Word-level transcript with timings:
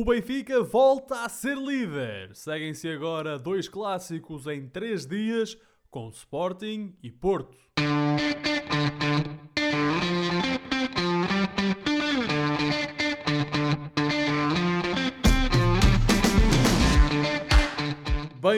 O 0.00 0.04
Benfica 0.04 0.62
volta 0.62 1.24
a 1.24 1.28
ser 1.28 1.56
líder. 1.56 2.32
Seguem-se 2.32 2.88
agora 2.88 3.36
dois 3.36 3.68
clássicos 3.68 4.46
em 4.46 4.68
três 4.68 5.04
dias 5.04 5.58
com 5.90 6.08
Sporting 6.10 6.94
e 7.02 7.10
Porto. 7.10 7.58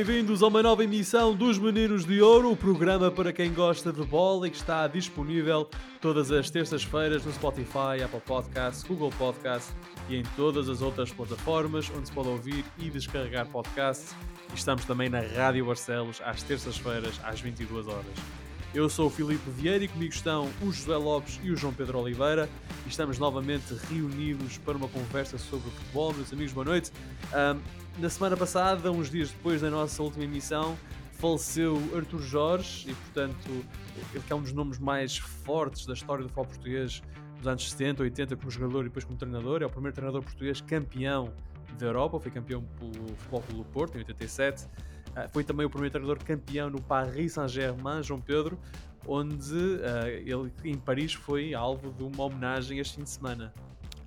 Bem-vindos 0.02 0.42
a 0.42 0.46
uma 0.46 0.62
nova 0.62 0.82
emissão 0.82 1.34
dos 1.34 1.58
Meninos 1.58 2.06
de 2.06 2.22
Ouro, 2.22 2.50
o 2.50 2.56
programa 2.56 3.10
para 3.10 3.34
quem 3.34 3.52
gosta 3.52 3.92
de 3.92 4.02
bola 4.02 4.46
e 4.46 4.50
que 4.50 4.56
está 4.56 4.88
disponível 4.88 5.68
todas 6.00 6.32
as 6.32 6.48
terças-feiras 6.48 7.22
no 7.22 7.30
Spotify, 7.30 8.02
Apple 8.02 8.20
Podcasts, 8.20 8.82
Google 8.82 9.10
Podcasts 9.18 9.76
e 10.08 10.16
em 10.16 10.22
todas 10.36 10.70
as 10.70 10.80
outras 10.80 11.12
plataformas 11.12 11.92
onde 11.94 12.08
se 12.08 12.14
pode 12.14 12.28
ouvir 12.28 12.64
e 12.78 12.88
descarregar 12.88 13.46
podcasts. 13.48 14.14
E 14.50 14.56
estamos 14.56 14.86
também 14.86 15.10
na 15.10 15.20
Rádio 15.20 15.66
Barcelos 15.66 16.18
às 16.24 16.42
terças-feiras 16.42 17.20
às 17.22 17.42
22 17.42 17.86
horas. 17.86 18.06
Eu 18.72 18.88
sou 18.88 19.08
o 19.08 19.10
Filipe 19.10 19.50
Vieira 19.50 19.84
e 19.84 19.88
comigo 19.88 20.14
estão 20.14 20.48
o 20.62 20.72
José 20.72 20.96
Lopes 20.96 21.38
e 21.42 21.50
o 21.50 21.56
João 21.56 21.74
Pedro 21.74 21.98
Oliveira 21.98 22.48
e 22.86 22.88
estamos 22.88 23.18
novamente 23.18 23.74
reunidos 23.90 24.56
para 24.58 24.78
uma 24.78 24.88
conversa 24.88 25.36
sobre 25.36 25.68
futebol. 25.70 26.14
Meus 26.14 26.32
amigos, 26.32 26.52
boa 26.54 26.64
noite. 26.64 26.90
Um, 27.34 27.60
na 28.00 28.08
semana 28.08 28.34
passada, 28.34 28.90
uns 28.90 29.10
dias 29.10 29.30
depois 29.30 29.60
da 29.60 29.68
nossa 29.68 30.02
última 30.02 30.24
emissão, 30.24 30.76
faleceu 31.12 31.76
Arthur 31.94 32.22
Jorge 32.22 32.90
e, 32.90 32.94
portanto, 32.94 33.50
ele 34.14 34.24
que 34.26 34.32
é 34.32 34.36
um 34.36 34.40
dos 34.40 34.54
nomes 34.54 34.78
mais 34.78 35.18
fortes 35.18 35.84
da 35.84 35.92
história 35.92 36.22
do 36.22 36.28
futebol 36.28 36.46
português 36.46 37.02
dos 37.36 37.46
anos 37.46 37.70
70, 37.70 38.02
80, 38.02 38.36
como 38.36 38.50
jogador 38.50 38.80
e 38.80 38.84
depois 38.84 39.04
como 39.04 39.18
treinador. 39.18 39.62
É 39.62 39.66
o 39.66 39.70
primeiro 39.70 39.94
treinador 39.94 40.22
português 40.22 40.62
campeão 40.62 41.30
da 41.78 41.86
Europa, 41.86 42.18
foi 42.18 42.30
campeão 42.30 42.62
pelo 42.78 43.14
Futebol 43.16 43.44
do 43.50 43.64
Porto 43.64 43.96
em 43.96 43.98
87. 43.98 44.64
Uh, 44.64 45.28
foi 45.30 45.44
também 45.44 45.66
o 45.66 45.70
primeiro 45.70 45.92
treinador 45.92 46.24
campeão 46.24 46.70
no 46.70 46.80
Paris 46.80 47.34
Saint-Germain, 47.34 48.02
João 48.02 48.20
Pedro, 48.20 48.58
onde 49.06 49.54
uh, 49.54 50.06
ele 50.24 50.50
em 50.64 50.78
Paris 50.78 51.12
foi 51.12 51.52
alvo 51.52 51.92
de 51.92 52.02
uma 52.02 52.24
homenagem 52.24 52.78
este 52.78 52.96
fim 52.96 53.02
de 53.02 53.10
semana. 53.10 53.52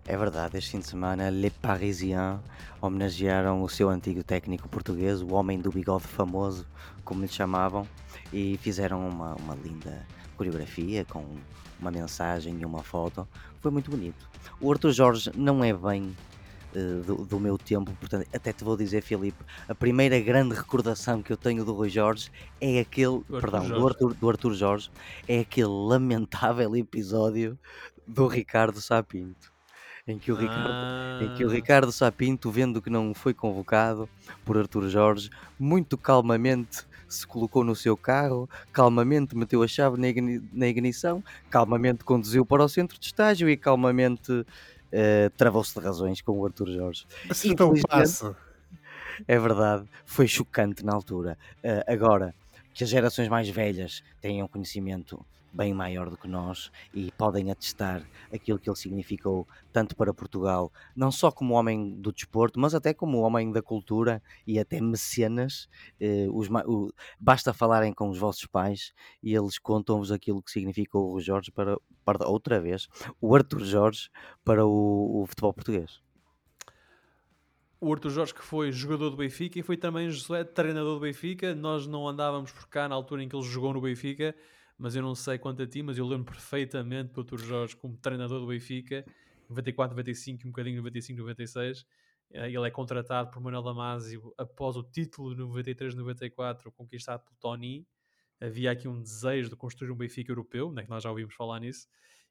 É 0.06 0.18
verdade, 0.18 0.58
este 0.58 0.72
fim 0.72 0.80
de 0.80 0.88
semana, 0.88 1.30
Les 1.30 1.54
Parisiens 1.54 2.38
homenagearam 2.82 3.64
o 3.64 3.70
seu 3.70 3.90
antigo 3.90 4.22
técnico 4.22 4.68
português, 4.68 5.22
o 5.22 5.34
homem 5.34 5.58
do 5.58 5.72
bigode 5.72 6.04
famoso, 6.04 6.68
como 7.06 7.22
lhe 7.22 7.28
chamavam, 7.30 7.88
e 8.32 8.58
fizeram 8.58 9.08
uma, 9.08 9.34
uma 9.36 9.56
linda 9.56 10.06
coreografia 10.36 11.06
com 11.06 11.26
uma 11.80 11.90
mensagem 11.90 12.60
e 12.60 12.66
uma 12.66 12.84
foto. 12.84 13.26
Foi 13.62 13.72
muito 13.72 13.90
bonito. 13.90 14.30
O 14.60 14.70
Arthur 14.70 14.92
Jorge 14.92 15.32
não 15.38 15.64
é 15.64 15.72
bem 15.72 16.14
uh, 16.76 17.02
do, 17.04 17.24
do, 17.24 17.40
meu 17.40 17.58
tempo, 17.58 17.94
portanto, 17.98 18.28
até 18.34 18.52
te 18.52 18.62
vou 18.62 18.76
dizer, 18.76 19.02
Filipe, 19.04 19.42
a 19.70 19.74
primeira 19.74 20.20
grande 20.20 20.54
recordação 20.54 21.24
que 21.24 21.32
eu 21.32 21.38
tenho 21.38 21.64
do 21.64 21.74
Rui 21.74 21.90
Jorge 21.90 22.30
é 22.60 22.82
aquele, 22.82 23.20
do 23.20 23.40
perdão, 23.40 23.62
Jorge. 23.62 23.80
Do, 23.80 23.88
Arthur, 23.88 24.14
do 24.16 24.30
Arthur 24.30 24.54
Jorge, 24.54 24.92
é 25.30 25.40
aquele 25.40 25.68
lamentável 25.68 26.76
episódio 26.76 27.58
do 28.06 28.28
Ricardo 28.28 28.82
Sapinto 28.82 29.53
em 30.06 30.18
que 30.18 30.32
o 30.32 30.36
Ricardo, 30.36 30.70
ah. 30.72 31.20
em 31.22 31.36
que 31.36 31.46
o 31.46 31.50
ah. 31.50 31.54
Ricardo 31.54 31.92
Sapinto, 31.92 32.52
vendo 32.52 32.82
que 32.82 32.90
não 32.90 33.14
foi 33.14 33.34
convocado 33.34 34.10
por 34.44 34.58
Arthur 34.58 34.90
Jorge, 34.90 35.30
muito 35.58 35.98
calmamente 35.98 36.86
se 37.08 37.26
colocou 37.28 37.64
no 37.64 37.76
seu 37.76 37.96
carro, 37.96 38.50
calmamente 38.72 39.38
meteu 39.38 39.62
a 39.62 39.68
chave 39.68 39.98
na 40.52 40.68
ignição, 40.68 41.24
calmamente 41.50 42.04
conduziu 42.04 42.46
para 42.46 42.64
o 42.64 42.70
centro 42.70 43.00
de 43.00 43.06
estágio 43.06 43.48
e 43.48 43.56
calmamente 43.56 44.32
uh, 44.32 44.46
travou-se 45.38 45.74
de 45.80 45.86
razões 45.86 46.22
com 46.22 46.32
o 46.40 46.46
Arthur 46.46 46.70
Jorge. 46.72 47.06
Acertou 47.30 47.72
o 47.72 47.88
passo. 47.88 48.36
É 49.28 49.38
verdade, 49.38 49.88
foi 50.06 50.28
chocante 50.28 50.84
na 50.84 50.92
altura. 50.92 51.38
Uh, 51.64 51.84
agora, 51.88 52.34
que 52.74 52.84
as 52.84 52.90
gerações 52.90 53.30
mais 53.30 53.48
velhas 53.48 54.04
tenham 54.20 54.48
conhecimento 54.48 55.24
bem 55.54 55.74
maior 55.74 56.10
do 56.10 56.18
que 56.18 56.28
nós 56.28 56.72
e 56.94 57.12
podem 57.12 57.52
atestar 57.52 58.04
aquilo 58.34 58.58
que 58.58 58.70
ele 58.70 58.76
significou 58.76 59.48
tanto 59.72 59.96
para 59.96 60.14
Portugal, 60.14 60.72
não 60.96 61.12
só 61.12 61.32
como 61.32 61.54
homem 61.54 61.96
do 62.00 62.12
desporto, 62.12 62.60
mas 62.60 62.74
até 62.74 62.94
como 62.94 63.20
homem 63.20 63.52
da 63.52 63.62
cultura 63.62 64.22
e 64.48 64.60
até 64.60 64.82
mecenas. 64.82 65.70
Eh, 66.00 66.28
os, 66.32 66.50
o, 66.66 66.92
basta 67.20 67.54
falarem 67.54 67.94
com 67.94 68.10
os 68.10 68.18
vossos 68.18 68.46
pais 68.46 68.94
e 69.22 69.36
eles 69.36 69.60
contam-vos 69.60 70.12
aquilo 70.12 70.42
que 70.42 70.52
significou 70.52 71.14
o 71.14 71.22
Jorge 71.22 71.52
para, 71.52 71.78
para 72.04 72.28
outra 72.28 72.60
vez, 72.60 72.88
o 73.22 73.36
Arthur 73.36 73.64
Jorge 73.64 74.10
para 74.44 74.66
o, 74.66 75.22
o 75.22 75.26
futebol 75.26 75.54
português 75.54 76.02
o 77.84 77.92
Arthur 77.92 78.12
Jorge, 78.12 78.34
que 78.34 78.42
foi 78.42 78.72
jogador 78.72 79.10
do 79.10 79.18
Benfica 79.18 79.60
e 79.60 79.62
foi 79.62 79.76
também 79.76 80.10
Josué, 80.10 80.46
treinador 80.46 80.96
do 80.96 81.02
Benfica. 81.02 81.54
Nós 81.54 81.86
não 81.86 82.08
andávamos 82.08 82.50
por 82.50 82.66
cá 82.70 82.88
na 82.88 82.96
altura 82.96 83.22
em 83.22 83.28
que 83.28 83.36
ele 83.36 83.44
jogou 83.44 83.74
no 83.74 83.82
Benfica, 83.82 84.34
mas 84.78 84.96
eu 84.96 85.02
não 85.02 85.16
sei 85.16 85.38
quanto 85.38 85.62
a 85.62 85.68
ti, 85.68 85.82
mas 85.82 85.98
eu 85.98 86.06
lembro 86.06 86.32
perfeitamente 86.34 87.14
do 87.14 87.22
Arthur 87.22 87.40
Jorge 87.40 87.76
como 87.76 87.98
treinador 87.98 88.40
do 88.40 88.48
Benfica, 88.48 89.06
94, 89.50 89.96
95 89.96 90.42
e 90.42 90.48
um 90.48 90.52
bocadinho 90.52 90.78
95, 90.78 91.20
96. 91.20 91.86
Eh, 92.32 92.52
ele 92.52 92.68
é 92.68 92.72
contratado 92.72 93.30
por 93.32 93.42
Manuel 93.42 93.64
Damasio 93.64 94.34
após 94.38 94.76
o 94.76 94.84
título 94.84 95.36
93, 95.36 95.96
94 95.96 96.72
conquistado 96.72 97.24
pelo 97.24 97.36
Tony. 97.40 97.88
Havia 98.42 98.72
aqui 98.72 98.88
um 98.88 99.02
desejo 99.02 99.50
de 99.50 99.56
construir 99.56 99.92
um 99.92 99.96
Benfica 99.96 100.32
europeu, 100.32 100.72
né, 100.72 100.84
que 100.84 100.90
nós 100.90 101.04
já 101.04 101.10
ouvimos 101.10 101.34
falar 101.34 101.60
nisso. 101.60 101.88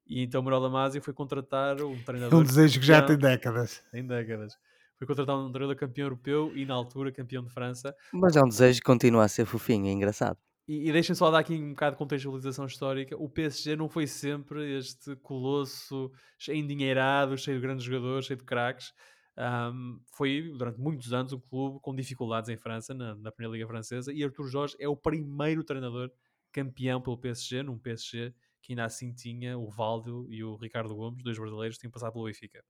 E 0.06 0.22
então 0.22 0.42
Manuel 0.42 0.62
Damasio 0.62 1.00
foi 1.00 1.14
contratar 1.14 1.80
um 1.80 2.02
treinador. 2.02 2.38
Um 2.40 2.42
desejo 2.42 2.80
que 2.80 2.86
já 2.86 3.00
tem 3.02 3.16
décadas. 3.16 3.82
Tem 3.92 4.06
décadas 4.06 4.58
foi 5.02 5.06
contratar 5.06 5.36
um 5.36 5.50
treinador 5.50 5.76
campeão 5.76 6.06
europeu 6.06 6.52
e 6.54 6.64
na 6.64 6.74
altura 6.74 7.10
campeão 7.10 7.42
de 7.42 7.50
França. 7.50 7.94
Mas 8.12 8.36
é 8.36 8.40
um 8.40 8.48
desejo 8.48 8.78
que 8.78 8.86
continua 8.86 9.24
a 9.24 9.28
ser 9.28 9.44
fofinho, 9.44 9.88
é 9.88 9.90
engraçado. 9.90 10.38
E, 10.72 10.88
e 10.88 10.92
deixem 10.92 11.14
só 11.14 11.30
dar 11.30 11.40
aqui 11.40 11.54
um 11.54 11.70
bocado 11.70 11.96
de 11.96 11.98
contextualização 11.98 12.64
histórica. 12.64 13.14
O 13.18 13.28
PSG 13.28 13.76
não 13.76 13.90
foi 13.90 14.06
sempre 14.06 14.78
este 14.78 15.14
colosso 15.16 16.10
endinheirado, 16.48 17.36
cheio 17.36 17.58
de 17.58 17.62
grandes 17.62 17.84
jogadores, 17.84 18.24
cheio 18.24 18.38
de 18.38 18.44
craques. 18.44 18.90
Um, 19.36 20.00
foi 20.16 20.50
durante 20.56 20.80
muitos 20.80 21.12
anos 21.12 21.34
um 21.34 21.40
clube 21.40 21.78
com 21.82 21.94
dificuldades 21.94 22.48
em 22.48 22.56
França, 22.56 22.94
na, 22.94 23.14
na 23.16 23.30
Primeira 23.30 23.58
Liga 23.58 23.68
Francesa, 23.68 24.10
e 24.14 24.24
Arthur 24.24 24.48
Jorge 24.48 24.74
é 24.80 24.88
o 24.88 24.96
primeiro 24.96 25.62
treinador 25.62 26.10
campeão 26.50 27.02
pelo 27.02 27.18
PSG, 27.18 27.62
num 27.62 27.78
PSG 27.78 28.32
que 28.62 28.72
ainda 28.72 28.84
assim 28.84 29.12
tinha 29.12 29.58
o 29.58 29.68
Valdo 29.68 30.24
e 30.30 30.44
o 30.44 30.54
Ricardo 30.54 30.94
Gomes, 30.94 31.22
dois 31.22 31.36
brasileiros, 31.36 31.76
tinham 31.76 31.90
passado 31.90 32.12
pelo 32.12 32.26
Benfica. 32.26 32.62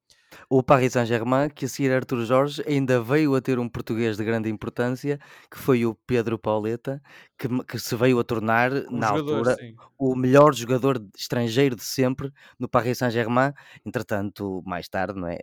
O 0.49 0.63
Paris 0.63 0.95
Saint-Germain, 0.95 1.51
que 1.51 1.67
a 1.67 1.69
seguir 1.69 1.93
Arthur 1.93 2.25
Jorge, 2.25 2.65
ainda 2.67 3.01
veio 3.03 3.35
a 3.35 3.43
ter 3.43 3.59
um 3.59 3.69
português 3.69 4.17
de 4.17 4.25
grande 4.25 4.49
importância, 4.49 5.21
que 5.51 5.59
foi 5.59 5.85
o 5.85 5.95
Pedro 5.95 6.39
Pauleta, 6.39 7.03
que, 7.39 7.47
que 7.65 7.79
se 7.79 7.95
veio 7.95 8.19
a 8.19 8.25
tornar, 8.25 8.73
um 8.73 8.97
na 8.97 9.09
jogador, 9.09 9.37
altura, 9.37 9.57
sim. 9.57 9.77
o 9.99 10.17
melhor 10.17 10.55
jogador 10.55 11.05
estrangeiro 11.15 11.77
de 11.77 11.85
sempre 11.85 12.33
no 12.59 12.67
Paris 12.67 12.97
Saint-Germain. 12.97 13.53
Entretanto, 13.85 14.63
mais 14.65 14.89
tarde, 14.89 15.21
não 15.21 15.29
é? 15.29 15.39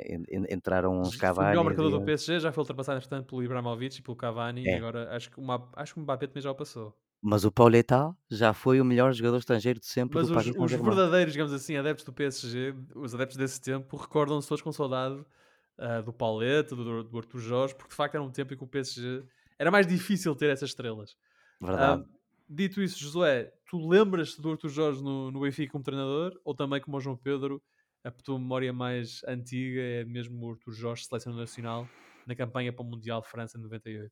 entraram 0.50 1.00
uns 1.00 1.16
Cavani. 1.16 1.48
O 1.48 1.50
melhor 1.50 1.64
marcador 1.64 1.92
do 1.92 2.02
PSG 2.02 2.40
já 2.40 2.52
foi 2.52 2.64
ultrapassado, 2.64 2.98
entretanto, 2.98 3.28
pelo 3.28 3.44
Ibrahimovic 3.44 4.00
e 4.00 4.02
pelo 4.02 4.18
Cavani, 4.18 4.68
é. 4.68 4.72
e 4.72 4.76
agora 4.76 5.16
acho 5.16 5.30
que, 5.30 5.40
uma, 5.40 5.70
acho 5.76 5.94
que 5.94 6.00
o 6.00 6.04
Mbappé 6.04 6.26
também 6.26 6.42
já 6.42 6.50
o 6.50 6.56
passou. 6.56 6.96
Mas 7.22 7.44
o 7.44 7.52
Pauleta 7.52 8.16
já 8.30 8.54
foi 8.54 8.80
o 8.80 8.86
melhor 8.86 9.12
jogador 9.14 9.38
estrangeiro 9.38 9.80
de 9.80 9.86
sempre 9.86 10.18
Mas 10.18 10.28
do 10.28 10.34
Paris 10.34 10.56
os, 10.56 10.72
os 10.72 10.72
verdadeiros, 10.72 11.34
digamos 11.34 11.52
assim, 11.52 11.76
adeptos 11.76 12.06
do 12.06 12.14
PSG, 12.14 12.74
os 12.96 13.14
adeptos 13.14 13.36
desse 13.38 13.60
tempo, 13.60 13.98
recordam-se 13.98 14.48
todos 14.48 14.62
com 14.62 14.72
saudade 14.72 15.16
uh, 15.16 16.04
do 16.04 16.14
Pauleta, 16.14 16.76
do, 16.76 17.04
do 17.04 17.18
Arthur 17.18 17.40
Jorge, 17.40 17.76
porque 17.76 17.90
de 17.90 17.96
facto 17.96 18.16
era 18.16 18.24
um 18.24 18.32
tempo 18.32 18.54
em 18.54 18.58
que 18.58 18.64
o 18.64 18.68
PSG 18.68 19.24
era 19.58 19.70
mais 19.70 19.86
difícil 19.86 20.34
ter 20.34 20.50
essas 20.50 20.70
estrelas. 20.70 21.18
Verdade. 21.60 22.04
Uh, 22.04 22.06
dito 22.50 22.82
isso, 22.82 22.98
Josué, 22.98 23.52
tu 23.70 23.86
lembras-te 23.86 24.42
do 24.42 24.52
Arthur 24.52 24.70
Jorge 24.70 25.04
no, 25.04 25.30
no 25.30 25.42
Benfica 25.42 25.74
como 25.74 25.84
treinador, 25.84 26.40
ou 26.46 26.56
também 26.56 26.80
como 26.80 26.96
o 26.96 27.02
João 27.02 27.18
Pedro, 27.18 27.62
a 28.02 28.12
tua 28.12 28.40
memória 28.40 28.72
mais 28.72 29.22
antiga 29.28 29.82
é 29.82 30.06
mesmo 30.06 30.46
o 30.46 30.52
Arthur 30.52 30.72
Jorge, 30.72 31.06
seleção 31.06 31.34
nacional, 31.34 31.86
na 32.26 32.34
campanha 32.34 32.72
para 32.72 32.82
o 32.82 32.86
Mundial 32.86 33.22
de 33.22 33.28
França 33.28 33.58
em 33.58 33.62
98? 33.62 34.10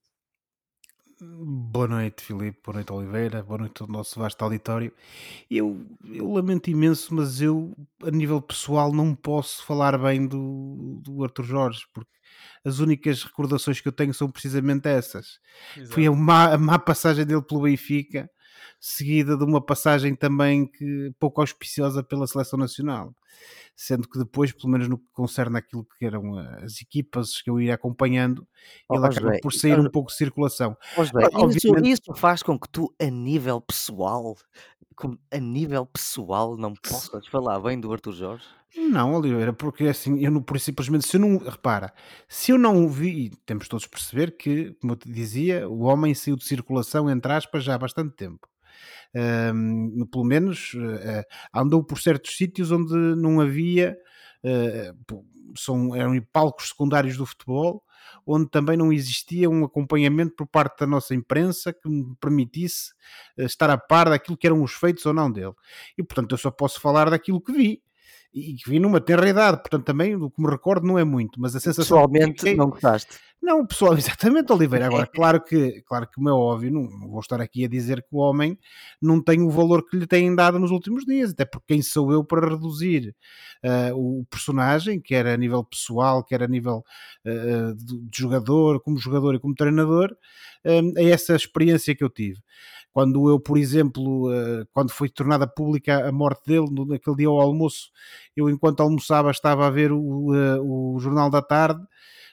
Boa 1.19 1.87
noite, 1.87 2.23
Filipe. 2.23 2.59
Boa 2.63 2.75
noite, 2.75 2.93
Oliveira. 2.93 3.41
Boa 3.41 3.59
noite 3.59 3.81
ao 3.81 3.87
nosso 3.87 4.19
vasto 4.19 4.39
auditório. 4.43 4.93
Eu, 5.49 5.83
eu 6.05 6.31
lamento 6.31 6.69
imenso, 6.69 7.13
mas 7.15 7.41
eu, 7.41 7.75
a 8.03 8.11
nível 8.11 8.39
pessoal, 8.39 8.93
não 8.93 9.15
posso 9.15 9.65
falar 9.65 9.97
bem 9.97 10.27
do, 10.27 11.01
do 11.01 11.23
Arthur 11.23 11.43
Jorge, 11.43 11.85
porque 11.91 12.11
as 12.63 12.77
únicas 12.77 13.23
recordações 13.23 13.81
que 13.81 13.87
eu 13.87 13.91
tenho 13.91 14.13
são 14.13 14.29
precisamente 14.29 14.87
essas. 14.87 15.39
Exato. 15.75 15.93
Foi 15.93 16.05
a 16.05 16.11
má, 16.11 16.53
a 16.53 16.57
má 16.57 16.77
passagem 16.77 17.25
dele 17.25 17.41
pelo 17.41 17.61
Benfica, 17.61 18.29
seguida 18.79 19.38
de 19.38 19.44
uma 19.44 19.62
passagem 19.62 20.15
também 20.15 20.68
que 20.68 21.13
pouco 21.19 21.41
auspiciosa 21.41 22.03
pela 22.03 22.27
seleção 22.27 22.57
nacional. 22.59 23.13
sendo 23.75 24.07
que 24.07 24.18
depois, 24.18 24.51
pelo 24.51 24.69
menos 24.69 24.88
no 24.88 24.97
que 24.97 25.06
concerne 25.13 25.57
aquilo 25.57 25.85
que 25.97 26.06
eram 26.06 26.38
as 26.63 26.81
equipas 26.81 27.41
que 27.41 27.50
eu 27.50 27.62
ia 27.62 27.75
acompanhando, 27.75 28.47
Ó 28.89 28.95
ele 28.95 29.06
acaba 29.06 29.27
José, 29.27 29.39
por 29.41 29.53
sair 29.53 29.79
um 29.79 29.89
pouco 29.89 30.09
de 30.09 30.18
circulação. 30.18 30.75
José, 30.95 31.12
Agora, 31.25 31.56
isso 31.56 31.77
isso 31.83 32.13
faz 32.15 32.41
com 32.41 32.57
que 32.59 32.68
tu, 32.69 32.94
a 33.00 33.06
nível 33.06 33.62
pessoal, 33.62 34.35
a 35.31 35.38
nível 35.38 35.85
pessoal, 35.85 36.57
não 36.57 36.73
possas 36.73 37.27
falar 37.27 37.59
bem 37.59 37.80
do 37.80 37.91
Arthur 37.91 38.13
Jorge? 38.13 38.45
não, 38.75 39.15
Oliveira, 39.15 39.53
porque 39.53 39.85
assim, 39.85 40.23
eu 40.23 40.31
não, 40.31 40.41
por 40.41 40.59
simplesmente, 40.59 41.07
se 41.07 41.18
eu 41.18 41.21
não, 41.21 41.38
repara, 41.38 41.94
se 42.27 42.51
eu 42.51 42.57
não 42.57 42.85
o 42.85 42.89
vi, 42.89 43.31
temos 43.45 43.68
todos 43.68 43.83
de 43.83 43.89
perceber 43.89 44.35
que, 44.38 44.73
como 44.81 44.94
eu 44.94 44.97
te 44.97 45.09
dizia, 45.09 45.68
o 45.68 45.83
homem 45.83 46.13
saiu 46.13 46.35
de 46.35 46.45
circulação, 46.45 47.09
entre 47.09 47.31
aspas, 47.31 47.63
já 47.63 47.75
há 47.75 47.77
bastante 47.77 48.15
tempo. 48.15 48.47
Pelo 50.12 50.25
menos 50.25 50.74
eh, 50.75 51.25
andou 51.54 51.83
por 51.83 52.00
certos 52.00 52.36
sítios 52.38 52.71
onde 52.71 52.94
não 52.94 53.39
havia, 53.42 53.98
eh, 54.44 54.94
são, 55.56 55.95
eram 55.95 56.19
palcos 56.31 56.69
secundários 56.69 57.18
do 57.18 57.25
futebol, 57.25 57.83
onde 58.25 58.50
também 58.50 58.77
não 58.77 58.92
existia 58.92 59.50
um 59.50 59.63
acompanhamento 59.63 60.36
por 60.36 60.48
parte 60.48 60.80
da 60.80 60.88
nossa 60.88 61.15
imprensa 61.15 61.74
que 61.74 61.89
me 61.89 62.15
permitisse 62.19 62.94
eh, 63.38 63.45
estar 63.45 63.69
a 63.69 63.77
par 63.77 64.09
daquilo 64.09 64.38
que 64.38 64.48
eram 64.48 64.62
os 64.62 64.74
feitos 64.74 65.06
ou 65.06 65.13
não 65.13 65.31
dele. 65.31 65.54
E 65.98 66.04
portanto 66.04 66.33
eu 66.33 66.38
só 66.38 66.51
posso 66.51 66.80
falar 66.80 67.09
daquilo 67.09 67.42
que 67.42 67.51
vi. 67.51 67.81
E 68.37 68.53
que 68.53 68.69
vi 68.69 68.79
numa 68.79 69.01
tenra 69.01 69.27
idade, 69.27 69.57
portanto 69.57 69.85
também 69.85 70.17
do 70.17 70.29
que 70.29 70.41
me 70.41 70.49
recordo 70.49 70.85
não 70.85 70.99
é 70.99 71.03
muito, 71.03 71.41
mas 71.41 71.55
a 71.55 71.59
sensação 71.59 71.83
que 71.83 72.07
Pessoalmente, 72.07 72.39
fiquei, 72.41 72.55
não 72.55 72.69
gostaste? 72.69 73.17
não, 73.41 73.65
pessoal, 73.65 73.95
exatamente, 73.97 74.51
Oliveira. 74.51 74.87
Agora, 74.87 75.07
claro 75.07 75.41
que, 75.41 75.81
claro 75.83 76.07
que, 76.07 76.15
como 76.15 76.29
é 76.29 76.33
óbvio, 76.33 76.71
não, 76.71 76.83
não 76.83 77.09
vou 77.09 77.19
estar 77.19 77.39
aqui 77.41 77.65
a 77.65 77.67
dizer 77.67 78.01
que 78.01 78.09
o 78.11 78.17
homem 78.17 78.57
não 79.01 79.21
tem 79.21 79.41
o 79.41 79.49
valor 79.49 79.87
que 79.87 79.97
lhe 79.97 80.07
têm 80.07 80.35
dado 80.35 80.59
nos 80.59 80.71
últimos 80.71 81.05
dias, 81.05 81.31
até 81.31 81.45
porque 81.45 81.73
quem 81.73 81.81
sou 81.81 82.11
eu 82.11 82.23
para 82.23 82.49
reduzir 82.49 83.15
ah, 83.63 83.91
o 83.93 84.25
personagem, 84.29 84.99
quer 84.99 85.25
a 85.27 85.37
nível 85.37 85.63
pessoal, 85.63 86.23
quer 86.23 86.43
a 86.43 86.47
nível 86.47 86.83
ah, 87.25 87.73
de, 87.75 88.09
jogador, 88.13 88.81
como 88.81 88.97
jogador 88.97 89.35
e 89.35 89.39
como 89.39 89.55
treinador, 89.55 90.15
ah, 90.65 90.99
a 90.99 91.03
essa 91.03 91.35
experiência 91.35 91.95
que 91.95 92.03
eu 92.03 92.09
tive. 92.09 92.39
Quando 92.97 93.29
eu, 93.29 93.39
por 93.39 93.59
exemplo, 93.59 94.27
ah, 94.31 94.65
quando 94.73 94.89
foi 94.89 95.07
tornada 95.07 95.45
pública 95.45 96.09
a 96.09 96.11
morte 96.11 96.47
dele, 96.47 96.65
naquele 96.88 97.15
dia 97.17 97.27
ao 97.27 97.39
almoço, 97.39 97.91
eu, 98.35 98.49
enquanto 98.49 98.79
almoçava, 98.81 99.29
estava 99.29 99.67
a 99.67 99.69
ver 99.69 99.91
o, 99.91 100.33
ah, 100.33 100.59
o 100.59 100.97
Jornal 100.99 101.29
da 101.29 101.39
Tarde 101.44 101.79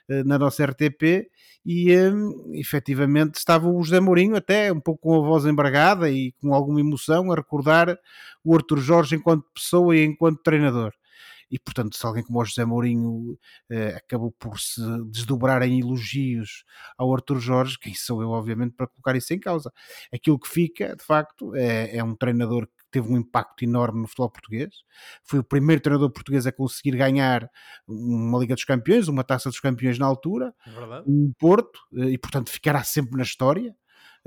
eh, 0.09 0.25
na 0.25 0.39
nossa 0.39 0.65
RTP 0.65 1.29
e 1.67 1.95
hum, 1.95 2.53
efetivamente 2.55 3.35
estava 3.35 3.69
o 3.69 3.83
José 3.83 4.01
Mourinho 4.01 4.37
até 4.37 4.73
um 4.73 4.81
pouco 4.81 5.03
com 5.03 5.23
a 5.23 5.27
voz 5.27 5.45
embargada 5.45 6.11
e 6.11 6.33
com 6.41 6.55
alguma 6.55 6.81
emoção 6.81 7.31
a 7.31 7.35
recordar 7.35 7.99
o 8.43 8.55
Arthur 8.55 8.79
Jorge 8.79 9.17
enquanto 9.17 9.45
pessoa 9.55 9.95
e 9.95 10.03
enquanto 10.03 10.43
treinador. 10.43 10.95
E 11.55 11.59
portanto, 11.61 11.97
se 11.97 12.05
alguém 12.05 12.25
como 12.25 12.41
o 12.41 12.45
José 12.45 12.65
Mourinho 12.65 13.39
eh, 13.71 13.95
acabou 13.95 14.33
por 14.33 14.59
se 14.59 14.81
desdobrar 15.09 15.63
em 15.63 15.79
elogios 15.79 16.65
ao 16.99 17.15
Arthur 17.15 17.39
Jorge, 17.39 17.79
quem 17.79 17.95
sou 17.95 18.21
eu, 18.21 18.31
obviamente, 18.31 18.75
para 18.75 18.89
colocar 18.89 19.15
isso 19.15 19.33
em 19.33 19.39
causa? 19.39 19.73
Aquilo 20.13 20.37
que 20.37 20.49
fica, 20.49 20.97
de 20.97 21.05
facto, 21.05 21.55
é, 21.55 21.97
é 21.99 22.03
um 22.03 22.17
treinador 22.17 22.67
que 22.67 22.73
teve 22.91 23.09
um 23.13 23.17
impacto 23.17 23.63
enorme 23.63 24.01
no 24.01 24.09
futebol 24.09 24.31
português. 24.31 24.75
Foi 25.23 25.39
o 25.39 25.45
primeiro 25.45 25.81
treinador 25.81 26.11
português 26.11 26.45
a 26.45 26.51
conseguir 26.51 26.97
ganhar 26.97 27.49
uma 27.87 28.37
Liga 28.41 28.57
dos 28.57 28.65
Campeões, 28.65 29.07
uma 29.07 29.23
Taça 29.23 29.49
dos 29.49 29.61
Campeões 29.61 29.97
na 29.97 30.07
altura, 30.07 30.53
É 30.67 30.71
verdade? 30.73 31.05
um 31.07 31.33
Porto, 31.39 31.79
eh, 31.97 32.11
e 32.11 32.19
portanto 32.19 32.51
ficará 32.51 32.83
sempre 32.83 33.17
na 33.17 33.23
história 33.23 33.73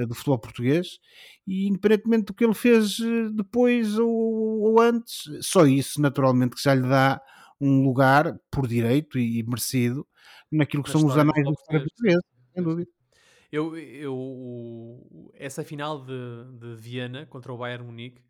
do 0.05 0.13
futebol 0.15 0.39
português. 0.39 0.99
E 1.45 1.67
independentemente 1.67 2.25
do 2.25 2.33
que 2.33 2.43
ele 2.43 2.53
fez 2.53 2.99
eh, 2.99 3.29
depois 3.33 3.97
ou, 3.97 4.09
ou 4.09 4.81
antes, 4.81 5.23
só 5.41 5.65
isso 5.65 6.01
naturalmente 6.01 6.55
que 6.55 6.61
já 6.63 6.73
lhe 6.75 6.87
dá 6.87 7.21
um 7.59 7.83
lugar 7.83 8.37
por 8.51 8.67
direito 8.67 9.17
e, 9.17 9.39
e 9.39 9.43
merecido 9.43 10.07
naquilo 10.51 10.83
que 10.83 10.89
Na 10.89 10.91
são 10.91 11.05
os 11.05 11.17
anais 11.17 11.45
do 11.45 11.55
futebol 11.55 11.81
português. 11.81 12.17
sem 12.53 12.63
dúvida. 12.63 12.91
Eu, 13.51 13.77
eu, 13.77 15.31
essa 15.33 15.63
final 15.63 16.03
de, 16.05 16.13
de 16.59 16.75
Viena 16.75 17.25
contra 17.25 17.53
o 17.53 17.57
Bayern 17.57 17.85
Munique 17.85 18.21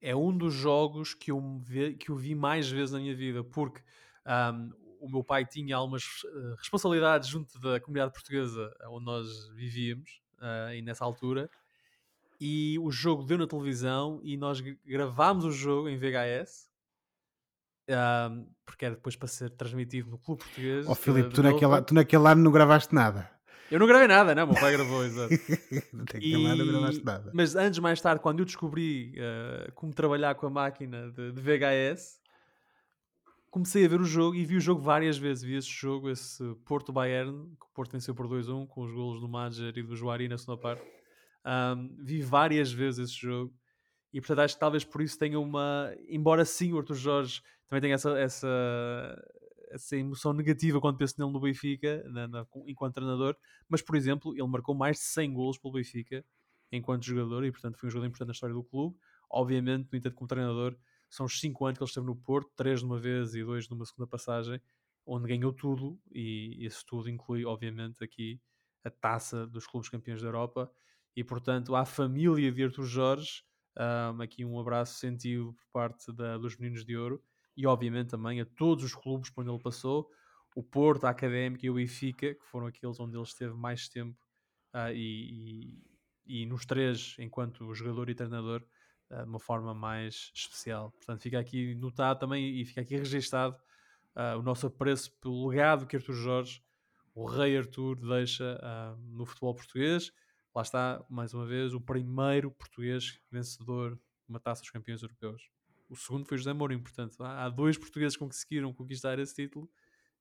é 0.00 0.16
um 0.16 0.36
dos 0.36 0.54
jogos 0.54 1.14
que 1.14 1.30
eu, 1.30 1.60
ve- 1.64 1.94
que 1.94 2.10
eu 2.10 2.16
vi 2.16 2.34
mais 2.34 2.70
vezes 2.70 2.92
na 2.92 3.00
minha 3.00 3.14
vida, 3.16 3.44
porque 3.44 3.82
ahm, 4.24 4.70
o 5.00 5.08
meu 5.10 5.24
pai 5.24 5.46
tinha 5.46 5.76
algumas 5.76 6.04
eh, 6.26 6.54
responsabilidades 6.58 7.28
junto 7.28 7.58
da 7.60 7.80
comunidade 7.80 8.12
portuguesa 8.12 8.70
onde 8.90 9.04
nós 9.06 9.48
vivíamos, 9.54 10.20
ah, 10.40 10.74
e 10.74 10.82
nessa 10.82 11.04
altura, 11.04 11.48
e 12.40 12.78
o 12.80 12.90
jogo 12.90 13.22
deu 13.24 13.36
na 13.38 13.46
televisão 13.46 14.20
e 14.22 14.36
nós 14.36 14.60
gra- 14.60 14.76
gravámos 14.86 15.44
o 15.44 15.50
jogo 15.52 15.88
em 15.88 15.96
VHS. 15.98 16.68
ahm, 17.90 18.44
porque 18.66 18.84
era 18.84 18.94
depois 18.94 19.16
para 19.16 19.28
ser 19.28 19.50
transmitido 19.50 20.10
no 20.10 20.18
Clube 20.18 20.42
Português. 20.42 20.86
Ó 20.86 20.92
de- 20.92 20.98
Filipe, 20.98 21.30
tu 21.30 21.42
naquele, 21.42 21.82
tu 21.82 21.94
naquele 21.94 22.26
ano 22.28 22.42
não 22.42 22.50
gravaste 22.52 22.94
nada. 22.94 23.30
Eu 23.70 23.78
não 23.78 23.86
gravei 23.86 24.06
nada, 24.08 24.34
não, 24.34 24.46
meu 24.46 24.56
pai 24.58 24.72
gravou, 24.72 25.04
exato. 25.04 25.34
naquele 25.92 26.46
ano 26.46 26.64
não 26.64 26.72
gravaste 26.80 27.04
nada. 27.04 27.30
Mas 27.34 27.54
antes, 27.54 27.78
mais 27.78 28.00
tarde, 28.00 28.20
quando 28.22 28.38
eu 28.40 28.44
descobri 28.44 29.12
eh, 29.16 29.70
como 29.74 29.92
trabalhar 29.92 30.34
com 30.36 30.46
a 30.46 30.50
máquina 30.50 31.10
de, 31.10 31.32
de 31.32 31.40
VHS, 31.40 32.17
comecei 33.50 33.84
a 33.84 33.88
ver 33.88 34.00
o 34.00 34.04
jogo 34.04 34.36
e 34.36 34.44
vi 34.44 34.56
o 34.56 34.60
jogo 34.60 34.80
várias 34.80 35.18
vezes. 35.18 35.42
Vi 35.44 35.54
esse 35.54 35.68
jogo, 35.68 36.10
esse 36.10 36.42
Porto-Bayern, 36.66 37.56
que 37.56 37.66
o 37.66 37.70
Porto 37.74 37.92
venceu 37.92 38.14
por 38.14 38.28
2-1, 38.28 38.66
com 38.66 38.82
os 38.82 38.92
golos 38.92 39.20
do 39.20 39.28
Madger 39.28 39.76
e 39.76 39.82
do 39.82 39.96
Juari 39.96 40.28
na 40.28 40.38
segunda 40.38 40.60
parte. 40.60 40.84
Ahm, 41.44 41.96
vi 42.04 42.22
várias 42.22 42.72
vezes 42.72 43.10
esse 43.10 43.20
jogo 43.20 43.54
e, 44.12 44.20
portanto, 44.20 44.40
acho 44.40 44.54
que 44.54 44.60
talvez 44.60 44.84
por 44.84 45.02
isso 45.02 45.18
tenha 45.18 45.38
uma. 45.40 45.94
Embora 46.08 46.44
sim 46.44 46.72
o 46.72 46.78
Arthur 46.78 46.96
Jorge 46.96 47.42
também 47.68 47.82
tenha 47.82 47.94
essa, 47.94 48.18
essa, 48.18 48.48
essa 49.70 49.96
emoção 49.96 50.32
negativa 50.32 50.80
quando 50.80 50.96
penso 50.96 51.14
nele 51.18 51.32
no 51.32 51.40
Benfica, 51.40 52.02
na- 52.08 52.28
na- 52.28 52.46
enquanto 52.66 52.94
treinador, 52.94 53.36
mas, 53.68 53.82
por 53.82 53.96
exemplo, 53.96 54.34
ele 54.34 54.46
marcou 54.48 54.74
mais 54.74 54.96
de 54.96 55.02
100 55.04 55.32
golos 55.32 55.58
pelo 55.58 55.74
Benfica 55.74 56.24
enquanto 56.72 57.04
jogador 57.04 57.44
e, 57.44 57.50
portanto, 57.52 57.78
foi 57.78 57.88
um 57.88 57.90
jogador 57.90 58.08
importante 58.08 58.28
na 58.28 58.32
história 58.32 58.54
do 58.54 58.62
clube. 58.64 58.96
Obviamente, 59.30 59.88
no 59.92 59.98
entanto, 59.98 60.14
como 60.14 60.28
treinador, 60.28 60.76
são 61.08 61.26
os 61.26 61.40
5 61.40 61.64
anos 61.66 61.78
que 61.78 61.84
ele 61.84 61.88
esteve 61.88 62.06
no 62.06 62.16
Porto, 62.16 62.50
3 62.56 62.82
numa 62.82 62.98
vez 62.98 63.34
e 63.34 63.44
2 63.44 63.68
numa 63.68 63.84
segunda 63.86 64.08
passagem, 64.08 64.60
onde 65.06 65.28
ganhou 65.28 65.52
tudo 65.52 66.00
e 66.12 66.58
esse 66.64 66.84
tudo 66.84 67.08
inclui, 67.08 67.44
obviamente, 67.44 68.04
aqui 68.04 68.40
a 68.84 68.90
taça 68.90 69.46
dos 69.46 69.66
clubes 69.66 69.88
campeões 69.88 70.20
da 70.20 70.28
Europa. 70.28 70.70
E, 71.16 71.24
portanto, 71.24 71.74
à 71.74 71.84
família 71.84 72.52
de 72.52 72.62
Arthur 72.64 72.84
Jorge, 72.84 73.42
um, 73.78 74.20
aqui 74.22 74.44
um 74.44 74.58
abraço 74.60 74.98
sentido 74.98 75.54
por 75.54 75.64
parte 75.72 76.12
da- 76.12 76.36
dos 76.38 76.56
Meninos 76.56 76.84
de 76.84 76.96
Ouro 76.96 77.22
e, 77.56 77.66
obviamente, 77.66 78.10
também 78.10 78.40
a 78.40 78.46
todos 78.46 78.84
os 78.84 78.94
clubes 78.94 79.30
por 79.30 79.42
onde 79.42 79.50
ele 79.52 79.62
passou, 79.62 80.08
o 80.54 80.62
Porto, 80.62 81.04
a 81.04 81.10
Académica 81.10 81.64
e 81.66 81.70
o 81.70 81.74
Benfica, 81.74 82.34
que 82.34 82.44
foram 82.44 82.66
aqueles 82.66 82.98
onde 83.00 83.16
ele 83.16 83.22
esteve 83.24 83.54
mais 83.54 83.88
tempo 83.88 84.18
ah, 84.72 84.92
e, 84.92 85.78
e, 86.26 86.42
e 86.42 86.46
nos 86.46 86.66
três, 86.66 87.16
enquanto 87.18 87.72
jogador 87.74 88.10
e 88.10 88.14
treinador, 88.14 88.64
de 89.10 89.28
uma 89.28 89.38
forma 89.38 89.74
mais 89.74 90.30
especial. 90.34 90.90
Portanto, 90.92 91.22
fica 91.22 91.38
aqui 91.38 91.74
notado 91.74 92.18
também 92.18 92.60
e 92.60 92.64
fica 92.64 92.80
aqui 92.82 92.96
registado 92.96 93.56
ah, 94.14 94.36
o 94.36 94.42
nosso 94.42 94.66
apreço 94.66 95.12
pelo 95.20 95.48
legado 95.48 95.86
que 95.86 95.96
Arthur 95.96 96.14
Jorge, 96.14 96.62
o 97.14 97.24
Rei 97.24 97.56
Arthur, 97.56 97.96
deixa 97.96 98.58
ah, 98.62 98.96
no 98.98 99.24
futebol 99.24 99.54
português. 99.54 100.12
Lá 100.54 100.62
está, 100.62 101.04
mais 101.08 101.32
uma 101.32 101.46
vez, 101.46 101.72
o 101.72 101.80
primeiro 101.80 102.50
português 102.50 103.20
vencedor 103.30 103.94
de 103.94 104.00
uma 104.28 104.40
taça 104.40 104.60
dos 104.60 104.70
campeões 104.70 105.02
europeus. 105.02 105.48
O 105.88 105.96
segundo 105.96 106.26
foi 106.26 106.36
José 106.36 106.52
Mourinho, 106.52 106.82
portanto, 106.82 107.22
há, 107.22 107.48
dois 107.48 107.78
portugueses 107.78 108.16
que 108.16 108.24
conseguiram 108.24 108.74
conquistar 108.74 109.18
esse 109.18 109.34
título 109.34 109.70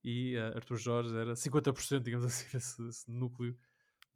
e 0.04 0.38
ah, 0.38 0.54
Arthur 0.56 0.78
Jorge 0.78 1.18
era 1.18 1.34
50%, 1.34 2.00
digamos 2.02 2.26
assim, 2.26 2.46
desse, 2.56 2.82
desse 2.82 3.12
núcleo 3.12 3.58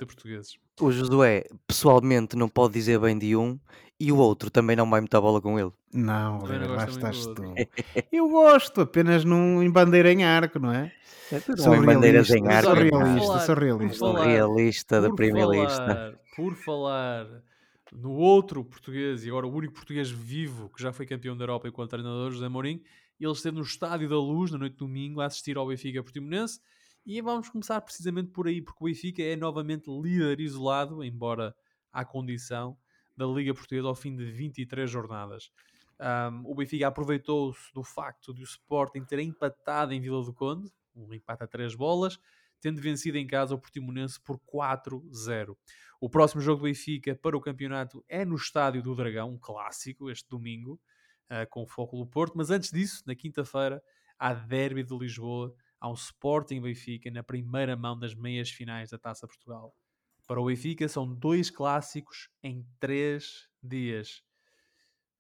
de 0.06 0.14
portugueses. 0.14 0.58
O 0.80 0.92
Josué, 0.92 1.46
pessoalmente, 1.68 2.36
não 2.36 2.50
pode 2.50 2.74
dizer 2.74 3.00
bem 3.00 3.18
de 3.18 3.36
um 3.36 3.60
e 4.00 4.12
o 4.12 4.18
outro 4.18 4.50
também 4.50 4.76
não 4.76 4.90
vai 4.90 5.00
muita 5.02 5.20
bola 5.22 5.40
com 5.42 5.60
ele. 5.60 5.72
Não, 5.94 6.40
Oliveira, 6.40 6.68
lá 6.72 6.86
estás 6.86 7.26
tu. 7.28 7.44
Eu 8.12 8.30
gosto, 8.30 8.82
apenas 8.82 9.24
num, 9.24 9.62
em 9.62 9.70
bandeira 9.70 10.12
em 10.12 10.24
arco, 10.24 10.58
não 10.60 10.72
é? 10.72 10.92
Não 11.48 11.58
Sou 11.58 11.76
em 11.76 11.86
bandeiras 11.86 12.30
em 12.30 12.44
realista, 12.44 12.72
arco. 12.72 12.90
sou 12.90 13.00
realista, 13.00 13.28
falar- 13.28 13.40
sou 13.46 13.56
realista. 13.56 13.98
Sou 13.98 14.14
falar- 14.14 14.26
realista 14.26 15.02
da 15.02 15.10
falar, 15.10 16.14
por 16.36 16.56
falar 16.56 17.28
no 17.94 18.12
outro 18.12 18.64
português, 18.66 19.24
e 19.26 19.30
agora 19.30 19.46
o 19.48 19.54
único 19.54 19.74
português 19.74 20.10
vivo 20.10 20.70
que 20.76 20.82
já 20.82 20.92
foi 20.92 21.06
campeão 21.06 21.36
da 21.38 21.44
Europa 21.44 21.68
enquanto 21.68 21.90
treinador, 21.92 22.32
José 22.32 22.48
Mourinho, 22.50 22.82
ele 23.20 23.32
esteve 23.32 23.56
no 23.58 23.64
Estádio 23.64 24.10
da 24.10 24.16
Luz 24.18 24.50
na 24.52 24.58
noite 24.58 24.74
de 24.74 24.80
domingo 24.80 25.22
a 25.22 25.26
assistir 25.26 25.56
ao 25.58 25.68
Benfica 25.68 26.02
Portimonense 26.02 26.60
e 27.06 27.22
vamos 27.22 27.50
começar 27.50 27.82
precisamente 27.82 28.32
por 28.32 28.48
aí, 28.48 28.62
porque 28.62 28.84
o 28.84 28.88
Benfica 28.88 29.22
é 29.24 29.36
novamente 29.36 29.90
líder 29.90 30.40
isolado, 30.40 31.04
embora 31.04 31.56
à 31.92 32.06
condição 32.06 32.78
da 33.18 33.26
Liga 33.26 33.54
Portuguesa 33.54 33.88
ao 33.88 33.96
fim 33.96 34.16
de 34.16 34.32
23 34.32 34.90
jornadas. 34.90 35.52
Um, 36.00 36.50
o 36.50 36.56
Benfica 36.56 36.88
aproveitou-se 36.88 37.74
do 37.74 37.84
facto 37.84 38.34
de 38.34 38.42
o 38.42 38.44
Sporting 38.44 39.04
ter 39.04 39.20
empatado 39.20 39.94
em 39.94 40.02
Vila 40.02 40.24
do 40.24 40.34
Conde, 40.34 40.72
um 40.96 41.14
empate 41.14 41.44
a 41.44 41.48
três 41.48 41.76
bolas, 41.76 42.20
tendo 42.60 42.82
vencido 42.82 43.18
em 43.18 43.28
casa 43.28 43.56
o 43.56 43.60
Portimonense 43.60 44.20
por 44.20 44.40
4-0. 44.40 45.56
O 46.00 46.10
próximo 46.10 46.42
jogo 46.42 46.62
do 46.62 46.64
Benfica 46.64 47.16
para 47.16 47.38
o 47.38 47.42
campeonato 47.42 48.04
é 48.08 48.24
no 48.26 48.36
Estádio 48.36 48.82
do 48.82 48.96
Dragão, 48.96 49.32
um 49.32 49.38
clássico, 49.38 50.10
este 50.10 50.30
domingo. 50.30 50.80
uh, 51.32 51.48
com 51.50 51.64
o 51.64 51.68
foco 51.68 51.98
do 51.98 52.06
Porto. 52.06 52.34
Mas 52.36 52.50
antes 52.50 52.72
disso, 52.72 53.04
na 53.06 53.16
quinta-feira, 53.16 53.82
há 54.20 54.34
derby 54.34 54.84
de 54.84 54.98
Lisboa, 54.98 55.56
um 55.88 55.94
Sporting 55.94 56.62
Benfica 56.62 57.10
na 57.10 57.24
primeira 57.24 57.76
mão 57.76 57.98
das 57.98 58.14
meias 58.14 58.50
finais 58.50 58.90
da 58.90 58.98
Taça 58.98 59.28
Portugal. 59.28 59.76
Para 60.28 60.40
o 60.40 60.46
Benfica 60.46 60.88
são 60.88 61.12
dois 61.14 61.50
clássicos 61.50 62.30
em 62.44 62.66
três 62.80 63.50
dias. 63.62 64.24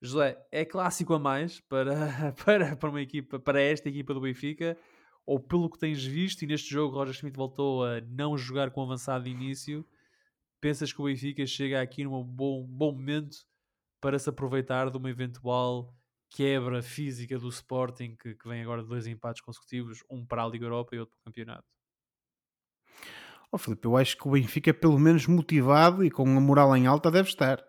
José, 0.01 0.37
é 0.51 0.65
clássico 0.65 1.13
a 1.13 1.19
mais 1.19 1.59
para, 1.61 2.33
para, 2.43 2.75
para, 2.75 2.89
uma 2.89 3.01
equipa, 3.01 3.39
para 3.39 3.61
esta 3.61 3.89
equipa 3.89 4.13
do 4.13 4.21
Benfica? 4.21 4.77
Ou 5.25 5.39
pelo 5.39 5.69
que 5.69 5.77
tens 5.77 6.03
visto, 6.03 6.41
e 6.41 6.47
neste 6.47 6.69
jogo 6.69 6.95
Roger 6.95 7.13
Schmidt 7.13 7.37
voltou 7.37 7.85
a 7.85 8.01
não 8.01 8.37
jogar 8.37 8.71
com 8.71 8.81
avançado 8.81 9.25
de 9.25 9.29
início, 9.29 9.85
pensas 10.59 10.91
que 10.91 11.01
o 11.01 11.05
Benfica 11.05 11.45
chega 11.45 11.81
aqui 11.81 12.03
num 12.03 12.23
bom, 12.23 12.65
bom 12.65 12.91
momento 12.91 13.37
para 13.99 14.17
se 14.17 14.27
aproveitar 14.29 14.89
de 14.89 14.97
uma 14.97 15.09
eventual 15.09 15.95
quebra 16.31 16.81
física 16.81 17.37
do 17.37 17.49
Sporting, 17.49 18.15
que, 18.15 18.33
que 18.33 18.47
vem 18.47 18.63
agora 18.63 18.81
de 18.81 18.89
dois 18.89 19.05
empates 19.05 19.41
consecutivos, 19.41 20.03
um 20.09 20.25
para 20.25 20.43
a 20.43 20.47
Liga 20.47 20.65
Europa 20.65 20.95
e 20.95 20.99
outro 20.99 21.15
para 21.15 21.21
o 21.21 21.25
campeonato? 21.25 21.67
Oh, 23.51 23.57
Filipe, 23.57 23.85
eu 23.85 23.97
acho 23.97 24.17
que 24.17 24.27
o 24.27 24.31
Benfica, 24.31 24.73
pelo 24.73 24.97
menos 24.97 25.27
motivado 25.27 26.03
e 26.03 26.09
com 26.09 26.23
a 26.23 26.41
moral 26.41 26.75
em 26.75 26.87
alta, 26.87 27.11
deve 27.11 27.29
estar 27.29 27.61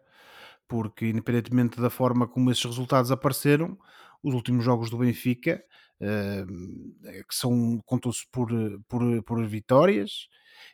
porque 0.73 1.07
independentemente 1.07 1.79
da 1.79 1.91
forma 1.91 2.27
como 2.27 2.51
esses 2.51 2.65
resultados 2.65 3.11
apareceram, 3.11 3.77
os 4.23 4.33
últimos 4.33 4.65
jogos 4.65 4.89
do 4.89 4.97
Benfica, 4.97 5.63
uh, 6.01 7.25
que 7.29 7.35
são 7.35 7.79
contam-se 7.85 8.23
por, 8.33 8.49
por, 8.89 9.23
por 9.23 9.47
vitórias, 9.47 10.29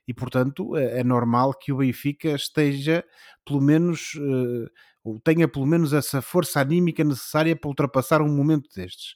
e 0.07 0.15
portanto 0.15 0.77
é, 0.77 1.01
é, 1.01 1.05
normal 1.05 1.53
que 1.53 1.73
o 1.73 1.79
Benfica 1.79 2.29
esteja 2.29 3.05
pelo 3.45 3.61
menos 3.61 4.15
uh, 4.15 4.71
ou 5.09 5.21
tenha 5.21 5.49
pelo 5.49 5.67
menos 5.67 5.93
essa 5.93 6.21
força 6.21 6.61
anímica 6.61 7.03
necessária 7.03 7.57
para 7.57 7.69
ultrapassar 7.69 8.21
um 8.21 8.29
momento 8.29 8.69
destes. 8.75 9.15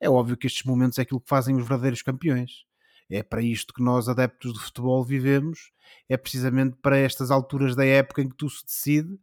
É 0.00 0.08
óbvio 0.08 0.36
que 0.36 0.46
estes 0.46 0.64
momentos 0.64 0.98
é 0.98 1.02
aquilo 1.02 1.20
que 1.20 1.28
fazem 1.28 1.56
os 1.56 1.62
verdadeiros 1.62 2.02
campeões. 2.02 2.64
É 3.10 3.22
para 3.22 3.42
isto 3.42 3.74
que 3.74 3.82
nós, 3.82 4.08
adeptos 4.08 4.54
de 4.54 4.60
futebol, 4.60 5.04
vivemos. 5.04 5.70
É 6.08 6.16
precisamente 6.16 6.76
para 6.80 6.96
estas 6.96 7.30
alturas 7.30 7.76
da 7.76 7.84
época 7.84 8.22
em 8.22 8.28
que 8.28 8.36
tudo 8.36 8.52
se 8.52 8.64
decide 8.64 9.18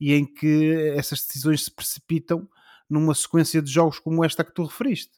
e 0.00 0.14
em 0.14 0.24
que 0.24 0.72
essas 0.96 1.20
decisões 1.20 1.64
se 1.64 1.70
precipitam 1.70 2.48
numa 2.88 3.14
sequência 3.14 3.60
de 3.60 3.70
jogos 3.70 3.98
como 3.98 4.24
esta 4.24 4.44
que 4.44 4.54
tu 4.54 4.64
referiste. 4.64 5.12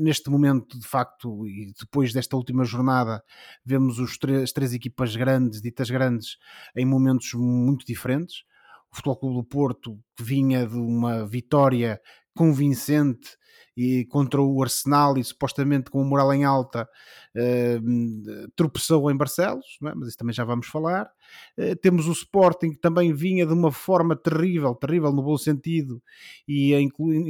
Neste 0.00 0.30
momento, 0.30 0.78
de 0.78 0.86
facto, 0.86 1.46
e 1.46 1.72
depois 1.78 2.12
desta 2.12 2.36
última 2.36 2.64
jornada, 2.64 3.22
vemos 3.64 3.98
os 3.98 4.16
as 4.42 4.52
três 4.52 4.72
equipas 4.72 5.16
grandes, 5.16 5.60
ditas 5.60 5.90
grandes, 5.90 6.38
em 6.74 6.86
momentos 6.86 7.34
muito 7.34 7.84
diferentes. 7.84 8.44
O 8.92 8.96
Futebol 8.96 9.16
Clube 9.16 9.36
do 9.36 9.44
Porto, 9.44 9.98
que 10.16 10.22
vinha 10.22 10.66
de 10.66 10.76
uma 10.76 11.26
vitória 11.26 12.00
convincente 12.34 13.38
e 13.76 14.04
contra 14.06 14.42
o 14.42 14.60
Arsenal 14.60 15.16
e 15.16 15.22
supostamente 15.22 15.88
com 15.88 16.02
o 16.02 16.04
moral 16.04 16.34
em 16.34 16.44
alta 16.44 16.88
uh, 17.36 18.50
tropeçou 18.56 19.08
em 19.08 19.16
Barcelos, 19.16 19.78
é? 19.84 19.94
mas 19.94 20.08
isso 20.08 20.16
também 20.16 20.34
já 20.34 20.44
vamos 20.44 20.66
falar. 20.66 21.08
Uh, 21.56 21.76
temos 21.76 22.08
o 22.08 22.12
Sporting 22.12 22.70
que 22.70 22.80
também 22.80 23.12
vinha 23.12 23.46
de 23.46 23.52
uma 23.52 23.70
forma 23.70 24.16
terrível, 24.16 24.74
terrível 24.74 25.12
no 25.12 25.22
bom 25.22 25.38
sentido, 25.38 26.02
e 26.46 26.72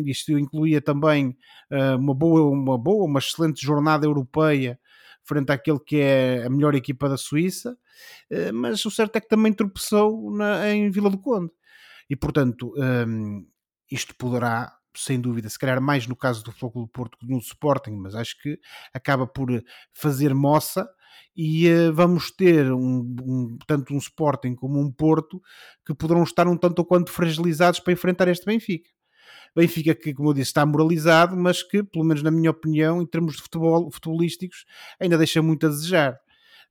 isto 0.06 0.38
incluía 0.38 0.80
também 0.80 1.36
uh, 1.70 1.98
uma 1.98 2.14
boa, 2.14 2.42
uma 2.50 2.78
boa, 2.78 3.04
uma 3.04 3.18
excelente 3.18 3.60
jornada 3.60 4.06
europeia 4.06 4.80
frente 5.28 5.50
àquele 5.52 5.78
que 5.78 6.00
é 6.00 6.44
a 6.46 6.50
melhor 6.50 6.74
equipa 6.74 7.08
da 7.08 7.16
Suíça, 7.16 7.76
mas 8.54 8.84
o 8.84 8.90
certo 8.90 9.16
é 9.16 9.20
que 9.20 9.28
também 9.28 9.52
tropeçou 9.52 10.34
na, 10.34 10.70
em 10.70 10.90
Vila 10.90 11.10
do 11.10 11.18
Conde. 11.18 11.50
E 12.08 12.16
portanto, 12.16 12.72
um, 12.76 13.46
isto 13.90 14.14
poderá 14.16 14.78
sem 14.96 15.20
dúvida, 15.20 15.48
se 15.48 15.58
calhar 15.58 15.80
mais 15.80 16.06
no 16.06 16.16
caso 16.16 16.42
do 16.42 16.50
Futebol 16.50 16.84
do 16.84 16.88
Porto 16.88 17.18
que 17.18 17.26
no 17.26 17.38
Sporting, 17.38 17.92
mas 17.92 18.14
acho 18.14 18.40
que 18.40 18.58
acaba 18.92 19.26
por 19.26 19.50
eh, 19.50 19.62
fazer 19.92 20.34
moça 20.34 20.88
e 21.36 21.68
uh, 21.68 21.92
vamos 21.92 22.30
ter 22.32 22.72
um, 22.72 23.14
um, 23.22 23.58
tanto 23.66 23.94
um 23.94 23.98
Sporting 23.98 24.54
como 24.54 24.80
um 24.80 24.90
Porto 24.90 25.40
que 25.86 25.94
poderão 25.94 26.22
estar 26.24 26.48
um 26.48 26.56
tanto 26.56 26.80
ou 26.80 26.84
quanto 26.84 27.12
fragilizados 27.12 27.80
para 27.80 27.92
enfrentar 27.92 28.28
este 28.28 28.44
Benfica. 28.44 28.90
Benfica 29.58 29.94
que, 29.94 30.14
como 30.14 30.30
eu 30.30 30.34
disse, 30.34 30.50
está 30.50 30.64
moralizado, 30.64 31.36
mas 31.36 31.64
que, 31.64 31.82
pelo 31.82 32.04
menos 32.04 32.22
na 32.22 32.30
minha 32.30 32.50
opinião, 32.50 33.02
em 33.02 33.06
termos 33.06 33.34
de 33.34 33.42
futebol, 33.42 33.90
futebolísticos, 33.90 34.64
ainda 35.00 35.18
deixa 35.18 35.42
muito 35.42 35.66
a 35.66 35.68
desejar. 35.68 36.16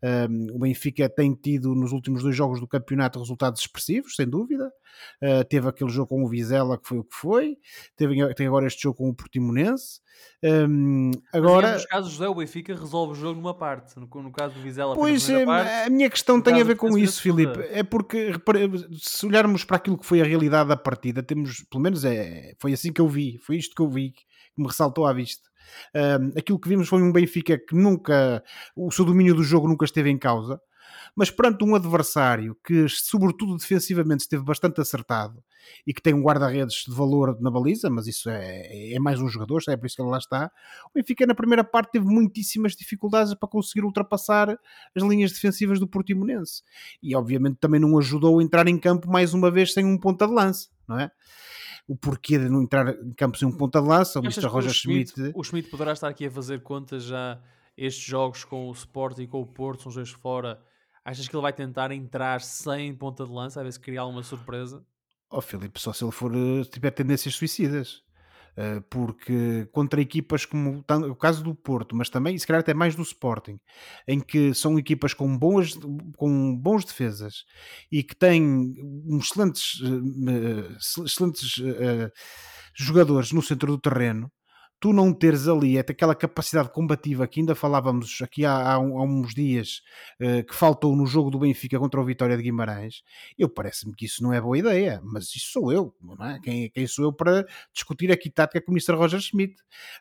Um, 0.03 0.55
o 0.55 0.59
Benfica 0.59 1.09
tem 1.09 1.33
tido 1.33 1.73
nos 1.73 1.91
últimos 1.91 2.21
dois 2.21 2.35
jogos 2.35 2.59
do 2.59 2.67
campeonato 2.67 3.19
resultados 3.19 3.61
expressivos, 3.61 4.15
sem 4.15 4.27
dúvida. 4.27 4.71
Uh, 5.23 5.43
teve 5.45 5.67
aquele 5.67 5.89
jogo 5.89 6.07
com 6.07 6.23
o 6.23 6.27
Vizela 6.27 6.77
que 6.77 6.87
foi 6.87 6.99
o 6.99 7.03
que 7.03 7.15
foi, 7.15 7.57
teve, 7.95 8.33
tem 8.35 8.47
agora 8.47 8.67
este 8.67 8.83
jogo 8.83 8.97
com 8.97 9.09
o 9.09 9.15
Portimonense. 9.15 9.99
Um, 10.43 11.11
agora, 11.33 11.73
nos 11.73 11.85
casos, 11.85 12.11
José, 12.11 12.27
o 12.27 12.35
Benfica 12.35 12.75
resolve 12.75 13.13
o 13.13 13.15
jogo 13.15 13.39
numa 13.39 13.55
parte. 13.55 13.99
No, 13.99 14.07
no 14.21 14.31
caso 14.31 14.53
do 14.53 14.61
Vizela, 14.61 14.93
pois 14.95 15.27
é, 15.29 15.45
parte, 15.45 15.69
a 15.69 15.89
minha 15.89 16.09
questão 16.09 16.41
tem 16.41 16.61
a 16.61 16.63
ver 16.63 16.75
com 16.75 16.97
isso, 16.97 17.21
Filipe. 17.21 17.59
É 17.71 17.83
porque 17.83 18.33
se 18.99 19.25
olharmos 19.25 19.63
para 19.63 19.77
aquilo 19.77 19.97
que 19.97 20.05
foi 20.05 20.21
a 20.21 20.25
realidade 20.25 20.69
da 20.69 20.77
partida, 20.77 21.23
temos 21.23 21.63
pelo 21.69 21.81
menos 21.81 22.05
é, 22.05 22.55
foi 22.59 22.73
assim 22.73 22.91
que 22.91 23.01
eu 23.01 23.07
vi, 23.07 23.37
foi 23.39 23.57
isto 23.57 23.75
que 23.75 23.81
eu 23.81 23.89
vi 23.89 24.11
que 24.11 24.23
me 24.57 24.67
ressaltou 24.67 25.05
à 25.05 25.13
vista 25.13 25.47
aquilo 26.37 26.59
que 26.59 26.69
vimos 26.69 26.87
foi 26.87 27.01
um 27.01 27.11
Benfica 27.11 27.57
que 27.57 27.75
nunca, 27.75 28.43
o 28.75 28.91
seu 28.91 29.05
domínio 29.05 29.35
do 29.35 29.43
jogo 29.43 29.67
nunca 29.67 29.85
esteve 29.85 30.09
em 30.09 30.17
causa, 30.17 30.59
mas 31.15 31.31
perante 31.31 31.63
um 31.63 31.75
adversário 31.75 32.55
que, 32.63 32.87
sobretudo 32.87 33.57
defensivamente, 33.57 34.21
esteve 34.21 34.43
bastante 34.43 34.79
acertado 34.79 35.43
e 35.85 35.93
que 35.93 36.01
tem 36.01 36.13
um 36.13 36.21
guarda-redes 36.21 36.83
de 36.87 36.93
valor 36.93 37.39
na 37.41 37.51
baliza, 37.51 37.89
mas 37.89 38.07
isso 38.07 38.29
é, 38.29 38.93
é 38.93 38.99
mais 38.99 39.19
um 39.19 39.27
jogador, 39.27 39.61
é 39.67 39.75
por 39.75 39.85
isso 39.85 39.95
que 39.95 40.01
ele 40.01 40.11
lá 40.11 40.17
está. 40.17 40.51
O 40.85 40.91
Benfica, 40.93 41.25
na 41.25 41.35
primeira 41.35 41.63
parte, 41.63 41.91
teve 41.93 42.05
muitíssimas 42.05 42.73
dificuldades 42.73 43.33
para 43.33 43.49
conseguir 43.49 43.83
ultrapassar 43.83 44.57
as 44.95 45.03
linhas 45.03 45.31
defensivas 45.31 45.79
do 45.79 45.87
Portimonense 45.87 46.61
e, 47.01 47.15
obviamente, 47.15 47.57
também 47.59 47.79
não 47.79 47.97
ajudou 47.97 48.39
a 48.39 48.43
entrar 48.43 48.67
em 48.67 48.77
campo 48.77 49.09
mais 49.09 49.33
uma 49.33 49.51
vez 49.51 49.73
sem 49.73 49.85
um 49.85 49.97
ponta 49.97 50.27
de 50.27 50.33
lança, 50.33 50.69
não 50.87 50.99
é? 50.99 51.11
O 51.87 51.95
porquê 51.95 52.37
de 52.37 52.49
não 52.49 52.61
entrar 52.61 52.89
em 52.89 53.13
campo 53.13 53.37
sem 53.37 53.47
um 53.47 53.55
ponta 53.55 53.81
de 53.81 53.87
lança. 53.87 54.19
O 54.19 54.23
Mr. 54.23 54.45
Roger 54.47 54.73
Schmidt, 54.73 55.11
Schmidt, 55.13 55.31
O 55.35 55.43
Schmidt 55.43 55.69
poderá 55.69 55.93
estar 55.93 56.09
aqui 56.09 56.25
a 56.25 56.31
fazer 56.31 56.61
contas 56.61 57.03
já 57.03 57.39
estes 57.77 58.03
jogos 58.03 58.43
com 58.43 58.67
o 58.67 58.71
Sport 58.71 59.19
e 59.19 59.27
com 59.27 59.41
o 59.41 59.45
Porto, 59.45 59.83
são 59.83 59.91
jogos 59.91 60.11
fora. 60.11 60.61
Achas 61.05 61.27
que 61.27 61.35
ele 61.35 61.41
vai 61.41 61.53
tentar 61.53 61.91
entrar 61.91 62.41
sem 62.41 62.93
ponta 62.93 63.25
de 63.25 63.31
lança, 63.31 63.61
a 63.61 63.63
ver 63.63 63.71
se 63.71 63.79
cria 63.79 64.01
alguma 64.01 64.23
surpresa? 64.23 64.85
Oh, 65.29 65.39
Filipe, 65.39 65.79
só 65.79 65.93
se 65.93 66.03
ele 66.03 66.11
for, 66.11 66.33
eh, 66.35 66.63
tiver 66.65 66.91
tendências 66.91 67.35
suicidas. 67.35 68.03
Eh, 68.59 68.81
porque 68.89 69.67
contra 69.71 70.01
equipas 70.01 70.43
como 70.43 70.83
o 71.11 71.15
caso 71.15 71.43
do 71.43 71.53
Porto, 71.53 71.95
mas 71.95 72.09
também, 72.09 72.35
se 72.39 72.47
calhar 72.47 72.61
até 72.61 72.73
mais 72.73 72.95
do 72.95 73.03
Sporting, 73.03 73.59
em 74.07 74.19
que 74.19 74.51
são 74.55 74.79
equipas 74.79 75.13
com, 75.13 75.37
boas, 75.37 75.75
com 76.17 76.55
bons 76.57 76.83
defesas 76.83 77.45
e 77.91 78.01
que 78.01 78.15
têm 78.15 78.73
excelentes, 79.21 79.79
eh, 79.83 81.03
excelentes 81.05 81.57
uh, 81.57 82.11
jogadores 82.75 83.31
no 83.31 83.43
centro 83.43 83.73
do 83.73 83.77
terreno, 83.79 84.31
tu 84.79 84.93
não 84.93 85.13
teres 85.13 85.47
ali 85.47 85.79
aquela 85.79 86.15
capacidade 86.15 86.69
combativa 86.69 87.27
que 87.27 87.39
ainda 87.39 87.55
falávamos 87.55 88.19
aqui 88.21 88.45
há, 88.45 88.53
há, 88.53 88.73
há 88.73 88.79
uns 88.79 89.33
dias 89.33 89.81
uh, 90.21 90.45
que 90.45 90.53
faltou 90.53 90.95
no 90.95 91.05
jogo 91.05 91.29
do 91.31 91.39
Benfica 91.39 91.79
contra 91.79 91.99
o 91.99 92.05
Vitória 92.05 92.37
de 92.37 92.43
Guimarães, 92.43 93.01
eu 93.37 93.49
parece-me 93.49 93.95
que 93.95 94.05
isso 94.05 94.21
não 94.21 94.31
é 94.31 94.39
boa 94.39 94.57
ideia, 94.57 95.01
mas 95.03 95.25
isso 95.35 95.51
sou 95.51 95.71
eu, 95.71 95.95
não 96.01 96.25
é? 96.25 96.39
Quem, 96.39 96.69
quem 96.69 96.87
sou 96.87 97.05
eu 97.05 97.13
para 97.13 97.45
discutir 97.73 98.11
aqui 98.11 98.29
tática 98.29 98.61
com 98.61 98.71
o 98.71 98.75
Mr. 98.75 98.95
Roger 98.95 99.19
Schmidt? 99.19 99.55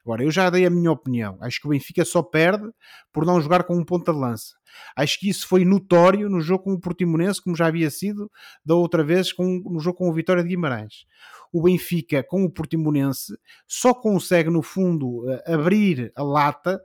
Agora, 0.04 0.22
eu 0.22 0.30
já 0.30 0.50
dei 0.50 0.66
a 0.66 0.70
minha 0.70 0.92
opinião, 0.92 1.38
acho 1.40 1.60
que 1.60 1.66
o 1.66 1.70
Benfica 1.70 2.04
só 2.04 2.22
perde 2.22 2.68
por 3.12 3.24
não 3.24 3.40
jogar 3.40 3.64
com 3.64 3.74
um 3.76 3.84
ponta 3.84 4.12
de 4.12 4.18
lança. 4.18 4.54
Acho 4.96 5.18
que 5.18 5.28
isso 5.28 5.46
foi 5.46 5.64
notório 5.64 6.28
no 6.28 6.40
jogo 6.40 6.64
com 6.64 6.72
o 6.72 6.80
Portimonense, 6.80 7.42
como 7.42 7.56
já 7.56 7.66
havia 7.66 7.90
sido 7.90 8.30
da 8.64 8.74
outra 8.74 9.04
vez 9.04 9.32
com, 9.32 9.62
no 9.64 9.80
jogo 9.80 9.98
com 9.98 10.08
o 10.08 10.12
Vitória 10.12 10.42
de 10.42 10.48
Guimarães. 10.48 11.06
O 11.52 11.62
Benfica 11.62 12.22
com 12.22 12.44
o 12.44 12.50
Portimonense 12.50 13.36
só 13.66 13.94
consegue, 13.94 14.50
no 14.50 14.62
fundo, 14.62 15.24
eh, 15.30 15.54
abrir 15.54 16.12
a 16.14 16.22
lata 16.22 16.80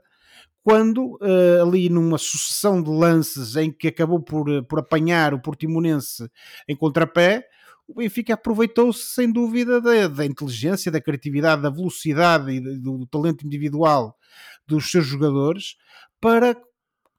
quando 0.62 1.16
uh, 1.16 1.62
ali 1.62 1.88
numa 1.88 2.18
sucessão 2.18 2.80
de 2.80 2.88
lances 2.88 3.56
em 3.56 3.72
que 3.72 3.88
acabou 3.88 4.22
por, 4.22 4.48
eh, 4.48 4.62
por 4.62 4.78
apanhar 4.78 5.34
o 5.34 5.42
Portimonense 5.42 6.30
em 6.68 6.76
contrapé, 6.76 7.44
o 7.86 7.94
Benfica 7.94 8.34
aproveitou-se 8.34 9.12
sem 9.12 9.30
dúvida 9.30 9.80
da, 9.80 10.06
da, 10.06 10.24
inteligência, 10.24 10.90
da 10.90 11.00
criatividade, 11.00 11.62
da 11.62 11.70
velocidade 11.70 12.52
e 12.52 12.60
do, 12.60 12.98
do 12.98 13.06
talento 13.06 13.44
individual 13.44 14.16
dos 14.66 14.90
seus 14.90 15.04
jogadores 15.04 15.76
para 16.20 16.56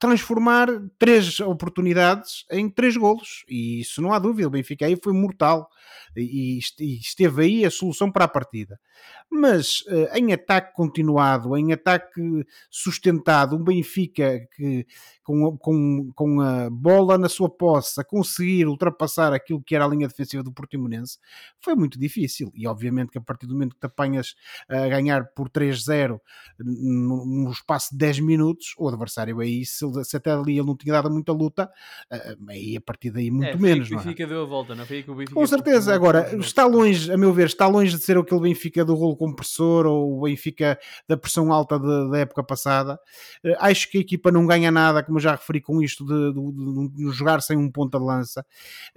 transformar 0.04 0.68
três 1.00 1.40
oportunidades 1.40 2.44
em 2.52 2.70
três 2.70 2.98
golos. 2.98 3.46
E 3.48 3.80
isso 3.80 4.02
não 4.02 4.12
há 4.12 4.20
dúvida. 4.20 4.50
O 4.50 4.52
Benfica 4.52 4.86
aí 4.86 4.98
foi 5.02 5.14
mortal 5.14 5.70
e, 6.14 6.60
esteve 6.60 7.42
aí 7.42 7.66
a 7.66 7.72
solução 7.72 8.12
para 8.12 8.26
a 8.26 8.28
partida. 8.28 8.78
Mas 9.36 9.82
uh, 9.88 10.16
em 10.16 10.32
ataque 10.32 10.74
continuado, 10.76 11.58
em 11.58 11.74
ataque 11.74 12.22
sustentado, 12.70 13.56
um 13.56 13.64
Benfica 13.64 14.40
que 14.56 14.86
com, 15.24 15.58
com, 15.58 16.12
com 16.14 16.42
a 16.42 16.70
bola 16.70 17.18
na 17.18 17.30
sua 17.30 17.50
posse 17.50 18.00
a 18.00 18.04
conseguir 18.04 18.68
ultrapassar 18.68 19.34
aquilo 19.34 19.62
que 19.62 19.74
era 19.74 19.86
a 19.86 19.88
linha 19.88 20.08
defensiva 20.08 20.44
do 20.44 20.52
Portimonense 20.52 21.18
foi 21.60 21.76
muito 21.76 21.98
difícil. 21.98 22.52
E 22.54 22.68
obviamente 22.68 23.10
que 23.10 23.18
a 23.18 23.22
partir 23.22 23.48
do 23.48 23.54
momento 23.54 23.74
que 23.74 23.80
te 23.80 23.86
apanhas 23.86 24.36
a 24.70 24.88
ganhar 24.88 25.26
por 25.34 25.50
3-0 25.50 26.20
no, 26.60 27.26
no, 27.26 27.52
espaço 27.52 27.92
de 27.92 27.98
10 27.98 28.20
minutos, 28.20 28.76
o 28.78 28.88
adversário 28.88 29.40
aí, 29.40 29.66
se, 29.66 29.86
se, 30.04 30.18
até 30.18 30.32
ali 30.32 30.58
ele 30.58 30.68
não 30.68 30.76
tinha 30.76 30.94
dado 30.94 31.10
muita 31.10 31.32
luta, 31.32 31.72
uh, 32.12 32.50
aí 32.50 32.78
a 32.78 32.82
partir 32.82 33.10
daí 33.10 33.32
muito 33.32 33.50
é, 33.50 33.56
menos. 33.56 33.90
O 33.90 33.96
Benfica 33.96 34.28
deu 34.28 34.44
a 34.44 34.46
volta, 34.46 34.76
não 34.76 34.86
foi 34.86 35.04
que 35.04 35.10
o 35.10 35.16
Benfica 35.16 35.40
Com 35.40 35.48
certeza, 35.48 35.96
agora 35.96 36.36
está 36.38 36.66
longe, 36.66 37.12
a 37.12 37.18
meu 37.18 37.34
ver, 37.34 37.48
está 37.48 37.68
longe 37.68 37.96
de 37.96 38.04
ser 38.04 38.18
aquele 38.18 38.42
Benfica 38.42 38.84
do 38.84 38.94
rolo 38.94 39.16
compressor 39.24 39.86
ou 39.86 40.18
o 40.18 40.22
Benfica 40.24 40.78
da 41.08 41.16
pressão 41.16 41.54
alta 41.54 41.80
de, 41.80 42.12
da 42.12 42.18
época 42.20 42.44
passada. 42.44 43.00
Uh, 43.44 43.56
acho 43.60 43.90
que 43.90 43.98
a 43.98 44.02
equipa 44.02 44.32
não 44.32 44.46
ganha 44.46 44.72
nada 44.72 45.02
como 45.02 45.20
já 45.20 45.32
referi 45.32 45.62
com 45.62 45.82
isto 45.82 46.06
de, 46.06 46.34
de, 46.34 46.52
de, 46.52 47.06
de 47.06 47.12
jogar 47.12 47.42
sem 47.42 47.58
um 47.58 47.72
ponta 47.72 47.98
de 47.98 48.06
lança. 48.06 48.46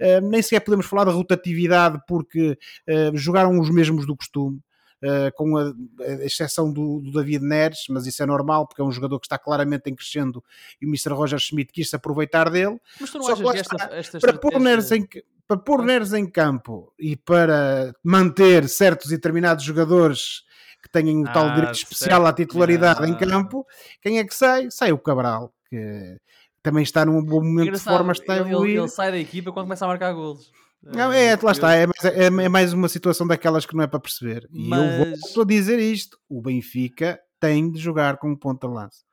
Uh, 0.01 0.21
nem 0.27 0.41
sequer 0.41 0.59
podemos 0.59 0.85
falar 0.85 1.05
de 1.05 1.11
rotatividade 1.11 1.99
porque 2.07 2.57
uh, 2.89 3.15
jogaram 3.15 3.57
os 3.59 3.69
mesmos 3.69 4.05
do 4.05 4.15
costume. 4.15 4.59
Uh, 4.99 5.29
com 5.35 5.55
a, 5.55 5.71
a 6.01 6.25
exceção 6.25 6.73
do, 6.73 6.99
do, 7.01 7.11
David 7.11 7.45
Neres, 7.45 7.85
mas 7.87 8.07
isso 8.07 8.23
é 8.23 8.25
normal 8.25 8.65
porque 8.65 8.81
é 8.81 8.83
um 8.83 8.91
jogador 8.91 9.19
que 9.19 9.27
está 9.27 9.37
claramente 9.37 9.87
em 9.87 9.93
crescendo 9.93 10.43
e 10.81 10.87
o 10.87 10.89
Mr. 10.89 11.13
Roger 11.13 11.37
Schmidt 11.37 11.71
quis 11.71 11.91
se 11.91 11.95
aproveitar 11.95 12.49
dele. 12.49 12.79
Mas 12.99 13.11
tu 13.11 13.19
não 13.19 13.25
Só 13.25 13.33
achas 13.33 13.51
que 13.51 13.57
esta, 13.59 13.95
esta 13.95 14.19
para 14.19 14.35
pôr 14.35 14.59
Neres 14.59 14.91
em 14.91 15.07
para 15.47 15.57
pôr 15.57 15.83
Neres 15.83 16.13
em 16.13 16.29
campo 16.29 16.93
e 16.99 17.15
para 17.15 17.93
manter 18.03 18.67
certos 18.67 19.11
e 19.11 19.15
determinados 19.15 19.63
jogadores 19.63 20.43
que 20.81 20.89
tenham 20.89 21.21
o 21.21 21.27
ah, 21.27 21.31
tal 21.31 21.53
direito 21.53 21.75
especial 21.75 22.25
à 22.25 22.33
titularidade 22.33 23.03
ah. 23.03 23.07
em 23.07 23.15
campo, 23.15 23.65
quem 24.01 24.19
é 24.19 24.25
que 24.25 24.35
sai? 24.35 24.69
Sai 24.69 24.91
o 24.91 24.97
Cabral 24.97 25.53
que 25.69 26.17
também 26.63 26.83
está 26.83 27.05
num 27.05 27.23
bom 27.23 27.41
momento 27.41 27.67
Engraçado, 27.67 27.93
de 27.93 27.97
forma, 27.97 28.11
está 28.11 28.33
a 28.33 28.37
evoluir. 28.37 28.71
Ele, 28.71 28.79
ele, 28.79 28.87
sai 28.89 29.11
da 29.11 29.17
equipa 29.17 29.51
quando 29.51 29.65
começa 29.65 29.85
a 29.85 29.87
marcar 29.87 30.13
golos. 30.13 30.51
Não, 30.81 31.11
é, 31.11 31.35
lá 31.41 31.51
está, 31.51 31.73
é 31.73 31.87
mais, 31.87 32.05
é, 32.05 32.25
é 32.25 32.49
mais 32.49 32.73
uma 32.73 32.87
situação 32.87 33.27
daquelas 33.27 33.65
que 33.65 33.75
não 33.75 33.83
é 33.83 33.87
para 33.87 33.99
perceber. 33.99 34.47
E 34.51 34.69
Mas... 34.69 34.79
eu 34.79 35.17
volto 35.17 35.41
a 35.41 35.45
dizer 35.45 35.79
isto: 35.79 36.19
o 36.29 36.41
Benfica 36.41 37.19
tem 37.39 37.71
de 37.71 37.79
jogar 37.79 38.17
com 38.17 38.35
ponta 38.35 38.67
lance. 38.67 39.03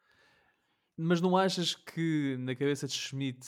Mas 0.97 1.21
não 1.21 1.37
achas 1.37 1.75
que 1.75 2.37
na 2.39 2.55
cabeça 2.55 2.87
de 2.87 2.93
Schmidt 2.93 3.47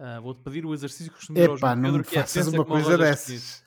uh, 0.00 0.22
vou-te 0.22 0.42
pedir 0.42 0.66
o 0.66 0.74
exercício 0.74 1.12
que 1.12 1.18
costumo 1.18 1.38
Epá, 1.38 1.76
não 1.76 1.92
me 1.92 2.00
é 2.00 2.02
faças 2.02 2.48
uma 2.48 2.64
coisa 2.64 2.98
dessas. 2.98 3.62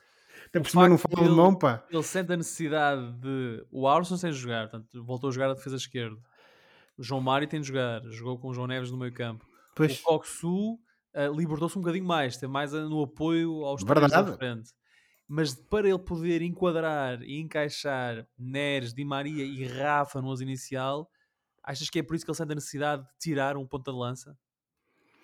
Até 0.46 0.60
por 0.60 0.68
cima 0.68 0.88
não 0.88 0.98
fala 0.98 1.28
de 1.28 1.34
mão, 1.34 1.54
pá. 1.54 1.84
Ele 1.90 2.02
sente 2.02 2.32
a 2.32 2.36
necessidade 2.36 3.12
de 3.14 3.64
o 3.70 3.88
Arson 3.88 4.16
sem 4.16 4.30
jogar, 4.32 4.68
portanto, 4.68 5.04
voltou 5.04 5.30
a 5.30 5.32
jogar 5.32 5.50
a 5.50 5.54
defesa 5.54 5.76
esquerda 5.76 6.16
o 6.96 7.02
João 7.02 7.20
Mário 7.20 7.48
tem 7.48 7.60
de 7.60 7.68
jogar, 7.68 8.02
jogou 8.10 8.38
com 8.38 8.48
o 8.48 8.54
João 8.54 8.66
Neves 8.66 8.90
no 8.90 8.96
meio 8.96 9.12
campo. 9.12 9.46
Pois. 9.74 10.00
O 10.00 10.04
Coxu 10.04 10.74
uh, 10.74 11.36
libertou-se 11.36 11.76
um 11.76 11.80
bocadinho 11.80 12.04
mais, 12.04 12.36
tem 12.36 12.48
mais 12.48 12.72
no 12.72 13.02
apoio 13.02 13.64
aos 13.64 13.82
três 13.82 14.10
da 14.10 14.36
frente. 14.36 14.70
Mas 15.26 15.54
para 15.54 15.88
ele 15.88 15.98
poder 15.98 16.42
enquadrar 16.42 17.22
e 17.22 17.40
encaixar 17.40 18.26
Neres, 18.38 18.92
Di 18.92 19.04
Maria 19.04 19.44
e 19.44 19.66
Rafa 19.66 20.20
no 20.20 20.28
11 20.28 20.44
inicial, 20.44 21.10
achas 21.62 21.88
que 21.88 21.98
é 21.98 22.02
por 22.02 22.14
isso 22.14 22.24
que 22.24 22.30
ele 22.30 22.36
sente 22.36 22.52
a 22.52 22.54
necessidade 22.54 23.02
de 23.02 23.08
tirar 23.18 23.56
um 23.56 23.66
ponta 23.66 23.90
de 23.90 23.98
lança? 23.98 24.36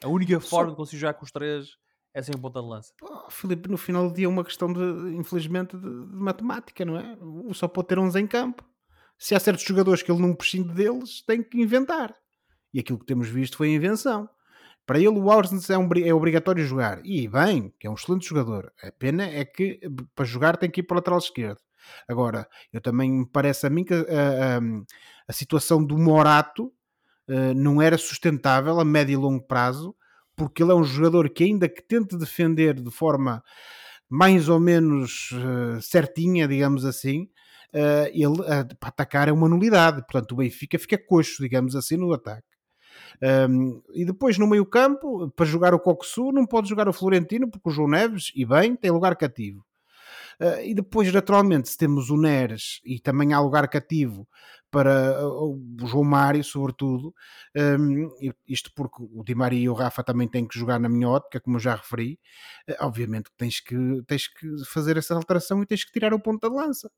A 0.03 0.09
única 0.09 0.41
forma 0.41 0.67
Só... 0.67 0.71
de 0.71 0.77
conseguir 0.77 1.01
jogar 1.01 1.15
com 1.15 1.25
os 1.25 1.31
três 1.31 1.69
é 2.15 2.23
sem 2.23 2.35
um 2.35 2.41
ponta 2.41 2.61
de 2.61 2.67
lança. 2.67 2.93
Oh, 3.03 3.31
Filipe, 3.31 3.69
no 3.69 3.77
final 3.77 4.09
do 4.09 4.15
dia 4.15 4.27
é 4.27 4.29
uma 4.29 4.45
questão 4.45 4.73
de, 4.73 4.81
infelizmente, 5.15 5.77
de, 5.77 5.83
de 5.83 6.17
matemática, 6.17 6.85
não 6.85 6.97
é? 6.97 7.17
Só 7.55 7.69
pode 7.69 7.89
ter 7.89 7.99
uns 7.99 8.17
em 8.17 8.27
campo 8.27 8.65
se 9.21 9.35
há 9.35 9.39
certos 9.39 9.65
jogadores 9.65 10.03
que 10.03 10.11
ele 10.11 10.23
não 10.23 10.35
prescinde 10.35 10.73
deles, 10.73 11.23
tem 11.27 11.43
que 11.43 11.61
inventar. 11.61 12.17
E 12.73 12.81
aquilo 12.81 12.99
que 12.99 13.05
temos 13.05 13.29
visto 13.29 13.59
foi 13.59 13.69
a 13.69 13.75
invenção. 13.75 14.27
Para 14.87 14.99
ele, 14.99 15.11
o 15.11 15.31
Ausnes 15.31 15.69
é, 15.69 15.77
um, 15.77 15.87
é 16.03 16.15
obrigatório 16.15 16.65
jogar. 16.65 17.05
E 17.05 17.29
bem, 17.29 17.73
que 17.79 17.87
é 17.87 17.91
um 17.91 17.95
excelente 17.95 18.27
jogador. 18.27 18.73
A 18.83 18.91
pena 18.91 19.25
é 19.25 19.45
que 19.45 19.79
para 20.15 20.25
jogar 20.25 20.57
tem 20.57 20.71
que 20.71 20.81
ir 20.81 20.85
para 20.85 20.95
o 20.95 20.97
lateral 20.97 21.19
esquerdo. 21.19 21.61
Agora, 22.09 22.49
eu 22.73 22.81
também 22.81 23.13
me 23.13 23.29
parece 23.29 23.67
a 23.67 23.71
mim 23.71 23.85
que 23.85 23.93
a, 23.93 23.99
a, 23.99 24.61
a 25.29 25.33
situação 25.35 25.85
do 25.85 25.99
Morato 25.99 26.73
uh, 27.31 27.55
não 27.55 27.81
era 27.81 27.97
sustentável 27.97 28.79
a 28.79 28.85
médio 28.85 29.15
e 29.15 29.17
longo 29.17 29.47
prazo, 29.47 29.95
porque 30.37 30.63
ele 30.63 30.73
é 30.73 30.75
um 30.75 30.85
jogador 30.85 31.31
que, 31.31 31.45
ainda 31.45 31.69
que 31.69 31.83
tente 31.83 32.17
defender 32.19 32.75
de 32.75 32.91
forma 32.91 33.43
mais 34.09 34.49
ou 34.49 34.59
menos 34.59 35.31
uh, 35.33 35.81
certinha, 35.81 36.49
digamos 36.49 36.85
assim, 36.85 37.29
uh, 37.75 38.11
ele 38.13 38.77
para 38.79 38.89
atacar 38.89 39.29
é 39.29 39.33
uma 39.33 39.49
nulidade. 39.49 40.03
Portanto, 40.03 40.33
o 40.33 40.37
Benfica 40.37 40.79
fica 40.79 40.99
coxo, 40.99 41.43
digamos 41.43 41.77
assim, 41.77 41.97
no 41.97 42.13
ataque. 42.13 42.51
Um, 43.23 43.83
e 43.95 44.05
depois 44.05 44.39
no 44.39 44.47
meio 44.47 44.65
campo, 44.65 45.31
para 45.31 45.47
jogar 45.47 45.75
o 45.75 45.81
Coxu, 45.81 46.33
não 46.33 46.47
pode 46.47 46.69
jogar 46.69 46.89
o 46.89 46.93
Florentino, 46.93 47.51
porque 47.51 47.69
o 47.69 47.73
João 47.73 47.89
Neves, 47.89 48.33
e 48.35 48.45
bem, 48.45 48.75
tem 48.75 48.91
lugar 48.91 49.17
cativo. 49.17 49.65
Uh, 50.41 50.61
e 50.65 50.75
depois, 50.75 51.13
naturalmente, 51.13 51.69
se 51.69 51.77
temos 51.77 52.09
o 52.09 52.17
Neres 52.17 52.81
e 52.85 52.99
também 52.99 53.35
há 53.35 53.41
lugar 53.41 53.69
cativo 53.69 54.27
para 54.71 55.27
o 55.27 55.59
João 55.87 56.05
Mário, 56.05 56.43
sobretudo, 56.45 57.15
um, 57.57 58.11
isto 58.47 58.71
porque 58.75 59.03
o 59.03 59.25
Di 59.25 59.35
Maria 59.35 59.65
e 59.65 59.69
o 59.69 59.75
Rafa 59.75 60.03
também 60.05 60.29
têm 60.29 60.47
que 60.47 60.59
jogar 60.59 60.79
na 60.79 60.89
minha 60.89 61.09
ótica, 61.09 61.41
como 61.41 61.57
eu 61.57 61.61
já 61.61 61.75
referi, 61.75 62.19
uh, 62.69 62.87
obviamente 62.87 63.31
tens 63.37 63.61
que, 63.61 63.77
tens 64.07 64.29
que 64.29 64.47
fazer 64.67 64.97
essa 64.97 65.15
alteração 65.15 65.63
e 65.63 65.67
tens 65.67 65.85
que 65.85 65.93
tirar 65.93 66.15
o 66.15 66.21
ponto 66.21 66.49
de 66.49 66.55
lança. 66.55 66.91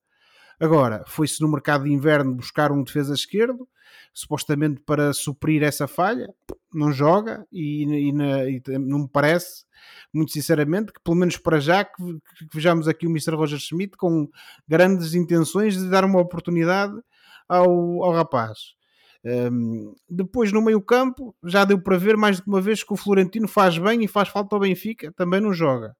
Agora, 0.60 1.02
foi-se 1.06 1.40
no 1.40 1.48
mercado 1.48 1.84
de 1.84 1.92
inverno 1.92 2.34
buscar 2.34 2.70
um 2.70 2.84
defesa 2.84 3.14
esquerdo, 3.14 3.68
supostamente 4.12 4.80
para 4.80 5.12
suprir 5.12 5.62
essa 5.62 5.88
falha, 5.88 6.32
não 6.72 6.92
joga 6.92 7.46
e, 7.50 7.82
e, 7.82 8.12
na, 8.12 8.44
e 8.48 8.62
não 8.78 9.00
me 9.00 9.08
parece, 9.08 9.64
muito 10.12 10.32
sinceramente, 10.32 10.92
que 10.92 11.00
pelo 11.02 11.16
menos 11.16 11.36
para 11.36 11.58
já 11.58 11.84
que, 11.84 11.94
que 12.38 12.46
vejamos 12.54 12.86
aqui 12.86 13.06
o 13.06 13.10
Mr. 13.10 13.34
Roger 13.34 13.58
Schmidt 13.58 13.96
com 13.96 14.28
grandes 14.68 15.14
intenções 15.14 15.76
de 15.76 15.88
dar 15.88 16.04
uma 16.04 16.20
oportunidade 16.20 16.94
ao, 17.48 18.02
ao 18.04 18.12
rapaz. 18.12 18.74
Um, 19.24 19.94
depois 20.10 20.50
no 20.52 20.60
meio 20.60 20.80
campo 20.82 21.34
já 21.44 21.64
deu 21.64 21.80
para 21.80 21.96
ver 21.96 22.16
mais 22.16 22.40
que 22.40 22.48
uma 22.48 22.60
vez 22.60 22.82
que 22.82 22.92
o 22.92 22.96
Florentino 22.96 23.46
faz 23.46 23.78
bem 23.78 24.02
e 24.02 24.08
faz 24.08 24.28
falta 24.28 24.56
ao 24.56 24.60
Benfica, 24.60 25.12
também 25.12 25.40
não 25.40 25.52
joga. 25.52 25.94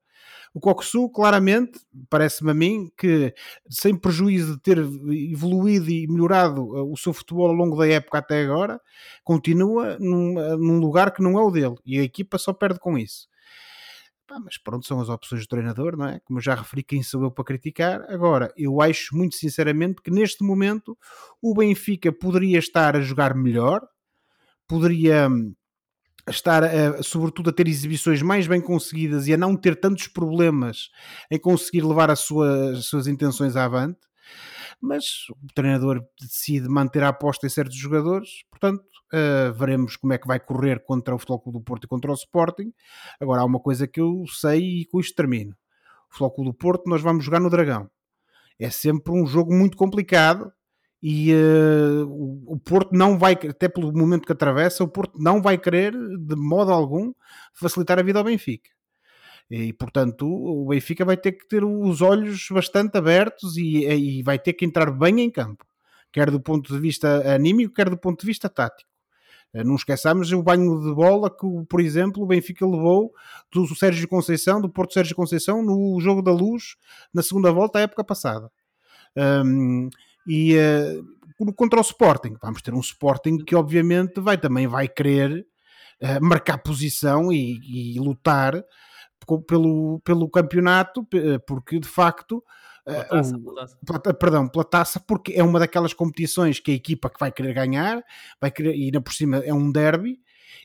O 0.55 0.61
Coxu, 0.61 1.09
claramente, 1.09 1.81
parece-me 2.11 2.50
a 2.50 2.55
mim 2.55 2.90
que, 2.98 3.33
sem 3.70 3.96
prejuízo 3.96 4.57
de 4.57 4.61
ter 4.61 4.78
evoluído 4.78 5.90
e 5.90 6.07
melhorado 6.07 6.62
uh, 6.62 6.92
o 6.92 6.96
seu 6.96 7.14
futebol 7.14 7.46
ao 7.46 7.55
longo 7.55 7.76
da 7.76 7.88
época 7.88 8.18
até 8.18 8.42
agora, 8.42 8.78
continua 9.24 9.96
num, 9.98 10.37
uh, 10.37 10.59
num 10.59 10.78
lugar 10.78 11.12
que 11.12 11.22
não 11.22 11.38
é 11.38 11.42
o 11.42 11.50
dele 11.50 11.76
e 11.87 11.98
a 11.98 12.02
equipa 12.02 12.37
só 12.37 12.52
perde 12.52 12.78
com 12.78 12.98
isso. 12.98 13.28
Pá, 14.33 14.40
mas 14.40 14.57
pronto, 14.57 14.87
são 14.87 14.99
as 14.99 15.11
opções 15.11 15.42
do 15.42 15.47
treinador, 15.47 15.95
não 15.95 16.07
é? 16.07 16.18
Como 16.21 16.40
já 16.40 16.55
referi, 16.55 16.83
quem 16.83 17.03
sou 17.03 17.23
eu 17.23 17.31
para 17.31 17.45
criticar? 17.45 18.01
Agora, 18.09 18.51
eu 18.57 18.81
acho 18.81 19.14
muito 19.14 19.35
sinceramente 19.35 20.01
que 20.01 20.11
neste 20.11 20.42
momento 20.42 20.97
o 21.42 21.53
Benfica 21.53 22.11
poderia 22.11 22.59
estar 22.59 22.97
a 22.97 23.03
jogar 23.03 23.35
melhor, 23.35 23.87
poderia 24.66 25.29
hum, 25.29 25.55
estar, 26.27 26.64
a, 26.64 27.03
sobretudo, 27.03 27.51
a 27.51 27.53
ter 27.53 27.68
exibições 27.68 28.23
mais 28.23 28.47
bem 28.47 28.62
conseguidas 28.62 29.29
e 29.29 29.35
a 29.35 29.37
não 29.37 29.55
ter 29.55 29.79
tantos 29.79 30.09
problemas 30.09 30.88
em 31.31 31.38
conseguir 31.38 31.83
levar 31.83 32.11
as 32.11 32.21
suas, 32.21 32.79
as 32.79 32.87
suas 32.87 33.07
intenções 33.07 33.55
avante. 33.55 34.01
Mas 34.83 35.29
o 35.31 35.55
treinador 35.55 36.05
decide 36.21 36.68
manter 36.68 37.05
a 37.05 37.09
aposta 37.09 37.47
em 37.47 37.49
certos 37.49 37.77
jogadores, 37.77 38.45
portanto, 38.51 38.83
uh, 39.14 39.53
veremos 39.55 39.97
como 39.97 40.12
é 40.12 40.18
que 40.18 40.27
vai 40.27 40.40
correr 40.40 40.83
contra 40.85 41.14
o 41.14 41.18
Futebol 41.18 41.38
Clube 41.38 41.59
do 41.61 41.64
Porto 41.64 41.85
e 41.85 41.88
contra 41.88 42.11
o 42.11 42.14
Sporting. 42.14 42.73
Agora, 43.21 43.42
há 43.42 43.45
uma 43.45 43.61
coisa 43.61 43.87
que 43.87 44.01
eu 44.01 44.25
sei 44.27 44.81
e 44.81 44.87
com 44.87 44.99
isto 44.99 45.14
termino: 45.14 45.53
o 45.53 46.12
Futebol 46.12 46.31
Clube 46.33 46.51
do 46.51 46.55
Porto, 46.55 46.90
nós 46.90 47.01
vamos 47.01 47.25
jogar 47.25 47.38
no 47.38 47.49
Dragão. 47.49 47.88
É 48.59 48.71
sempre 48.71 49.12
um 49.12 49.25
jogo 49.25 49.55
muito 49.55 49.77
complicado, 49.77 50.53
e 51.03 51.35
uh, 51.35 52.07
o, 52.47 52.57
Porto 52.61 52.92
não 52.92 53.18
vai, 53.18 53.33
até 53.33 53.68
pelo 53.68 53.92
momento 53.92 54.25
que 54.25 54.33
atravessa, 54.33 54.85
o 54.85 54.88
Porto 54.88 55.18
não 55.21 55.42
vai 55.42 55.59
querer 55.59 55.92
de 55.92 56.37
modo 56.37 56.71
algum 56.71 57.12
facilitar 57.53 57.99
a 57.99 58.03
vida 58.03 58.21
ao 58.21 58.25
Benfica. 58.25 58.71
E 59.50 59.72
portanto 59.72 60.26
o 60.26 60.68
Benfica 60.68 61.05
vai 61.05 61.16
ter 61.16 61.33
que 61.33 61.46
ter 61.46 61.64
os 61.64 62.00
olhos 62.00 62.48
bastante 62.50 62.96
abertos 62.96 63.57
e, 63.57 63.87
e 63.87 64.22
vai 64.22 64.38
ter 64.38 64.55
que 64.55 64.64
entrar 64.64 64.90
bem 64.90 65.20
em 65.20 65.31
campo, 65.31 65.64
quer 66.11 66.31
do 66.31 66.40
ponto 66.40 66.72
de 66.72 66.81
vista 66.81 67.35
anímico, 67.35 67.74
quer 67.74 67.90
do 67.90 67.98
ponto 67.98 68.20
de 68.20 68.26
vista 68.26 68.48
tático. 68.48 68.92
Eh, 69.55 69.64
não 69.64 69.74
esqueçamos 69.76 70.33
o 70.33 70.42
banho 70.42 70.81
de 70.81 70.94
bola 70.94 71.31
que, 71.31 71.46
por 71.68 71.81
exemplo, 71.81 72.22
o 72.22 72.26
Benfica 72.26 72.66
levou 72.66 73.12
do 73.52 73.66
Sérgio 73.74 74.09
Conceição, 74.09 74.61
do 74.61 74.68
Porto 74.68 74.94
Sérgio 74.94 75.14
Conceição, 75.14 75.62
no 75.62 76.00
jogo 76.00 76.22
da 76.22 76.33
luz, 76.33 76.76
na 77.12 77.22
segunda 77.22 77.52
volta, 77.52 77.78
à 77.78 77.83
época 77.83 78.02
passada. 78.02 78.50
Um, 79.16 79.90
e 80.26 80.57
uh, 80.57 81.55
contra 81.55 81.78
o 81.78 81.83
Sporting, 81.83 82.37
vamos 82.40 82.62
ter 82.62 82.72
um 82.72 82.81
Sporting 82.81 83.38
que 83.38 83.55
obviamente 83.55 84.20
vai 84.20 84.38
também 84.38 84.66
vai 84.66 84.88
querer 84.88 85.46
uh, 86.00 86.24
marcar 86.24 86.59
posição 86.59 87.31
e, 87.31 87.94
e 87.94 87.98
lutar 87.98 88.55
pelo, 89.47 90.01
pelo 90.01 90.29
campeonato, 90.29 91.07
porque 91.47 91.79
de 91.79 91.89
facto 91.89 92.43
pela 92.85 93.05
taça, 93.05 93.37
uh, 93.37 93.85
pela, 93.85 94.15
perdão, 94.15 94.49
pela 94.49 94.65
taça, 94.65 95.01
porque 95.01 95.33
é 95.33 95.43
uma 95.43 95.59
daquelas 95.59 95.93
competições 95.93 96.59
que 96.59 96.73
a 96.73 96.75
equipa 96.75 97.09
que 97.09 97.19
vai 97.19 97.31
querer 97.31 97.55
ganhar, 97.55 98.03
vai 98.41 98.51
querer, 98.51 98.75
e 98.75 98.85
ainda 98.85 99.01
por 99.01 99.13
cima 99.13 99.39
é 99.39 99.55
um 99.55 99.71
derby, 99.71 100.21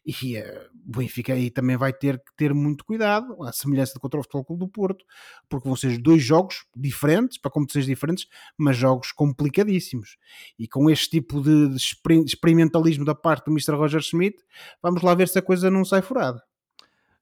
e 0.06 0.38
uh, 0.38 0.70
o 0.88 0.98
Benfica 0.98 1.34
aí 1.34 1.52
também 1.52 1.78
vai 1.78 1.94
ter 1.94 2.18
que 2.18 2.36
ter 2.36 2.54
muito 2.54 2.84
cuidado, 2.84 3.44
a 3.44 3.52
semelhança 3.52 4.00
contra 4.00 4.20
o 4.20 4.24
Futebol 4.24 4.46
Clube 4.46 4.60
do 4.66 4.68
Porto, 4.68 5.06
porque 5.48 5.68
vão 5.68 5.76
ser 5.76 5.98
dois 6.00 6.24
jogos 6.24 6.66
diferentes, 6.76 7.38
para 7.38 7.52
competições 7.52 7.86
diferentes, 7.86 8.26
mas 8.58 8.76
jogos 8.76 9.12
complicadíssimos. 9.12 10.18
E 10.58 10.68
com 10.68 10.90
este 10.90 11.10
tipo 11.10 11.42
de, 11.42 11.70
de 11.70 11.78
experimentalismo 12.26 13.06
da 13.06 13.14
parte 13.14 13.46
do 13.46 13.52
Mr. 13.52 13.76
Roger 13.76 14.02
Schmidt, 14.02 14.38
vamos 14.82 15.04
lá 15.04 15.14
ver 15.14 15.28
se 15.28 15.38
a 15.38 15.42
coisa 15.42 15.70
não 15.70 15.86
sai 15.86 16.02
furada. 16.02 16.42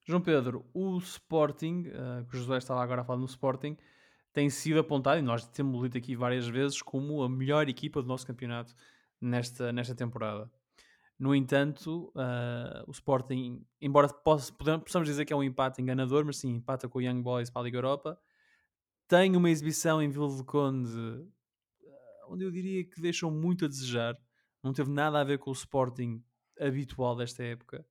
João 0.06 0.22
Pedro, 0.22 0.64
o 0.72 0.98
Sporting, 1.00 1.88
uh, 1.88 2.26
que 2.26 2.36
o 2.36 2.40
José 2.40 2.58
estava 2.58 2.82
agora 2.84 3.02
a 3.02 3.04
falar 3.04 3.20
no 3.20 3.26
Sporting, 3.26 3.76
tem 4.32 4.50
sido 4.52 4.80
apontado, 4.80 5.18
e 5.18 5.22
nós 5.22 5.48
temos 5.48 5.82
lido 5.82 5.98
aqui 5.98 6.16
várias 6.16 6.48
vezes, 6.48 6.80
como 6.80 7.24
a 7.24 7.30
melhor 7.30 7.68
equipa 7.68 8.02
do 8.02 8.08
nosso 8.08 8.28
campeonato 8.28 8.76
nesta, 9.20 9.74
nesta 9.74 9.96
temporada. 9.96 10.52
No 11.18 11.34
entanto, 11.34 12.12
uh, 12.16 12.84
o 12.88 12.92
Sporting, 12.92 13.66
embora 13.82 14.08
possa, 14.08 14.54
possamos 14.54 15.08
dizer 15.08 15.26
que 15.26 15.34
é 15.34 15.36
um 15.36 15.42
empate 15.44 15.82
enganador, 15.82 16.24
mas 16.24 16.38
sim, 16.38 16.54
empata 16.54 16.88
com 16.88 17.00
o 17.00 17.02
Young 17.02 17.22
Boys 17.22 17.50
para 17.50 17.64
a 17.64 17.66
Liga 17.66 17.78
Europa, 17.78 18.20
tem 19.08 19.36
uma 19.36 19.50
exibição 19.50 20.02
em 20.02 20.10
Vila 20.10 20.30
de 20.36 20.44
Conde 20.44 20.90
uh, 20.96 21.32
onde 22.28 22.44
eu 22.44 22.52
diria 22.52 22.84
que 22.84 23.02
deixou 23.02 23.32
muito 23.32 23.66
a 23.66 23.68
desejar. 23.68 24.16
Não 24.62 24.72
teve 24.72 24.92
nada 24.92 25.20
a 25.20 25.24
ver 25.24 25.40
com 25.40 25.50
o 25.50 25.54
Sporting 25.54 26.24
habitual 26.60 27.16
desta 27.16 27.44
época. 27.44 27.84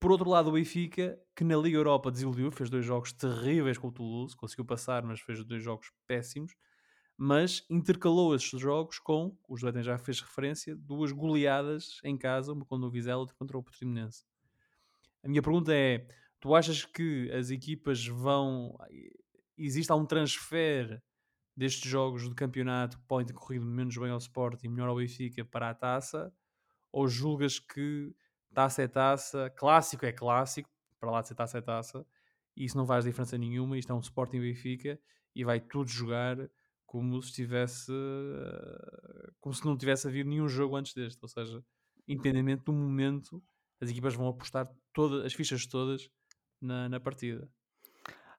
Por 0.00 0.12
outro 0.12 0.30
lado, 0.30 0.48
o 0.48 0.52
Benfica, 0.52 1.18
que 1.34 1.42
na 1.42 1.56
Liga 1.56 1.76
Europa 1.76 2.10
desiludiu, 2.10 2.50
fez 2.52 2.70
dois 2.70 2.84
jogos 2.84 3.12
terríveis 3.12 3.78
com 3.78 3.88
o 3.88 3.92
Toulouse, 3.92 4.36
conseguiu 4.36 4.64
passar, 4.64 5.02
mas 5.02 5.20
fez 5.20 5.44
dois 5.44 5.62
jogos 5.62 5.90
péssimos 6.06 6.52
mas 7.20 7.66
intercalou 7.68 8.32
esses 8.32 8.60
jogos 8.60 9.00
com, 9.00 9.36
o 9.48 9.56
José 9.56 9.82
já 9.82 9.98
fez 9.98 10.20
referência, 10.20 10.76
duas 10.76 11.10
goleadas 11.10 11.98
em 12.04 12.16
casa, 12.16 12.52
uma 12.52 12.64
contra 12.64 12.86
o 12.86 12.90
Vizela 12.90 13.18
outra 13.18 13.34
contra 13.34 13.58
o 13.58 13.62
Portimonense. 13.62 14.24
A 15.24 15.28
minha 15.28 15.42
pergunta 15.42 15.74
é, 15.74 16.06
tu 16.38 16.54
achas 16.54 16.84
que 16.84 17.28
as 17.32 17.50
equipas 17.50 18.06
vão... 18.06 18.78
Existe 19.56 19.90
algum 19.90 20.06
transfer 20.06 21.02
destes 21.56 21.90
jogos 21.90 22.28
de 22.28 22.34
campeonato 22.36 22.96
que 22.96 23.04
podem 23.08 23.26
ter 23.26 23.32
corrido 23.32 23.66
menos 23.66 23.96
bem 23.96 24.10
ao 24.10 24.18
Sport 24.18 24.62
e 24.62 24.68
melhor 24.68 24.88
ao 24.88 24.96
Benfica 24.96 25.44
para 25.44 25.70
a 25.70 25.74
taça? 25.74 26.32
Ou 26.92 27.08
julgas 27.08 27.58
que 27.58 28.14
taça 28.58 28.82
é 28.82 28.88
taça, 28.88 29.48
clássico 29.50 30.04
é 30.04 30.10
clássico, 30.12 30.68
para 30.98 31.12
lá 31.12 31.22
de 31.22 31.28
ser 31.28 31.36
taça 31.36 31.58
é 31.58 31.60
taça, 31.60 32.04
e 32.56 32.64
isso 32.64 32.76
não 32.76 32.84
faz 32.84 33.04
diferença 33.04 33.38
nenhuma, 33.38 33.78
isto 33.78 33.92
é 33.92 33.94
um 33.94 34.00
Sporting 34.00 34.40
Benfica 34.40 35.00
e 35.32 35.44
vai 35.44 35.60
tudo 35.60 35.88
jogar 35.88 36.36
como 36.84 37.22
se 37.22 37.32
tivesse 37.32 37.92
como 39.40 39.54
se 39.54 39.64
não 39.64 39.76
tivesse 39.76 40.08
havido 40.08 40.28
nenhum 40.28 40.48
jogo 40.48 40.74
antes 40.74 40.92
deste, 40.92 41.20
ou 41.22 41.28
seja, 41.28 41.64
independentemente 42.08 42.64
do 42.64 42.72
momento, 42.72 43.40
as 43.80 43.90
equipas 43.90 44.16
vão 44.16 44.26
apostar 44.26 44.68
todas 44.92 45.24
as 45.24 45.32
fichas 45.32 45.64
todas 45.64 46.10
na, 46.60 46.88
na 46.88 46.98
partida. 46.98 47.48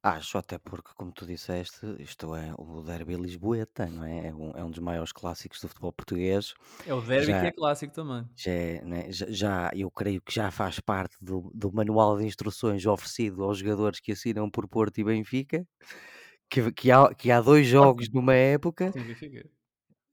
Acho 0.01 0.38
até 0.38 0.57
porque, 0.57 0.91
como 0.95 1.12
tu 1.12 1.25
disseste, 1.25 1.85
isto 1.99 2.33
é 2.33 2.53
o 2.57 2.81
derby 2.81 3.15
Lisboeta, 3.15 3.85
não 3.85 4.05
é? 4.05 4.27
É 4.27 4.33
um, 4.33 4.51
é 4.51 4.63
um 4.63 4.71
dos 4.71 4.79
maiores 4.79 5.12
clássicos 5.12 5.59
do 5.59 5.67
futebol 5.67 5.91
português. 5.91 6.53
É 6.85 6.93
o 6.93 7.01
derby 7.01 7.31
já, 7.31 7.41
que 7.41 7.47
é 7.47 7.51
clássico 7.51 7.93
também. 7.93 8.25
Já, 8.35 8.51
é, 8.51 8.81
né? 8.85 9.12
já, 9.12 9.25
já, 9.29 9.71
eu 9.75 9.91
creio 9.91 10.21
que 10.21 10.33
já 10.33 10.49
faz 10.51 10.79
parte 10.79 11.17
do, 11.19 11.51
do 11.53 11.71
manual 11.73 12.17
de 12.17 12.25
instruções 12.25 12.85
oferecido 12.85 13.43
aos 13.43 13.57
jogadores 13.57 13.99
que 13.99 14.13
assinam 14.13 14.49
por 14.49 14.67
Porto 14.69 14.97
e 14.99 15.03
Benfica 15.03 15.67
que, 16.49 16.71
que, 16.71 16.91
há, 16.91 17.13
que 17.13 17.31
há 17.31 17.39
dois 17.39 17.67
jogos 17.67 18.09
numa 18.09 18.33
época. 18.33 18.91
Sim, 18.91 19.03
Benfica. 19.03 19.49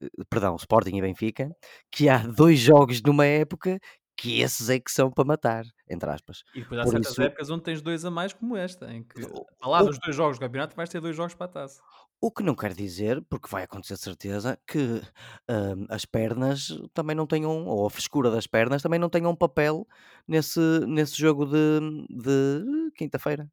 Eh, 0.02 0.24
perdão, 0.28 0.56
Sporting 0.56 0.96
e 0.96 1.00
Benfica, 1.00 1.50
que 1.90 2.08
há 2.08 2.18
dois 2.18 2.58
jogos 2.58 3.00
numa 3.02 3.24
época 3.24 3.78
que 4.16 4.40
esses 4.40 4.70
é 4.70 4.80
que 4.80 4.90
são 4.90 5.10
para 5.10 5.24
matar, 5.24 5.64
entre 5.88 6.08
aspas. 6.08 6.42
E 6.54 6.60
depois 6.60 6.80
há 6.80 6.84
Por 6.84 6.92
certas 6.92 7.12
isso, 7.12 7.22
épocas 7.22 7.50
onde 7.50 7.62
tens 7.62 7.82
dois 7.82 8.04
a 8.04 8.10
mais 8.10 8.32
como 8.32 8.56
esta, 8.56 8.92
em 8.92 9.02
que 9.02 9.22
ao 9.60 9.70
lado 9.70 9.86
dos 9.86 9.98
dois 9.98 10.16
jogos 10.16 10.38
do 10.38 10.40
campeonato 10.40 10.74
vais 10.74 10.88
ter 10.88 11.00
dois 11.00 11.14
jogos 11.14 11.34
para 11.34 11.46
a 11.46 11.48
taça. 11.48 11.82
O 12.20 12.30
que 12.30 12.42
não 12.42 12.54
quer 12.54 12.72
dizer, 12.72 13.22
porque 13.28 13.48
vai 13.50 13.64
acontecer 13.64 13.94
de 13.94 14.00
certeza, 14.00 14.58
que 14.66 15.02
hum, 15.50 15.86
as 15.90 16.06
pernas 16.06 16.68
também 16.94 17.14
não 17.14 17.26
tenham, 17.26 17.66
ou 17.66 17.86
a 17.86 17.90
frescura 17.90 18.30
das 18.30 18.46
pernas 18.46 18.82
também 18.82 18.98
não 18.98 19.10
tenham 19.10 19.30
um 19.30 19.36
papel 19.36 19.86
nesse, 20.26 20.60
nesse 20.86 21.18
jogo 21.18 21.44
de, 21.44 21.80
de 22.08 22.90
quinta-feira. 22.96 23.50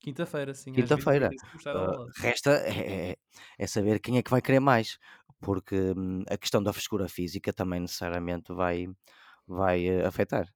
Quinta-feira, 0.00 0.52
sim. 0.52 0.72
Quinta-feira. 0.72 1.30
Uh, 1.64 2.10
resta 2.16 2.50
é, 2.50 3.12
é, 3.12 3.16
é, 3.58 3.66
saber 3.66 4.00
quem 4.00 4.18
é 4.18 4.22
que 4.22 4.30
vai 4.30 4.42
querer 4.42 4.60
mais, 4.60 4.98
porque 5.40 5.76
hum, 5.96 6.22
a 6.28 6.36
questão 6.36 6.62
da 6.62 6.72
frescura 6.74 7.08
física 7.08 7.52
também 7.54 7.80
necessariamente 7.80 8.52
vai, 8.52 8.86
vai 9.46 9.88
uh, 9.88 10.06
afetar. 10.06 10.52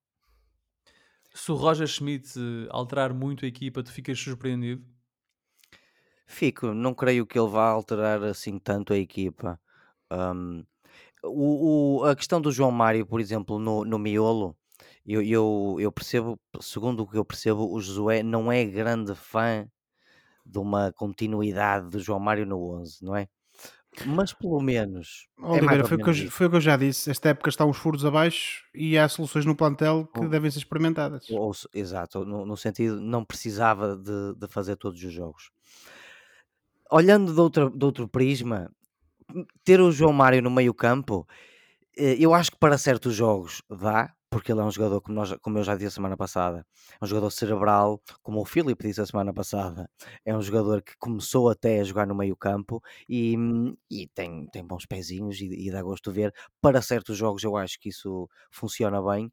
Se 1.32 1.52
o 1.52 1.54
Roger 1.54 1.86
Schmidt 1.86 2.34
alterar 2.70 3.12
muito 3.14 3.44
a 3.44 3.48
equipa, 3.48 3.82
tu 3.82 3.92
ficas 3.92 4.18
surpreendido? 4.18 4.84
Fico, 6.26 6.74
não 6.74 6.94
creio 6.94 7.26
que 7.26 7.38
ele 7.38 7.48
vá 7.48 7.68
alterar 7.68 8.22
assim 8.22 8.58
tanto 8.58 8.92
a 8.92 8.98
equipa. 8.98 9.58
Um, 10.12 10.64
o, 11.22 12.00
o, 12.00 12.04
a 12.04 12.14
questão 12.16 12.40
do 12.40 12.52
João 12.52 12.70
Mário, 12.70 13.06
por 13.06 13.20
exemplo, 13.20 13.58
no, 13.58 13.84
no 13.84 13.98
miolo, 13.98 14.56
eu, 15.06 15.22
eu, 15.22 15.76
eu 15.80 15.92
percebo, 15.92 16.38
segundo 16.60 17.00
o 17.02 17.08
que 17.08 17.16
eu 17.16 17.24
percebo, 17.24 17.72
o 17.72 17.80
Josué 17.80 18.22
não 18.22 18.52
é 18.52 18.64
grande 18.64 19.14
fã 19.14 19.66
de 20.44 20.58
uma 20.58 20.92
continuidade 20.92 21.90
do 21.90 22.00
João 22.00 22.20
Mário 22.20 22.46
no 22.46 22.60
11, 22.80 23.04
não 23.04 23.16
é? 23.16 23.28
Mas 24.06 24.32
pelo 24.32 24.60
menos. 24.60 25.28
É 25.38 25.46
Oliveira, 25.46 25.84
foi, 25.86 25.96
o 25.96 26.04
que 26.04 26.10
eu, 26.10 26.30
foi 26.30 26.46
o 26.46 26.50
que 26.50 26.56
eu 26.56 26.60
já 26.60 26.76
disse. 26.76 27.10
Esta 27.10 27.30
época 27.30 27.48
está 27.48 27.64
uns 27.64 27.76
furos 27.76 28.04
abaixo 28.04 28.64
e 28.74 28.96
há 28.96 29.08
soluções 29.08 29.44
no 29.44 29.56
plantel 29.56 30.08
que 30.12 30.20
ou, 30.20 30.28
devem 30.28 30.50
ser 30.50 30.58
experimentadas. 30.58 31.28
Ou, 31.30 31.52
exato, 31.74 32.24
no, 32.24 32.46
no, 32.46 32.56
sentido, 32.56 33.00
não 33.00 33.24
precisava 33.24 33.96
de, 33.96 34.34
de 34.38 34.46
fazer 34.48 34.76
todos 34.76 35.02
os 35.02 35.12
jogos. 35.12 35.50
Olhando 36.90 37.34
de, 37.34 37.40
outra, 37.40 37.70
de 37.70 37.84
outro 37.84 38.08
prisma, 38.08 38.70
ter 39.64 39.80
o 39.80 39.90
João 39.90 40.12
Mário 40.12 40.42
no 40.42 40.50
meio-campo, 40.50 41.26
eh, 41.96 42.16
eu 42.18 42.32
acho 42.32 42.52
que 42.52 42.58
para 42.58 42.78
certos 42.78 43.14
jogos 43.14 43.62
dá, 43.68 44.14
porque 44.30 44.52
ele 44.52 44.60
é 44.60 44.64
um 44.64 44.70
jogador, 44.70 45.00
como, 45.00 45.14
nós, 45.16 45.34
como 45.40 45.58
eu 45.58 45.64
já 45.64 45.74
disse 45.74 45.86
a 45.88 45.90
semana 45.90 46.16
passada, 46.16 46.66
é 47.00 47.04
um 47.04 47.08
jogador 47.08 47.30
cerebral, 47.30 48.00
como 48.22 48.40
o 48.40 48.44
Filipe 48.44 48.86
disse 48.86 49.00
a 49.00 49.06
semana 49.06 49.32
passada, 49.32 49.90
é 50.24 50.36
um 50.36 50.42
jogador 50.42 50.82
que 50.82 50.96
começou 50.98 51.48
até 51.50 51.80
a 51.80 51.84
jogar 51.84 52.06
no 52.06 52.14
meio 52.14 52.36
campo 52.36 52.82
e, 53.08 53.36
e 53.90 54.06
tem, 54.08 54.46
tem 54.48 54.64
bons 54.66 54.86
pezinhos 54.86 55.40
e, 55.40 55.46
e 55.68 55.70
dá 55.70 55.82
gosto 55.82 56.10
de 56.12 56.20
ver. 56.20 56.34
Para 56.60 56.82
certos 56.82 57.16
jogos 57.16 57.42
eu 57.42 57.56
acho 57.56 57.78
que 57.80 57.88
isso 57.88 58.28
funciona 58.50 59.00
bem 59.02 59.32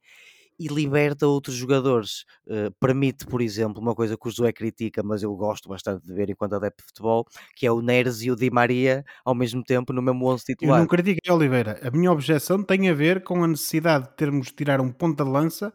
e 0.59 0.67
liberta 0.67 1.27
outros 1.27 1.55
jogadores. 1.55 2.25
Uh, 2.47 2.71
permite, 2.79 3.25
por 3.25 3.41
exemplo, 3.41 3.81
uma 3.81 3.93
coisa 3.93 4.17
que 4.17 4.27
o 4.27 4.29
Josué 4.31 4.51
critica, 4.51 5.03
mas 5.03 5.23
eu 5.23 5.35
gosto 5.35 5.69
bastante 5.69 6.05
de 6.05 6.13
ver 6.13 6.29
enquanto 6.29 6.53
adepto 6.53 6.83
de 6.83 6.87
futebol, 6.87 7.25
que 7.55 7.65
é 7.65 7.71
o 7.71 7.81
Neres 7.81 8.21
e 8.21 8.31
o 8.31 8.35
Di 8.35 8.49
Maria 8.49 9.03
ao 9.23 9.35
mesmo 9.35 9.63
tempo 9.63 9.91
no 9.93 10.01
mesmo 10.01 10.25
11 10.27 10.45
titular. 10.45 10.77
Eu 10.77 10.81
não 10.81 10.87
critiquei, 10.87 11.31
Oliveira. 11.31 11.79
A 11.83 11.91
minha 11.91 12.11
objeção 12.11 12.63
tem 12.63 12.89
a 12.89 12.93
ver 12.93 13.23
com 13.23 13.43
a 13.43 13.47
necessidade 13.47 14.09
de 14.09 14.15
termos 14.15 14.47
de 14.47 14.53
tirar 14.53 14.79
um 14.81 14.91
ponta 14.91 15.23
de 15.23 15.29
lança, 15.29 15.73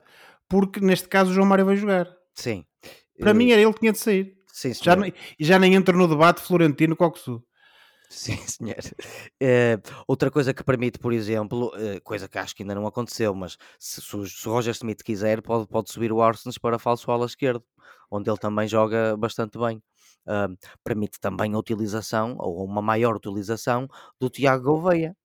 porque 0.48 0.80
neste 0.80 1.08
caso 1.08 1.30
o 1.30 1.34
João 1.34 1.46
Mário 1.46 1.66
vai 1.66 1.76
jogar. 1.76 2.08
Sim. 2.34 2.64
Para 3.18 3.32
uh... 3.32 3.34
mim 3.34 3.50
era 3.50 3.60
ele 3.60 3.72
que 3.72 3.80
tinha 3.80 3.92
de 3.92 3.98
sair. 3.98 4.34
Sim, 4.52 4.74
já, 4.74 4.96
já 5.38 5.58
nem 5.58 5.74
entro 5.74 5.96
no 5.96 6.08
debate 6.08 6.42
Florentino-Coxu. 6.42 7.42
Sim, 8.10 8.36
senhor. 8.44 8.76
Eh, 9.40 9.78
outra 10.06 10.30
coisa 10.32 10.52
que 10.52 10.64
permite, 10.64 10.98
por 10.98 11.12
exemplo, 11.12 11.70
eh, 11.76 12.00
coisa 12.00 12.28
que 12.28 12.38
acho 12.38 12.54
que 12.56 12.64
ainda 12.64 12.74
não 12.74 12.84
aconteceu, 12.86 13.32
mas 13.34 13.56
se, 13.78 14.02
se 14.02 14.16
o 14.16 14.26
se 14.26 14.48
o 14.48 14.52
Roger 14.52 14.72
Smith 14.72 15.02
quiser, 15.04 15.40
pode, 15.40 15.68
pode 15.68 15.92
subir 15.92 16.12
o 16.12 16.20
Arsens 16.20 16.58
para 16.58 16.78
falso 16.78 17.10
ala 17.12 17.24
esquerdo, 17.24 17.64
onde 18.10 18.28
ele 18.28 18.36
também 18.36 18.66
joga 18.66 19.16
bastante 19.16 19.56
bem. 19.58 19.80
permite 20.84 21.20
também 21.20 21.54
a 21.54 21.58
utilização, 21.58 22.36
ou 22.38 22.64
uma 22.64 22.82
maior 22.82 23.14
utilização, 23.14 23.88
do 24.18 24.28
Tiago 24.28 24.64
Gouveia. 24.64 25.16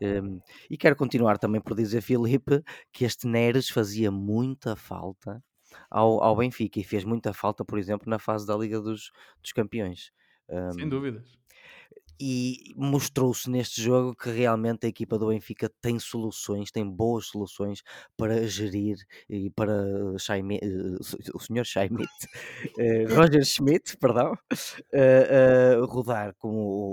Ehm, 0.00 0.38
e 0.70 0.76
quero 0.78 0.96
continuar 0.96 1.38
também 1.38 1.60
por 1.60 1.76
dizer, 1.76 2.00
Filipe, 2.40 2.62
que 2.92 3.04
este 3.04 3.26
Neres 3.26 3.68
fazia 3.68 4.10
muita 4.10 4.76
falta 4.76 5.42
ao, 5.90 6.22
ao 6.22 6.36
Benfica 6.36 6.80
e 6.80 6.84
fez 6.84 7.04
muita 7.04 7.34
falta, 7.34 7.64
por 7.64 7.78
exemplo, 7.78 8.08
na 8.08 8.18
fase 8.18 8.46
da 8.46 8.56
Liga 8.56 8.80
dos, 8.80 9.12
dos 9.42 9.52
Campeões. 9.52 10.10
Sem 10.74 10.88
dúvidas 10.88 11.43
e 12.20 12.72
mostrou-se 12.76 13.50
neste 13.50 13.82
jogo 13.82 14.14
que 14.14 14.30
realmente 14.30 14.86
a 14.86 14.88
equipa 14.88 15.18
do 15.18 15.28
Benfica 15.28 15.70
tem 15.80 15.98
soluções, 15.98 16.70
tem 16.70 16.88
boas 16.88 17.26
soluções 17.26 17.82
para 18.16 18.46
gerir 18.46 18.96
e 19.28 19.50
para 19.50 19.72
eh, 19.72 20.14
o 21.34 21.40
senhor 21.40 21.64
Schmidt, 21.64 22.08
eh, 22.78 23.04
Roger 23.08 23.44
Schmidt, 23.44 23.96
perdão, 23.98 24.32
uh, 24.32 25.84
rodar 25.86 26.34
com 26.38 26.50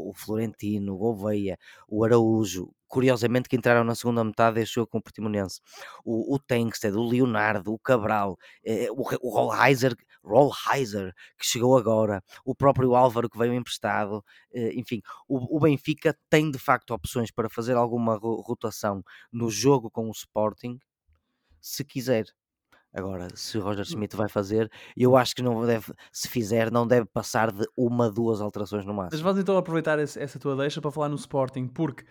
o, 0.09 0.11
Florentino, 0.15 0.93
o 0.93 0.97
Gouveia, 0.97 1.57
o 1.87 2.03
Araújo, 2.03 2.73
curiosamente 2.87 3.47
que 3.47 3.55
entraram 3.55 3.83
na 3.83 3.95
segunda 3.95 4.23
metade 4.23 4.55
deste 4.55 4.75
jogo 4.75 4.87
com 4.87 4.97
o 4.97 5.01
Portimonense. 5.01 5.61
O, 6.03 6.35
o 6.35 6.39
Tankstead, 6.39 6.95
o 6.95 7.07
Leonardo, 7.07 7.73
o 7.73 7.79
Cabral, 7.79 8.37
eh, 8.65 8.89
o, 8.91 9.01
o 9.21 9.29
Rollheiser, 9.29 9.95
Rollheiser, 10.23 11.13
que 11.37 11.45
chegou 11.45 11.77
agora, 11.77 12.23
o 12.45 12.55
próprio 12.55 12.95
Álvaro 12.95 13.29
que 13.29 13.37
veio 13.37 13.53
emprestado, 13.53 14.23
eh, 14.53 14.73
enfim, 14.75 15.01
o, 15.27 15.57
o, 15.57 15.59
Benfica 15.59 16.15
tem 16.29 16.51
de 16.51 16.59
facto 16.59 16.93
opções 16.93 17.31
para 17.31 17.49
fazer 17.49 17.75
alguma 17.75 18.15
rotação 18.17 19.03
no 19.31 19.49
jogo 19.49 19.89
com 19.89 20.07
o 20.07 20.11
Sporting, 20.11 20.79
se 21.59 21.83
quiser. 21.83 22.25
Agora, 22.93 23.27
se 23.35 23.57
o 23.57 23.61
Roger 23.61 23.81
hum. 23.81 23.89
Smith 23.89 24.15
vai 24.15 24.27
fazer, 24.27 24.69
eu 24.97 25.15
acho 25.15 25.33
que 25.33 25.41
não 25.41 25.65
deve, 25.65 25.93
se 26.11 26.27
fizer, 26.27 26.69
não 26.69 26.85
deve 26.85 27.05
passar 27.05 27.51
de 27.51 27.65
uma, 27.75 28.11
duas 28.11 28.41
alterações 28.41 28.85
no 28.85 28.93
máximo. 28.93 29.11
Mas 29.13 29.21
vamos 29.21 29.41
então 29.41 29.55
aproveitar 29.55 29.97
essa 29.97 30.37
tua 30.37 30.55
deixa 30.57 30.81
para 30.81 30.91
falar 30.91 31.07
no 31.07 31.15
Sporting, 31.15 31.67
porque 31.67 32.03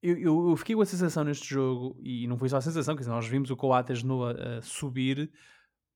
eu, 0.00 0.16
eu, 0.16 0.50
eu, 0.50 0.56
fiquei 0.56 0.76
com 0.76 0.82
a 0.82 0.86
sensação 0.86 1.24
neste 1.24 1.48
jogo, 1.48 1.96
e 2.00 2.26
não 2.28 2.36
foi 2.36 2.48
só 2.48 2.56
a 2.56 2.60
sensação, 2.60 2.94
que 2.94 3.04
nós 3.04 3.26
vimos 3.26 3.50
o 3.50 3.56
Coates 3.56 4.02
no 4.02 4.24
a, 4.24 4.30
a, 4.30 4.62
subir 4.62 5.30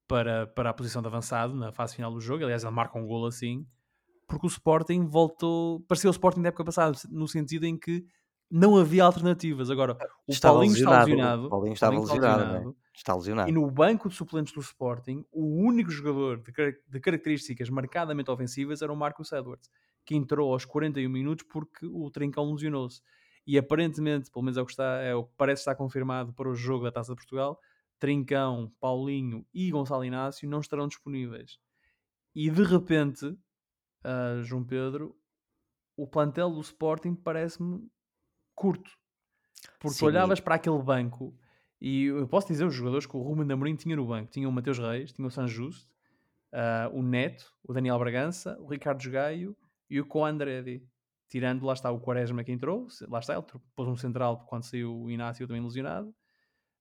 para, 0.07 0.47
para 0.47 0.71
a 0.71 0.75
posição 0.75 1.03
de 1.03 1.09
avançado 1.09 1.55
na 1.55 1.73
fase 1.73 1.97
final 1.97 2.13
do 2.13 2.21
jogo, 2.21 2.45
aliás 2.45 2.63
ele 2.65 2.73
marca 2.73 2.99
um 2.99 3.07
gol 3.07 3.27
assim, 3.27 3.67
porque 4.27 4.47
o 4.47 4.49
Sporting 4.49 5.07
voltou, 5.07 5.81
pareceu 5.89 6.11
o 6.11 6.13
Sporting 6.13 6.43
da 6.43 6.49
época 6.49 6.65
passada, 6.65 6.97
no 7.11 7.27
sentido 7.27 7.65
em 7.65 7.77
que 7.77 8.05
não 8.51 8.77
havia 8.77 9.05
alternativas. 9.05 9.71
Agora, 9.71 9.97
o 10.27 10.33
está 10.33 10.51
Paulinho 10.51 10.73
lesionado, 10.73 11.01
está 11.01 11.05
lesionado. 11.05 11.47
O 11.47 11.51
Paulinho 11.51 11.73
está 11.73 11.89
lesionado. 11.89 12.43
lesionado 12.43 12.77
está 12.97 13.15
lesionado. 13.15 13.49
E 13.49 13.53
no 13.53 13.71
banco 13.71 14.09
de 14.09 14.15
suplentes 14.15 14.53
do 14.53 14.61
Sporting, 14.61 15.25
o 15.31 15.63
único 15.63 15.91
jogador 15.91 16.39
de, 16.39 16.53
de 16.89 17.01
características 17.01 17.69
marcadamente 17.69 18.31
ofensivas 18.31 18.83
era 18.83 18.93
o 18.93 18.97
Marcus 18.97 19.33
Edwards, 19.33 19.71
que 20.05 20.15
entrou 20.15 20.53
aos 20.53 20.65
41 20.65 21.09
minutos 21.11 21.47
porque 21.49 21.87
o 21.87 22.11
Trincão 22.11 22.51
lesionou-se. 22.51 23.03
E 23.47 23.59
aparentemente, 23.59 24.31
pelo 24.31 24.45
menos 24.45 24.57
é 24.57 24.63
o 24.63 24.67
que, 24.67 24.73
está, 24.73 25.01
é 25.03 25.15
o 25.15 25.25
que 25.25 25.33
parece 25.37 25.61
estar 25.61 25.75
confirmado 25.75 26.33
para 26.33 26.49
o 26.49 26.55
jogo 26.55 26.85
da 26.85 26.91
Taça 26.91 27.13
de 27.13 27.17
Portugal, 27.17 27.61
Trincão, 27.99 28.73
Paulinho 28.81 29.47
e 29.53 29.71
Gonçalo 29.71 30.05
Inácio 30.05 30.49
não 30.49 30.61
estarão 30.61 30.89
disponíveis. 30.89 31.59
E 32.35 32.51
de 32.51 32.63
repente, 32.63 33.27
uh, 33.27 34.43
João 34.43 34.63
Pedro, 34.63 35.17
o 35.97 36.07
plantel 36.07 36.51
do 36.51 36.61
Sporting 36.61 37.15
parece-me 37.15 37.89
curto. 38.55 38.91
Porque 39.79 39.99
Sim. 39.99 40.07
olhavas 40.07 40.41
para 40.41 40.57
aquele 40.57 40.83
banco 40.83 41.35
e 41.81 42.05
eu 42.05 42.27
posso 42.27 42.49
dizer 42.49 42.65
os 42.65 42.75
jogadores 42.75 43.07
que 43.07 43.17
o 43.17 43.23
Ruben 43.23 43.51
Amorim 43.51 43.77
tinha 43.77 43.97
no 43.97 44.07
banco. 44.07 44.31
Tinha 44.31 44.49
o 44.49 44.53
Mateus 44.53 44.79
Reis, 44.79 45.13
tinha 45.13 45.27
o 45.27 45.31
San 45.31 45.47
Justo, 45.47 45.91
uh, 46.53 46.97
o 46.97 47.03
Neto, 47.03 47.53
o 47.63 47.73
Daniel 47.73 47.99
Bragança, 47.99 48.59
o 48.61 48.67
Ricardo 48.67 49.11
Gaio 49.11 49.57
e 49.89 50.01
o 50.01 50.07
Coandredi. 50.07 50.83
Tirando, 51.29 51.67
lá 51.67 51.73
está 51.73 51.91
o 51.91 52.01
Quaresma 52.01 52.45
que 52.45 52.53
entrou, 52.53 52.87
lá 53.09 53.19
está, 53.19 53.35
ele 53.35 53.45
pôs 53.75 53.89
um 53.89 53.97
central 53.97 54.47
quando 54.47 54.63
saiu 54.63 54.95
o 54.95 55.11
Inácio 55.11 55.47
também 55.47 55.63
lesionado. 55.63 56.15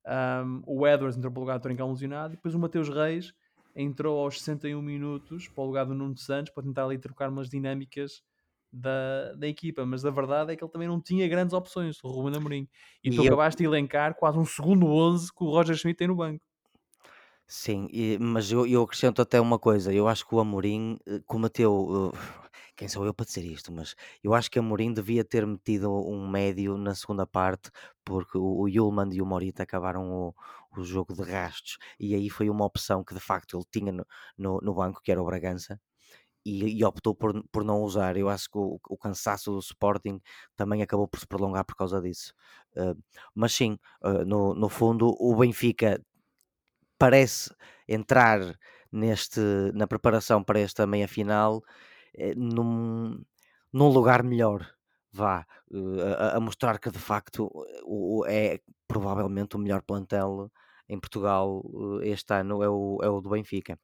Um, 0.08 0.62
o 0.66 0.88
Edwards 0.88 1.18
entrou 1.18 1.32
para 1.32 1.40
o 1.40 1.44
lugar 1.44 1.58
do 1.58 1.64
Trincão 1.64 1.90
lesionado. 1.90 2.34
E 2.34 2.38
depois 2.38 2.54
o 2.54 2.60
Mateus 2.60 2.90
Reis 2.90 3.34
entrou 3.76 4.20
aos 4.20 4.40
61 4.40 4.82
minutos 4.82 5.48
para 5.48 5.64
o 5.64 5.68
lugar 5.68 5.86
do 5.86 5.94
Nuno 5.94 6.18
Santos 6.18 6.54
para 6.54 6.64
tentar 6.64 6.86
ali 6.86 6.98
trocar 6.98 7.30
umas 7.30 7.50
dinâmicas 7.50 8.24
da, 8.72 9.34
da 9.34 9.48
equipa, 9.48 9.86
mas 9.86 10.06
a 10.06 10.12
verdade 10.12 10.52
é 10.52 10.56
que 10.56 10.64
ele 10.64 10.72
também 10.72 10.88
não 10.88 11.00
tinha 11.00 11.28
grandes 11.28 11.54
opções, 11.54 11.98
o 12.04 12.08
Ruben 12.10 12.36
Amorim. 12.36 12.68
E, 13.04 13.10
e 13.10 13.16
tu 13.16 13.22
eu... 13.22 13.28
acabaste 13.28 13.60
de 13.60 13.66
elencar 13.68 14.16
quase 14.16 14.38
um 14.38 14.46
segundo 14.46 14.88
11 14.88 15.34
que 15.34 15.44
o 15.44 15.50
Roger 15.50 15.76
Schmidt 15.76 15.98
tem 15.98 16.08
no 16.08 16.16
banco. 16.16 16.46
Sim, 17.48 17.88
e, 17.92 18.18
mas 18.20 18.52
eu, 18.52 18.66
eu 18.66 18.82
acrescento 18.82 19.22
até 19.22 19.40
uma 19.40 19.60
coisa, 19.60 19.94
eu 19.94 20.08
acho 20.08 20.28
que 20.28 20.34
o 20.34 20.40
Amorim 20.40 20.98
eh, 21.06 21.22
cometeu, 21.28 21.74
uh, 21.74 22.14
quem 22.76 22.88
sou 22.88 23.06
eu 23.06 23.14
para 23.14 23.26
dizer 23.26 23.46
isto, 23.46 23.72
mas 23.72 23.96
eu 24.24 24.34
acho 24.34 24.52
que 24.52 24.60
Amorim 24.60 24.94
devia 24.94 25.24
ter 25.24 25.46
metido 25.46 25.92
um 25.92 26.28
médio 26.28 26.78
na 26.78 26.94
segunda 26.94 27.26
parte, 27.26 27.72
porque 28.04 28.38
o, 28.38 28.68
Yulman 28.68 29.10
e 29.14 29.22
o 29.22 29.26
Morita 29.26 29.64
acabaram 29.64 30.12
o, 30.12 30.36
o 30.78 30.84
jogo 30.84 31.14
de 31.14 31.24
rastos, 31.24 31.78
e 32.00 32.14
aí 32.16 32.30
foi 32.30 32.50
uma 32.50 32.66
opção 32.66 33.04
que 33.04 33.14
de 33.14 33.20
facto 33.20 33.58
ele 33.58 33.66
tinha 33.72 33.92
no, 33.92 34.06
no, 34.38 34.60
no 34.62 34.74
banco, 34.74 35.02
que 35.02 35.12
era 35.12 35.22
o 35.22 35.26
Bragança, 35.26 35.80
e, 36.46 36.80
e, 36.80 36.86
optou 36.86 37.16
por, 37.16 37.44
por 37.52 37.64
não 37.64 37.82
usar. 37.82 38.16
Eu 38.18 38.30
acho 38.30 38.50
que 38.50 38.58
o, 38.58 38.80
o, 38.88 38.98
cansaço 38.98 39.52
do 39.52 39.60
Sporting 39.60 40.22
também 40.56 40.84
acabou 40.84 41.08
por 41.08 41.20
se 41.20 41.26
prolongar 41.26 41.66
por 41.66 41.76
causa 41.76 42.00
disso. 42.00 42.34
Uh, 42.76 42.96
mas 43.34 43.54
sim, 43.54 43.80
uh, 44.04 44.24
no, 44.26 44.54
no 44.54 44.70
fundo, 44.70 45.16
o 45.20 45.36
Benfica 45.36 46.00
parece 47.00 47.54
entrar 47.88 48.40
neste, 48.92 49.40
na 49.74 49.88
preparação 49.88 50.44
para 50.44 50.60
esta 50.60 50.86
meia 50.88 51.08
final 51.08 51.64
num, 52.36 53.24
num 53.72 53.88
lugar 53.90 54.24
melhor. 54.24 54.68
Vá 55.12 55.46
a, 56.20 56.38
a, 56.38 56.40
mostrar 56.42 56.78
que 56.78 56.92
de 56.92 57.00
facto 57.00 57.50
o, 57.86 58.26
é 58.28 58.60
provavelmente 58.86 59.56
o 59.56 59.60
melhor 59.60 59.82
plantel 59.82 60.52
em 60.90 61.00
Portugal 61.00 61.64
este 62.04 62.34
ano 62.34 62.62
é 62.62 62.68
o, 62.70 63.00
é 63.02 63.10
o 63.10 63.22
do 63.22 63.30
Benfica 63.30 63.80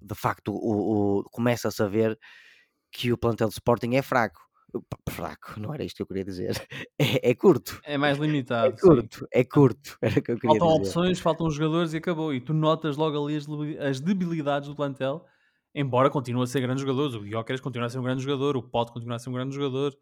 de 0.00 0.14
facto 0.14 0.52
o, 0.52 1.18
o 1.18 1.24
começa-se 1.24 1.82
a 1.82 1.86
ver 1.86 2.18
que 2.92 3.12
o 3.12 3.18
plantel 3.18 3.48
de 3.48 3.54
Sporting 3.54 3.94
é 3.94 4.02
fraco. 4.02 4.40
Fraco, 5.08 5.58
não 5.58 5.72
era 5.72 5.84
isto 5.84 5.96
que 5.96 6.02
eu 6.02 6.06
queria 6.06 6.24
dizer. 6.24 6.54
É, 6.98 7.30
é 7.30 7.34
curto. 7.34 7.78
É 7.84 7.98
mais 7.98 8.16
limitado. 8.18 8.74
É 8.74 8.80
curto, 8.80 9.18
sim. 9.18 9.26
é 9.30 9.44
curto. 9.44 9.98
Era 10.00 10.20
que 10.20 10.32
eu 10.32 10.38
queria 10.38 10.58
faltam 10.58 10.78
dizer. 10.78 10.88
opções, 10.88 11.20
faltam 11.20 11.50
jogadores 11.50 11.92
e 11.92 11.98
acabou. 11.98 12.32
E 12.32 12.40
tu 12.40 12.54
notas 12.54 12.96
logo 12.96 13.22
ali 13.22 13.36
as, 13.36 13.46
as 13.80 14.00
debilidades 14.00 14.68
do 14.68 14.74
plantel, 14.74 15.26
embora 15.76 16.08
continue 16.08 16.42
a 16.42 16.46
ser 16.46 16.62
grandes 16.62 16.80
jogadores. 16.80 17.14
O 17.14 17.26
Jóqueres 17.26 17.60
continua 17.60 17.86
a 17.86 17.90
ser 17.90 17.98
um 17.98 18.02
grande 18.02 18.22
jogador, 18.22 18.56
o 18.56 18.62
Pote 18.62 18.92
continua 18.92 19.16
a 19.16 19.18
ser 19.18 19.28
um 19.28 19.34
grande 19.34 19.54
jogador. 19.54 19.96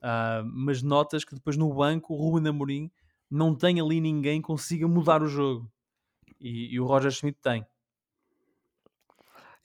Uh, 0.00 0.44
mas 0.44 0.82
notas 0.82 1.24
que 1.24 1.34
depois 1.34 1.56
no 1.56 1.72
banco 1.74 2.14
o 2.14 2.16
Ruben 2.16 2.48
Amorim 2.48 2.90
não 3.28 3.54
tem 3.54 3.80
ali 3.80 4.00
ninguém 4.00 4.40
que 4.40 4.46
consiga 4.46 4.86
mudar 4.86 5.22
o 5.22 5.26
jogo. 5.26 5.68
E, 6.40 6.72
e 6.74 6.80
o 6.80 6.86
Roger 6.86 7.10
Schmidt 7.10 7.38
tem. 7.42 7.66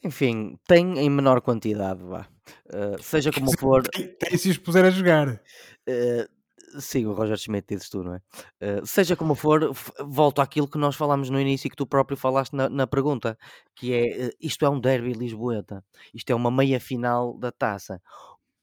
Enfim, 0.03 0.57
tem 0.67 0.97
em 0.97 1.09
menor 1.09 1.41
quantidade, 1.41 2.03
vá. 2.03 2.27
Uh, 2.65 3.01
seja 3.03 3.29
como 3.31 3.55
for. 3.59 3.83
Tem, 3.83 4.07
tem 4.07 4.37
se 4.37 4.49
os 4.49 4.57
puser 4.57 4.83
a 4.83 4.89
jogar. 4.89 5.29
Uh, 5.29 6.27
sim, 6.79 7.05
o 7.05 7.13
Roger 7.13 7.37
Schmidt 7.37 7.67
dizes 7.67 7.89
tu, 7.89 8.03
não 8.03 8.15
é? 8.15 8.21
Uh, 8.61 8.85
seja 8.85 9.15
como 9.15 9.35
for, 9.35 9.71
volto 9.99 10.41
àquilo 10.41 10.67
que 10.67 10.77
nós 10.77 10.95
falámos 10.95 11.29
no 11.29 11.39
início 11.39 11.67
e 11.67 11.69
que 11.69 11.75
tu 11.75 11.85
próprio 11.85 12.17
falaste 12.17 12.53
na, 12.53 12.69
na 12.69 12.87
pergunta, 12.87 13.37
que 13.75 13.93
é 13.93 14.29
isto 14.39 14.65
é 14.65 14.69
um 14.69 14.79
derby 14.79 15.13
lisboeta, 15.13 15.83
isto 16.13 16.29
é 16.31 16.35
uma 16.35 16.51
meia 16.51 16.79
final 16.79 17.37
da 17.37 17.51
taça 17.51 18.01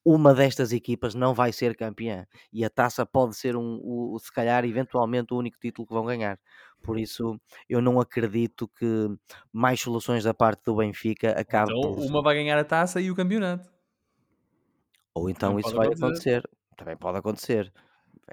uma 0.04 0.32
destas 0.32 0.72
equipas 0.72 1.14
não 1.14 1.34
vai 1.34 1.52
ser 1.52 1.76
campeã 1.76 2.26
e 2.50 2.64
a 2.64 2.70
taça 2.70 3.04
pode 3.04 3.36
ser 3.36 3.54
um, 3.54 3.78
o, 3.82 4.18
se 4.18 4.32
calhar 4.32 4.64
eventualmente 4.64 5.34
o 5.34 5.36
único 5.36 5.58
título 5.58 5.86
que 5.86 5.92
vão 5.92 6.06
ganhar. 6.06 6.40
Por 6.82 6.98
isso 6.98 7.38
eu 7.68 7.82
não 7.82 8.00
acredito 8.00 8.66
que 8.68 9.08
mais 9.52 9.80
soluções 9.80 10.24
da 10.24 10.32
parte 10.32 10.64
do 10.64 10.76
Benfica 10.76 11.32
acabem. 11.32 11.78
Então, 11.78 11.94
por... 11.94 12.04
uma 12.06 12.22
vai 12.22 12.36
ganhar 12.36 12.58
a 12.58 12.64
taça 12.64 13.02
e 13.02 13.10
o 13.10 13.14
campeonato. 13.14 13.70
Ou 15.12 15.28
então 15.28 15.58
isso 15.58 15.74
vai 15.74 15.88
acontecer. 15.88 16.38
acontecer. 16.38 16.50
Também 16.76 16.96
pode 16.96 17.18
acontecer. 17.18 17.72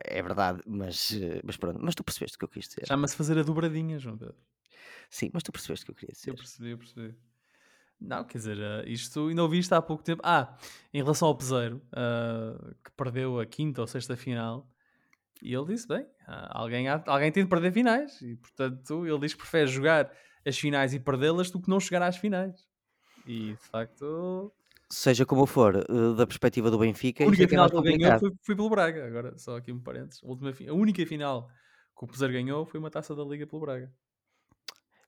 É 0.04 0.22
verdade, 0.22 0.62
mas, 0.66 1.12
mas 1.44 1.58
pronto. 1.58 1.80
Mas 1.82 1.96
tu 1.96 2.04
percebeste 2.04 2.36
o 2.36 2.40
que 2.40 2.46
eu 2.46 2.50
quis 2.50 2.68
dizer. 2.68 2.86
Chama-se 2.88 3.16
fazer 3.16 3.38
a 3.38 3.44
dobradinha, 3.44 3.98
João 3.98 4.18
Pedro. 4.18 4.36
Sim, 5.10 5.30
mas 5.34 5.44
tu 5.44 5.52
percebeste 5.52 5.84
o 5.84 5.86
que 5.86 5.92
eu 5.92 5.96
queria 5.96 6.14
dizer. 6.14 6.32
Eu 6.32 6.36
percebi, 6.36 6.70
eu 6.72 6.78
percebi. 6.78 7.16
Não, 8.00 8.24
quer 8.24 8.38
dizer, 8.38 8.58
uh, 8.58 8.88
isto 8.88 9.30
ainda 9.30 9.42
ouvi 9.42 9.60
isto 9.60 9.74
há 9.74 9.82
pouco 9.82 10.04
tempo. 10.04 10.22
Ah, 10.24 10.58
em 10.94 11.02
relação 11.02 11.28
ao 11.28 11.36
Peseiro, 11.36 11.82
uh, 11.94 12.76
que 12.84 12.92
perdeu 12.92 13.40
a 13.40 13.46
quinta 13.46 13.82
ou 13.82 13.88
sexta 13.88 14.16
final, 14.18 14.70
e 15.42 15.54
ele 15.54 15.66
disse: 15.66 15.88
bem, 15.88 16.06
alguém, 16.50 16.90
há, 16.90 17.02
alguém 17.08 17.32
tem 17.32 17.44
de 17.44 17.50
perder 17.50 17.72
finais, 17.72 18.22
e 18.22 18.36
portanto 18.36 19.06
ele 19.06 19.20
diz 19.20 19.34
que 19.34 19.40
prefere 19.40 19.68
jogar 19.68 20.12
as 20.46 20.58
finais 20.58 20.94
e 20.94 21.00
perdê-las 21.00 21.50
do 21.50 21.62
que 21.62 21.70
não 21.70 21.80
chegar 21.80 22.02
às 22.02 22.18
finais. 22.18 22.68
E 23.26 23.54
de 23.54 23.70
facto. 23.70 24.54
Seja 24.90 25.26
como 25.26 25.46
for, 25.46 25.84
da 26.16 26.28
perspectiva 26.28 26.70
do 26.70 26.78
Benfica, 26.78 27.24
a 27.24 27.28
única 27.28 27.44
é 27.44 27.48
final 27.48 27.70
que 27.70 27.78
ele 27.78 27.98
ganhou 27.98 28.20
foi, 28.20 28.32
foi, 28.44 28.56
pelo 28.56 28.70
Braga. 28.70 29.08
Agora, 29.08 29.38
só 29.38 29.58
aqui 29.58 29.72
um 29.72 29.80
parênteses: 29.82 30.24
a, 30.24 30.28
última, 30.28 30.52
a 30.52 30.74
única 30.74 31.06
final 31.06 31.48
que 31.98 32.06
o 32.06 32.08
Peseiro 32.08 32.34
ganhou 32.34 32.66
foi 32.66 32.80
uma 32.80 32.92
taça 32.92 33.16
da 33.16 33.24
Liga 33.24 33.48
pelo 33.48 33.62
Braga. 33.62 33.92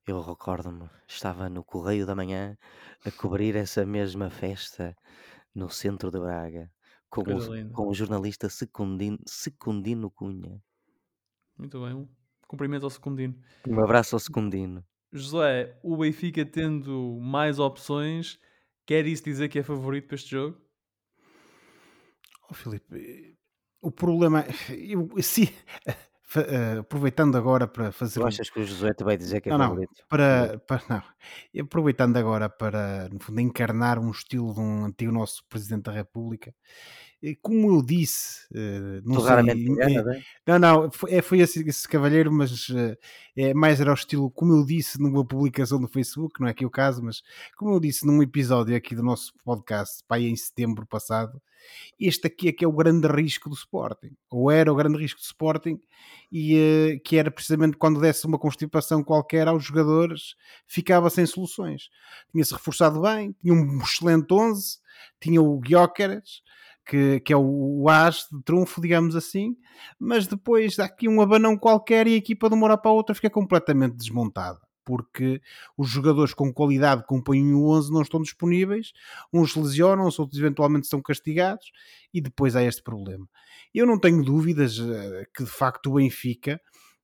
Eu 0.07 0.21
recordo-me, 0.21 0.89
estava 1.07 1.49
no 1.49 1.63
Correio 1.63 2.05
da 2.05 2.15
Manhã 2.15 2.57
a 3.05 3.11
cobrir 3.11 3.55
essa 3.55 3.85
mesma 3.85 4.29
festa 4.29 4.95
no 5.53 5.69
centro 5.69 6.09
de 6.09 6.19
Braga 6.19 6.71
com, 7.09 7.21
o, 7.21 7.71
com 7.71 7.87
o 7.87 7.93
jornalista 7.93 8.49
Secundino, 8.49 9.19
Secundino 9.25 10.09
Cunha. 10.09 10.61
Muito 11.57 11.81
bem, 11.83 11.93
um 11.93 12.07
cumprimento 12.47 12.83
ao 12.83 12.89
Secundino. 12.89 13.35
Um 13.67 13.83
abraço 13.83 14.15
ao 14.15 14.19
Secundino. 14.19 14.83
José, 15.11 15.77
o 15.83 15.97
Benfica 15.97 16.45
tendo 16.45 17.19
mais 17.21 17.59
opções, 17.59 18.39
quer 18.87 19.05
isso 19.05 19.23
dizer 19.23 19.49
que 19.49 19.59
é 19.59 19.63
favorito 19.63 20.07
para 20.07 20.15
este 20.15 20.31
jogo? 20.31 20.57
Oh, 22.49 22.53
Filipe, 22.53 23.37
o 23.81 23.91
problema 23.91 24.41
é. 24.41 24.47
Eu, 24.71 25.09
se, 25.21 25.53
uh, 26.35 26.79
aproveitando 26.79 27.37
agora 27.37 27.67
para 27.67 27.91
fazer. 27.91 28.21
Tu 28.21 28.25
achas 28.25 28.49
que 28.49 28.59
o 28.59 28.65
José 28.65 28.93
te 28.93 29.03
vai 29.03 29.17
dizer 29.17 29.41
que 29.41 29.49
é 29.49 29.51
não, 29.51 29.59
favorito? 29.59 29.91
Não, 29.99 30.07
para, 30.07 30.59
para, 30.59 30.81
não. 30.89 31.61
Aproveitando 31.61 32.17
agora 32.17 32.49
para, 32.49 33.09
no 33.09 33.19
fundo, 33.19 33.41
encarnar 33.41 33.99
um 33.99 34.09
estilo 34.09 34.53
de 34.53 34.59
um 34.61 34.85
antigo 34.85 35.11
nosso 35.11 35.43
Presidente 35.49 35.83
da 35.83 35.91
República, 35.91 36.49
eh, 36.49 37.06
como 37.41 37.71
eu 37.71 37.81
disse, 37.81 38.45
eh, 38.53 39.01
não 39.03 39.15
Tu 39.15 39.21
sei, 39.21 39.29
raramente 39.29 39.63
te 39.63 39.71
enganas, 39.71 40.07
é? 40.07 40.21
não, 40.45 40.59
não, 40.59 40.91
foi, 40.91 41.13
é, 41.13 41.21
foi 41.21 41.39
esse, 41.39 41.67
esse 41.67 41.87
cavalheiro, 41.87 42.31
mas 42.31 42.67
eh, 42.69 42.97
é 43.35 43.53
mais 43.53 43.81
era 43.81 43.91
o 43.91 43.93
estilo, 43.93 44.29
como 44.29 44.53
eu 44.53 44.65
disse 44.65 45.01
numa 45.01 45.25
publicação 45.25 45.79
no 45.79 45.87
Facebook, 45.87 46.39
não 46.39 46.47
é 46.47 46.51
aqui 46.51 46.65
o 46.65 46.69
caso, 46.69 47.03
mas 47.03 47.23
como 47.55 47.73
eu 47.73 47.79
disse 47.79 48.05
num 48.05 48.21
episódio 48.21 48.75
aqui 48.75 48.95
do 48.95 49.03
nosso 49.03 49.33
podcast, 49.43 50.03
pai, 50.07 50.25
em 50.25 50.35
setembro 50.35 50.85
passado, 50.85 51.41
este 51.99 52.27
aqui 52.27 52.49
é 52.49 52.51
que 52.51 52.63
é 52.63 52.67
o 52.67 52.71
grande 52.71 53.07
risco 53.07 53.49
do 53.49 53.55
Sporting, 53.55 54.15
ou 54.29 54.51
era 54.51 54.71
o 54.71 54.75
grande 54.75 54.97
risco 54.97 55.19
do 55.19 55.23
Sporting, 55.23 55.79
e 56.31 56.55
eh, 56.55 56.99
que 57.03 57.17
era 57.17 57.31
precisamente 57.31 57.77
quando 57.77 57.99
desse 57.99 58.25
uma 58.27 58.37
constipação 58.37 59.03
qualquer 59.03 59.47
aos 59.47 59.63
jogadores, 59.63 60.35
ficava 60.67 61.09
sem 61.09 61.25
soluções. 61.25 61.89
Tinha-se 62.31 62.53
reforçado 62.53 63.01
bem, 63.01 63.35
tinha 63.41 63.53
um 63.53 63.81
excelente 63.81 64.31
11, 64.31 64.77
tinha 65.19 65.41
o 65.41 65.59
Guióqueras, 65.59 66.41
que, 66.87 67.19
que 67.19 67.33
é 67.33 67.37
o, 67.37 67.81
o 67.83 67.89
as 67.89 68.27
de 68.31 68.41
trunfo, 68.43 68.81
digamos 68.81 69.15
assim, 69.15 69.55
mas 69.99 70.25
depois 70.27 70.75
dá 70.75 70.85
aqui 70.85 71.07
um 71.07 71.21
abanão 71.21 71.57
qualquer 71.57 72.07
e 72.07 72.13
a 72.13 72.17
equipa 72.17 72.49
de 72.49 72.55
uma 72.55 72.65
hora 72.65 72.77
para 72.77 72.91
a 72.91 72.93
outra 72.93 73.13
fica 73.13 73.29
completamente 73.29 73.95
desmontada. 73.95 74.59
Porque 74.85 75.41
os 75.77 75.89
jogadores 75.89 76.33
com 76.33 76.53
qualidade 76.53 77.01
que 77.01 77.07
compõem 77.09 77.53
o 77.53 77.67
11 77.67 77.91
não 77.91 78.01
estão 78.01 78.21
disponíveis, 78.21 78.93
uns 79.33 79.53
lesionam-se, 79.53 80.21
outros 80.21 80.39
eventualmente 80.39 80.87
são 80.87 81.01
castigados, 81.01 81.71
e 82.13 82.21
depois 82.21 82.55
há 82.55 82.63
este 82.63 82.81
problema. 82.81 83.27
Eu 83.73 83.85
não 83.85 83.99
tenho 83.99 84.23
dúvidas 84.23 84.79
eh, 84.79 85.25
que 85.35 85.43
de 85.43 85.49
facto 85.49 85.87
o 85.87 85.95
Benfica 85.95 86.59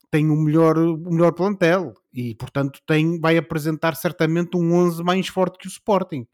tem 0.10 0.30
o 0.30 0.36
melhor, 0.36 0.78
o 0.78 1.12
melhor 1.12 1.34
plantel 1.34 1.94
e, 2.14 2.36
portanto, 2.36 2.80
tem, 2.86 3.20
vai 3.20 3.36
apresentar 3.36 3.96
certamente 3.96 4.56
um 4.56 4.72
11 4.72 5.04
mais 5.04 5.28
forte 5.28 5.58
que 5.58 5.68
o 5.68 5.70
Sporting. 5.70 6.28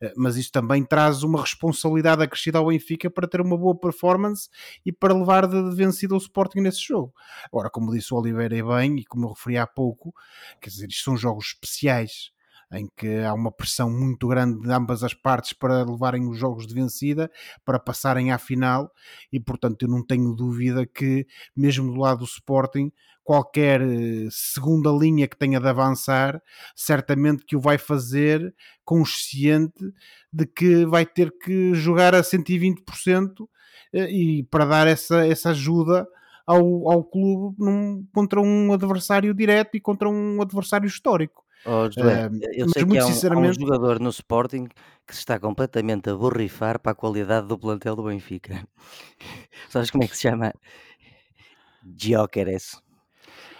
Eh, 0.00 0.12
Mas 0.16 0.36
isto 0.36 0.52
também 0.52 0.84
traz 0.84 1.22
uma 1.22 1.40
responsabilidade 1.40 2.22
acrescida 2.22 2.58
ao 2.58 2.66
Benfica 2.68 3.10
para 3.10 3.28
ter 3.28 3.40
uma 3.40 3.56
boa 3.56 3.78
performance 3.78 4.48
e 4.84 4.92
para 4.92 5.14
levar 5.14 5.46
de 5.46 5.74
vencida 5.74 6.14
o 6.14 6.18
Sporting 6.18 6.60
nesse 6.60 6.82
jogo. 6.82 7.12
Agora, 7.52 7.70
como 7.70 7.92
disse 7.92 8.12
o 8.12 8.18
Oliveira 8.18 8.56
e 8.56 8.62
bem, 8.62 8.98
e 8.98 9.04
como 9.04 9.26
eu 9.26 9.32
referi 9.32 9.56
há 9.58 9.66
pouco, 9.66 10.14
quer 10.60 10.70
dizer, 10.70 10.88
isto 10.88 11.04
são 11.04 11.16
jogos 11.16 11.46
especiais 11.48 12.32
em 12.72 12.88
que 12.96 13.18
há 13.18 13.32
uma 13.32 13.52
pressão 13.52 13.88
muito 13.90 14.26
grande 14.26 14.60
de 14.60 14.72
ambas 14.72 15.04
as 15.04 15.14
partes 15.14 15.52
para 15.52 15.84
levarem 15.84 16.28
os 16.28 16.36
jogos 16.38 16.66
de 16.66 16.74
vencida, 16.74 17.30
para 17.64 17.78
passarem 17.78 18.32
à 18.32 18.38
final, 18.38 18.90
e 19.32 19.38
portanto 19.38 19.82
eu 19.82 19.88
não 19.88 20.04
tenho 20.04 20.34
dúvida 20.34 20.84
que, 20.86 21.26
mesmo 21.56 21.92
do 21.92 22.00
lado 22.00 22.20
do 22.20 22.24
Sporting, 22.24 22.90
qualquer 23.24 23.80
eh, 23.80 24.28
segunda 24.30 24.90
linha 24.90 25.26
que 25.26 25.36
tenha 25.36 25.58
de 25.58 25.66
avançar, 25.66 26.40
certamente 26.76 27.44
que 27.44 27.56
o 27.56 27.60
vai 27.60 27.78
fazer 27.78 28.54
consciente 28.84 29.82
de 30.32 30.46
que 30.46 30.84
vai 30.84 31.06
ter 31.06 31.32
que 31.42 31.72
jogar 31.74 32.14
a 32.14 32.20
120% 32.22 33.48
eh, 33.94 34.10
e 34.12 34.42
para 34.44 34.64
dar 34.66 34.86
essa, 34.86 35.26
essa 35.26 35.50
ajuda 35.50 36.06
ao, 36.46 36.90
ao 36.90 37.02
clube 37.02 37.56
num- 37.58 38.06
contra 38.12 38.40
um 38.40 38.72
adversário 38.74 39.32
direto 39.32 39.74
e 39.76 39.80
contra 39.80 40.08
um 40.08 40.42
adversário 40.42 40.86
histórico. 40.86 41.42
Oh, 41.66 41.86
Josué, 41.90 42.24
Eh, 42.42 42.60
eu 42.60 42.66
mas 42.66 42.72
sei 42.74 42.82
que 42.82 42.88
muito 42.88 43.00
há 43.00 43.04
um, 43.04 43.08
há 43.08 43.10
um 43.10 43.14
sinceramente- 43.14 43.58
jogador 43.60 43.98
no 43.98 44.10
Sporting 44.10 44.66
que 45.06 45.14
se 45.14 45.20
está 45.20 45.38
completamente 45.40 46.10
a 46.10 46.14
borrifar 46.14 46.78
para 46.78 46.92
a 46.92 46.94
qualidade 46.94 47.46
do 47.48 47.58
plantel 47.58 47.96
do 47.96 48.02
Benfica. 48.04 48.68
Sabes 49.70 49.90
como 49.90 50.04
é 50.04 50.08
que 50.08 50.14
se 50.14 50.22
chama? 50.28 50.52
Gyökeres. 51.82 52.82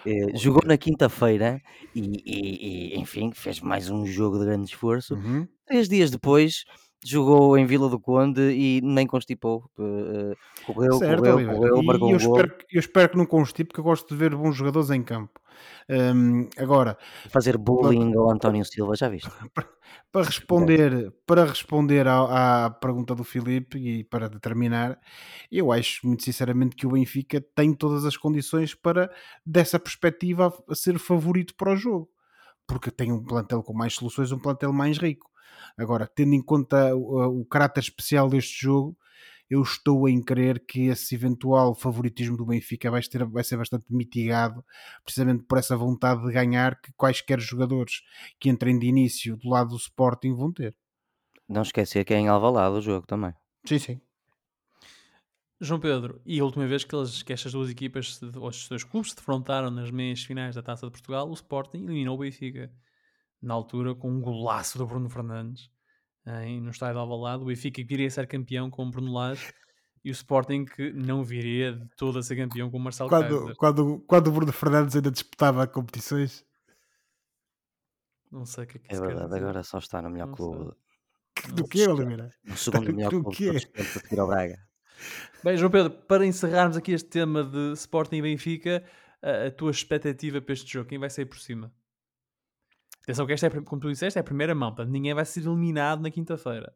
Eh, 0.07 0.37
jogou 0.37 0.63
na 0.67 0.77
quinta-feira 0.77 1.61
e, 1.95 2.01
e- 2.25 2.95
e, 2.95 2.99
enfim, 3.01 3.33
fez 3.35 3.61
mais 3.61 3.89
um 3.91 4.05
jogo 4.07 4.39
de 4.39 4.45
grande 4.45 4.67
esforço. 4.67 5.15
Uhum. 5.15 5.47
Três 5.67 5.89
dias 5.89 6.11
depois 6.11 6.65
jogou 7.05 7.57
em 7.57 7.67
Vila 7.67 7.89
do 7.89 7.99
Conde 8.01 8.41
e 8.53 8.81
nem 8.83 9.07
constipou. 9.07 9.65
Eh, 9.79 10.35
correu, 10.65 10.99
Certo, 10.99 11.21
correu, 11.23 11.47
correu, 11.47 11.83
E 11.83 11.87
marcou 11.87 12.11
eu 12.11 12.17
um 12.17 12.19
gol. 12.21 12.37
espero, 12.37 12.57
que- 12.59 12.77
eu 12.77 12.81
espero 12.81 13.09
que 13.11 13.17
não 13.17 13.27
constipe, 13.27 13.69
porque 13.69 13.81
eu 13.81 13.85
gosto 13.85 14.09
de 14.09 14.17
ver 14.17 14.35
bons 14.35 14.55
jogadores 14.57 14.91
em 14.91 15.03
campo. 15.03 15.41
Hum, 15.89 16.49
agora, 16.57 16.97
Fazer 17.29 17.59
bullying 17.59 18.15
ao 18.17 18.31
António 18.31 18.65
Silva, 18.65 18.97
já 18.97 19.09
viste? 19.09 19.29
para 20.13 20.25
responder, 20.25 21.13
para 21.27 21.45
responder 21.45 22.07
à, 22.07 22.67
à 22.67 22.71
pergunta 22.71 23.15
do 23.15 23.25
Filipe 23.25 23.79
e 23.79 24.05
para 24.05 24.29
determinar, 24.29 24.99
eu 25.51 25.73
acho 25.73 26.07
muito 26.07 26.25
sinceramente 26.25 26.77
que 26.77 26.87
o 26.87 26.91
Benfica 26.91 27.41
tem 27.55 27.75
todas 27.75 28.05
as 28.05 28.17
condições 28.17 28.75
para, 28.75 29.11
dessa 29.45 29.79
perspectiva, 29.79 30.53
ser 30.73 30.99
favorito 30.99 31.55
para 31.55 31.73
o 31.73 31.77
jogo, 31.77 32.09
porque 32.67 32.91
tem 32.91 33.13
um 33.13 33.23
plantel 33.23 33.63
com 33.63 33.75
mais 33.75 33.95
soluções, 33.95 34.33
um 34.33 34.39
plantel 34.39 34.73
mais 34.73 34.99
rico. 34.99 35.31
Agora, 35.77 36.07
tendo 36.07 36.35
em 36.35 36.43
conta 36.43 36.95
o, 36.95 37.41
o 37.41 37.45
caráter 37.45 37.81
especial 37.81 38.29
deste 38.29 38.63
jogo, 38.63 38.97
eu 39.49 39.63
estou 39.63 40.09
em 40.09 40.23
crer 40.23 40.65
que 40.65 40.87
esse 40.87 41.15
eventual 41.15 41.75
favoritismo 41.75 42.37
do 42.37 42.47
Benfica 42.47 42.91
vai, 42.91 43.03
ter, 43.03 43.25
vai 43.27 43.45
ser 43.45 43.57
bastante 43.57 43.85
mitigado, 43.91 44.65
precisamente 45.05 45.45
por 45.45 45.59
essa 45.59 45.77
vontade 45.77 46.25
de 46.25 46.33
ganhar 46.33 46.81
que 46.81 46.93
quaisquer 46.95 47.41
jogadores 47.41 48.03
que 48.41 48.49
entrem 48.49 48.79
de 48.79 48.87
início 48.87 49.37
do 49.37 49.49
lado 49.49 49.71
do 49.71 49.77
Sporting 49.77 50.35
vão 50.35 50.53
ter. 50.53 50.77
Não 51.49 51.63
esquecer 51.63 52.05
que 52.05 52.15
é 52.15 52.19
em 52.19 52.29
Alvalade 52.29 52.77
o 52.77 52.81
jogo 52.81 53.07
também. 53.07 53.35
Sim, 53.67 53.79
sim. 53.79 54.01
João 55.61 55.81
Pedro, 55.81 56.21
e 56.27 56.41
a 56.41 56.45
última 56.45 56.67
vez 56.67 56.85
que, 56.85 56.95
eles, 56.95 57.23
que 57.23 57.33
estas 57.33 57.53
duas 57.53 57.71
equipas, 57.71 58.21
ou 58.37 58.51
estes 58.51 58.69
dois 58.69 58.85
clubes, 58.85 59.11
se 59.11 59.17
defrontaram 59.17 59.71
nas 59.71 59.91
meias 59.91 60.23
finais 60.23 60.55
da 60.55 60.63
Taça 60.63 60.87
de 60.87 60.93
Portugal, 60.93 61.29
o 61.29 61.35
Sporting 61.35 61.85
eliminou 61.85 62.17
o 62.17 62.19
Benfica. 62.19 62.73
Na 63.41 63.55
altura, 63.55 63.95
com 63.95 64.11
um 64.11 64.21
golaço 64.21 64.79
do 64.79 64.87
Bruno 64.87 65.09
Fernandes, 65.09 65.71
em, 66.27 66.61
no 66.61 66.71
estádio 66.71 66.95
de 66.95 67.01
Alvalade. 67.01 67.43
O 67.43 67.47
Benfica 67.47 67.77
que 67.77 67.85
viria 67.85 68.07
a 68.07 68.11
ser 68.11 68.27
campeão 68.27 68.71
com 68.71 68.87
o 68.87 68.91
Bruno 68.91 69.13
Lage 69.13 69.53
e 70.05 70.11
o 70.11 70.13
Sporting 70.13 70.65
que 70.65 70.93
não 70.93 71.25
viria 71.25 71.73
de 71.73 71.89
todo 71.97 72.19
a 72.19 72.23
ser 72.23 72.37
campeão 72.37 72.71
com 72.71 72.77
o 72.77 72.81
Marcelo 72.81 73.09
Quando, 73.09 73.39
Kaiser. 73.39 73.57
quando, 73.57 74.01
quando 74.07 74.27
o 74.29 74.33
Bruno 74.33 74.53
Fernandes 74.53 74.95
ainda 74.97 75.11
disputava 75.11 75.67
competições, 75.67 76.45
Não 78.31 78.45
sei 78.45 78.65
o 78.65 78.67
que 78.67 78.77
é 78.79 78.81
que 78.81 78.95
É 78.95 79.01
verdade, 79.01 79.27
dizer. 79.27 79.39
agora 79.39 79.63
só 79.63 79.79
está 79.79 80.03
no 80.03 80.11
melhor 80.11 80.29
Não 80.29 80.35
clube. 80.35 80.73
do 81.55 81.69
que. 81.69 81.87
Oliveira? 81.89 82.31
No 82.45 82.57
segundo 82.57 82.93
melhor 82.95 83.11
Do 83.11 83.23
clube 83.23 83.37
quê? 83.37 83.53
de 83.53 83.53
todos 83.53 83.65
os 83.65 83.71
tempos 83.73 83.97
a 83.97 84.01
seguir 84.01 84.21
ao 84.21 84.27
Braga. 84.29 84.57
Bem, 85.43 85.57
João 85.57 85.71
Pedro, 85.71 85.91
para 85.91 86.25
encerrarmos 86.27 86.77
aqui 86.77 86.93
este 86.93 87.09
tema 87.09 87.43
de 87.45 87.73
Sporting 87.75 88.17
e 88.17 88.23
Benfica, 88.23 88.85
a, 89.23 89.47
a 89.47 89.51
tua 89.51 89.71
expectativa 89.71 90.41
para 90.41 90.53
este 90.55 90.73
jogo, 90.73 90.89
quem 90.89 90.99
vai 90.99 91.11
sair 91.11 91.27
por 91.27 91.39
cima? 91.39 91.73
Atenção 93.05 93.27
que 93.27 93.35
esta 93.35 93.47
é, 93.47 93.51
como 93.51 93.81
tu 93.81 93.91
disseste, 93.91 94.19
é 94.19 94.21
a 94.21 94.25
primeira 94.25 94.55
mão, 94.55 94.71
portanto 94.71 94.91
ninguém 94.91 95.13
vai 95.13 95.25
ser 95.27 95.41
eliminado 95.41 96.01
na 96.01 96.11
quinta-feira. 96.11 96.75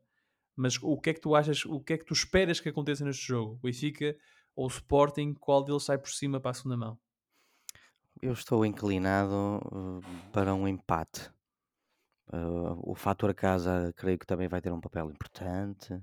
Mas 0.55 0.79
o 0.83 0.99
que 0.99 1.11
é 1.11 1.15
que 1.15 1.21
tu 1.21 1.35
achas, 1.35 1.65
o 1.65 1.81
que 1.81 1.95
é 1.95 1.99
que 1.99 2.05
tu 2.05 2.13
esperas 2.13 2.61
que 2.61 2.69
aconteça 2.69 3.05
neste 3.05 3.27
jogo? 3.27 3.55
O 3.55 3.67
Benfica 3.67 4.15
ou 4.55 4.67
o 4.67 4.69
Sporting, 4.69 5.33
qual 5.35 5.65
deles 5.65 5.85
sai 5.85 5.97
por 5.97 6.11
cima 6.11 6.39
para 6.39 6.51
a 6.51 6.55
segunda 6.55 6.77
mão? 6.77 6.99
Eu 8.21 8.33
estou 8.33 8.67
inclinado 8.67 9.61
uh, 9.65 10.03
para 10.33 10.55
um 10.55 10.69
empate. 10.69 11.31
Uh, 12.27 12.77
o 12.83 12.95
fator 12.95 13.33
casa 13.33 13.95
creio 13.97 14.19
que 14.19 14.27
também 14.27 14.49
vai 14.49 14.61
ter 14.61 14.71
um 14.71 14.81
papel 14.81 15.11
importante. 15.11 15.95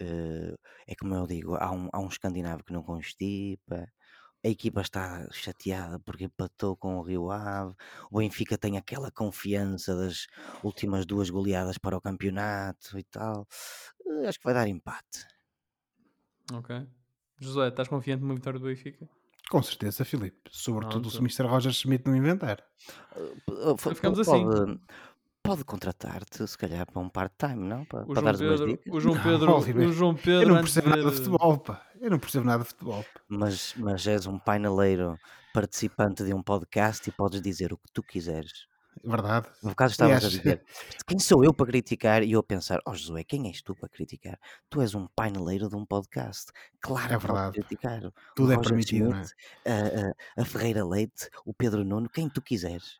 Uh, 0.00 0.54
é 0.86 0.94
como 0.94 1.14
eu 1.14 1.26
digo, 1.26 1.56
há 1.56 1.72
um, 1.72 1.88
há 1.92 1.98
um 1.98 2.08
escandinavo 2.08 2.62
que 2.62 2.72
não 2.72 2.82
constipa. 2.82 3.88
A 4.44 4.48
equipa 4.48 4.82
está 4.82 5.26
chateada 5.32 5.98
porque 6.00 6.24
empatou 6.24 6.76
com 6.76 6.98
o 6.98 7.02
Rio 7.02 7.30
Ave. 7.30 7.74
O 8.10 8.18
Benfica 8.18 8.58
tem 8.58 8.76
aquela 8.76 9.10
confiança 9.10 9.96
das 9.96 10.26
últimas 10.62 11.06
duas 11.06 11.30
goleadas 11.30 11.78
para 11.78 11.96
o 11.96 12.00
campeonato 12.00 12.98
e 12.98 13.04
tal. 13.04 13.48
Uh, 14.04 14.28
acho 14.28 14.38
que 14.38 14.44
vai 14.44 14.52
dar 14.52 14.68
empate. 14.68 15.26
Ok. 16.52 16.86
José, 17.40 17.68
estás 17.68 17.88
confiante 17.88 18.20
numa 18.22 18.34
vitória 18.34 18.58
do 18.60 18.66
Benfica? 18.66 19.08
Com 19.48 19.62
certeza, 19.62 20.04
Filipe. 20.04 20.38
Sobretudo 20.50 21.08
Pronto. 21.08 21.10
se 21.10 21.18
o 21.18 21.20
Mr. 21.22 21.46
Roger 21.46 21.72
Schmidt 21.72 22.06
não 22.06 22.16
inventar. 22.16 22.62
Uh, 23.48 23.74
f- 23.78 23.94
ficamos 23.94 24.24
pode, 24.26 24.60
assim. 24.62 24.80
Pode 25.44 25.62
contratar-te, 25.62 26.46
se 26.48 26.56
calhar, 26.56 26.90
para 26.90 27.02
um 27.02 27.08
part-time, 27.10 27.56
não? 27.68 27.84
Para, 27.84 28.04
O 28.04 28.14
para 28.14 28.22
dares 28.22 28.40
umas 28.40 28.60
dicas. 28.60 28.94
o 28.94 28.98
João 28.98 29.14
Não, 29.14 29.22
Pedro, 29.22 29.54
Oliveira, 29.54 29.90
o 29.90 29.92
João 29.92 30.14
Pedro 30.14 30.40
Eu 30.42 30.48
não 30.48 30.56
percebo 30.62 30.88
nada 30.88 31.10
de 31.10 31.16
futebol, 31.16 31.58
pá. 31.58 31.86
Eu 32.00 32.10
não 32.10 32.18
percebo 32.18 32.46
nada 32.46 32.62
de 32.62 32.68
futebol. 32.70 33.02
pá. 33.04 33.20
Mas, 33.28 33.74
mas 33.76 34.06
és 34.06 34.26
um 34.26 34.38
paineleiro 34.38 35.18
participante 35.52 36.24
de 36.24 36.32
um 36.32 36.42
podcast 36.42 37.06
e 37.06 37.12
podes 37.12 37.42
dizer 37.42 37.74
o 37.74 37.76
que 37.76 37.92
tu 37.92 38.02
quiseres. 38.02 38.66
É 39.04 39.06
Verdade. 39.10 39.46
No 39.62 39.74
caso, 39.74 39.92
estavas 39.92 40.14
a 40.14 40.16
Aliás, 40.16 40.32
dizer 40.32 40.62
quem 41.06 41.18
sou 41.18 41.44
eu 41.44 41.52
para 41.52 41.66
criticar? 41.66 42.22
E 42.22 42.32
eu 42.32 42.40
a 42.40 42.42
pensar, 42.42 42.80
ó 42.86 42.94
Josué, 42.94 43.22
quem 43.22 43.46
és 43.48 43.60
tu 43.60 43.74
para 43.74 43.90
criticar? 43.90 44.38
Tu 44.70 44.80
és 44.80 44.94
um 44.94 45.06
paineleiro 45.14 45.68
de 45.68 45.76
um 45.76 45.84
podcast. 45.84 46.52
Claro 46.80 47.12
É 47.12 47.18
verdade. 47.18 47.52
criticar. 47.60 48.02
O 48.06 48.12
Tudo 48.34 48.52
é 48.52 48.54
Roger 48.54 48.70
permitido, 48.70 49.10
não 49.10 49.18
é? 49.18 49.24
A, 49.66 50.40
a- 50.40 50.42
a 50.42 50.44
Ferreira 50.46 50.82
Leite, 50.86 51.28
o 51.44 51.52
Pedro 51.52 51.84
Nuno, 51.84 52.08
quem 52.08 52.30
tu 52.30 52.40
quiseres. 52.40 52.98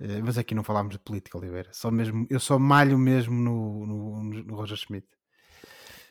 Eh, 0.00 0.22
Mas 0.22 0.38
aqui 0.38 0.54
não 0.54 0.62
falámos 0.64 0.94
de 0.94 0.98
política, 1.00 1.38
Oliveira. 1.38 1.70
Só 1.72 1.90
mesmo, 1.90 2.26
eu 2.30 2.40
só 2.40 2.58
malho 2.58 2.98
mesmo 2.98 3.34
no, 3.34 3.86
no, 3.86 4.22
no 4.44 4.54
Roger 4.54 4.76
Schmidt. 4.76 5.06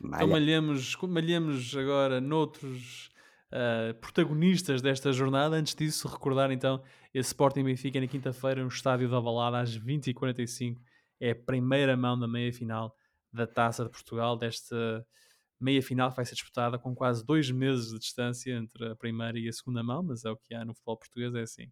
Então 0.00 0.10
Malha. 0.10 0.26
malhamos, 0.28 0.96
malhamos 1.08 1.76
agora 1.76 2.20
noutros 2.20 3.10
ah, 3.50 3.94
protagonistas 4.00 4.80
desta 4.82 5.12
jornada. 5.12 5.56
Antes 5.56 5.74
disso, 5.74 6.08
recordar 6.08 6.50
então 6.50 6.82
esse 7.12 7.28
Sporting 7.28 7.64
Benfica 7.64 8.00
na 8.00 8.06
quinta-feira 8.06 8.62
no 8.62 8.68
estádio 8.68 9.08
da 9.10 9.16
Avalada 9.16 9.58
às 9.60 9.76
20h45. 9.76 10.76
É 11.20 11.30
a 11.32 11.34
primeira 11.36 11.96
mão 11.96 12.18
da 12.18 12.28
meia-final 12.28 12.94
da 13.32 13.46
Taça 13.46 13.84
de 13.84 13.90
Portugal 13.90 14.36
desta, 14.36 15.04
meia 15.60 15.82
final 15.82 16.10
que 16.10 16.16
vai 16.16 16.24
ser 16.24 16.34
disputada 16.34 16.78
com 16.78 16.94
quase 16.94 17.24
dois 17.24 17.50
meses 17.50 17.90
de 17.90 17.98
distância 17.98 18.52
entre 18.52 18.92
a 18.92 18.96
primeira 18.96 19.38
e 19.38 19.48
a 19.48 19.52
segunda 19.52 19.82
mão, 19.82 20.02
mas 20.02 20.24
é 20.24 20.30
o 20.30 20.36
que 20.36 20.54
há 20.54 20.64
no 20.64 20.74
futebol 20.74 20.96
português, 20.96 21.34
é 21.34 21.42
assim. 21.42 21.70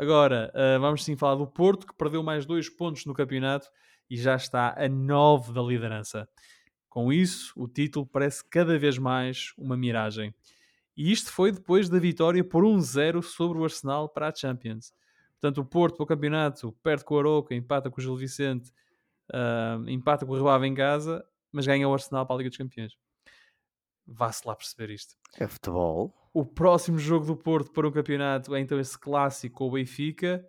Agora, 0.00 0.52
uh, 0.54 0.80
vamos 0.80 1.04
sim 1.04 1.16
falar 1.16 1.34
do 1.34 1.44
Porto, 1.44 1.84
que 1.84 1.92
perdeu 1.92 2.22
mais 2.22 2.46
dois 2.46 2.68
pontos 2.68 3.04
no 3.04 3.12
campeonato 3.12 3.68
e 4.08 4.16
já 4.16 4.36
está 4.36 4.72
a 4.78 4.88
nove 4.88 5.52
da 5.52 5.60
liderança. 5.60 6.28
Com 6.88 7.12
isso, 7.12 7.52
o 7.56 7.66
título 7.66 8.06
parece 8.06 8.48
cada 8.48 8.78
vez 8.78 8.96
mais 8.96 9.52
uma 9.58 9.76
miragem. 9.76 10.32
E 10.96 11.10
isto 11.10 11.32
foi 11.32 11.50
depois 11.50 11.88
da 11.88 11.98
vitória 11.98 12.44
por 12.44 12.62
1-0 12.62 13.22
sobre 13.22 13.58
o 13.58 13.64
Arsenal 13.64 14.08
para 14.08 14.28
a 14.28 14.32
Champions. 14.32 14.92
Portanto, 15.32 15.62
o 15.62 15.64
Porto 15.64 15.96
para 15.96 16.04
o 16.04 16.06
campeonato 16.06 16.70
perde 16.80 17.04
com 17.04 17.16
o 17.16 17.18
Aroca, 17.18 17.52
empata 17.52 17.90
com 17.90 18.00
o 18.00 18.00
Gil 18.00 18.14
Vicente, 18.14 18.70
uh, 19.32 19.88
empata 19.90 20.24
com 20.24 20.30
o 20.30 20.36
Rio 20.36 20.48
Ave 20.48 20.68
em 20.68 20.74
casa, 20.74 21.24
mas 21.50 21.66
ganha 21.66 21.88
o 21.88 21.92
Arsenal 21.92 22.24
para 22.24 22.36
a 22.36 22.38
Liga 22.38 22.50
dos 22.50 22.56
Campeões. 22.56 22.96
Vá-se 24.10 24.46
lá 24.46 24.56
perceber 24.56 24.94
isto. 24.94 25.14
É 25.38 25.46
futebol. 25.46 26.14
O 26.32 26.44
próximo 26.44 26.98
jogo 26.98 27.26
do 27.26 27.36
Porto 27.36 27.70
para 27.72 27.86
o 27.86 27.92
campeonato 27.92 28.54
é 28.54 28.60
então 28.60 28.80
esse 28.80 28.98
clássico 28.98 29.58
com 29.58 29.68
o 29.68 29.72
Benfica 29.72 30.42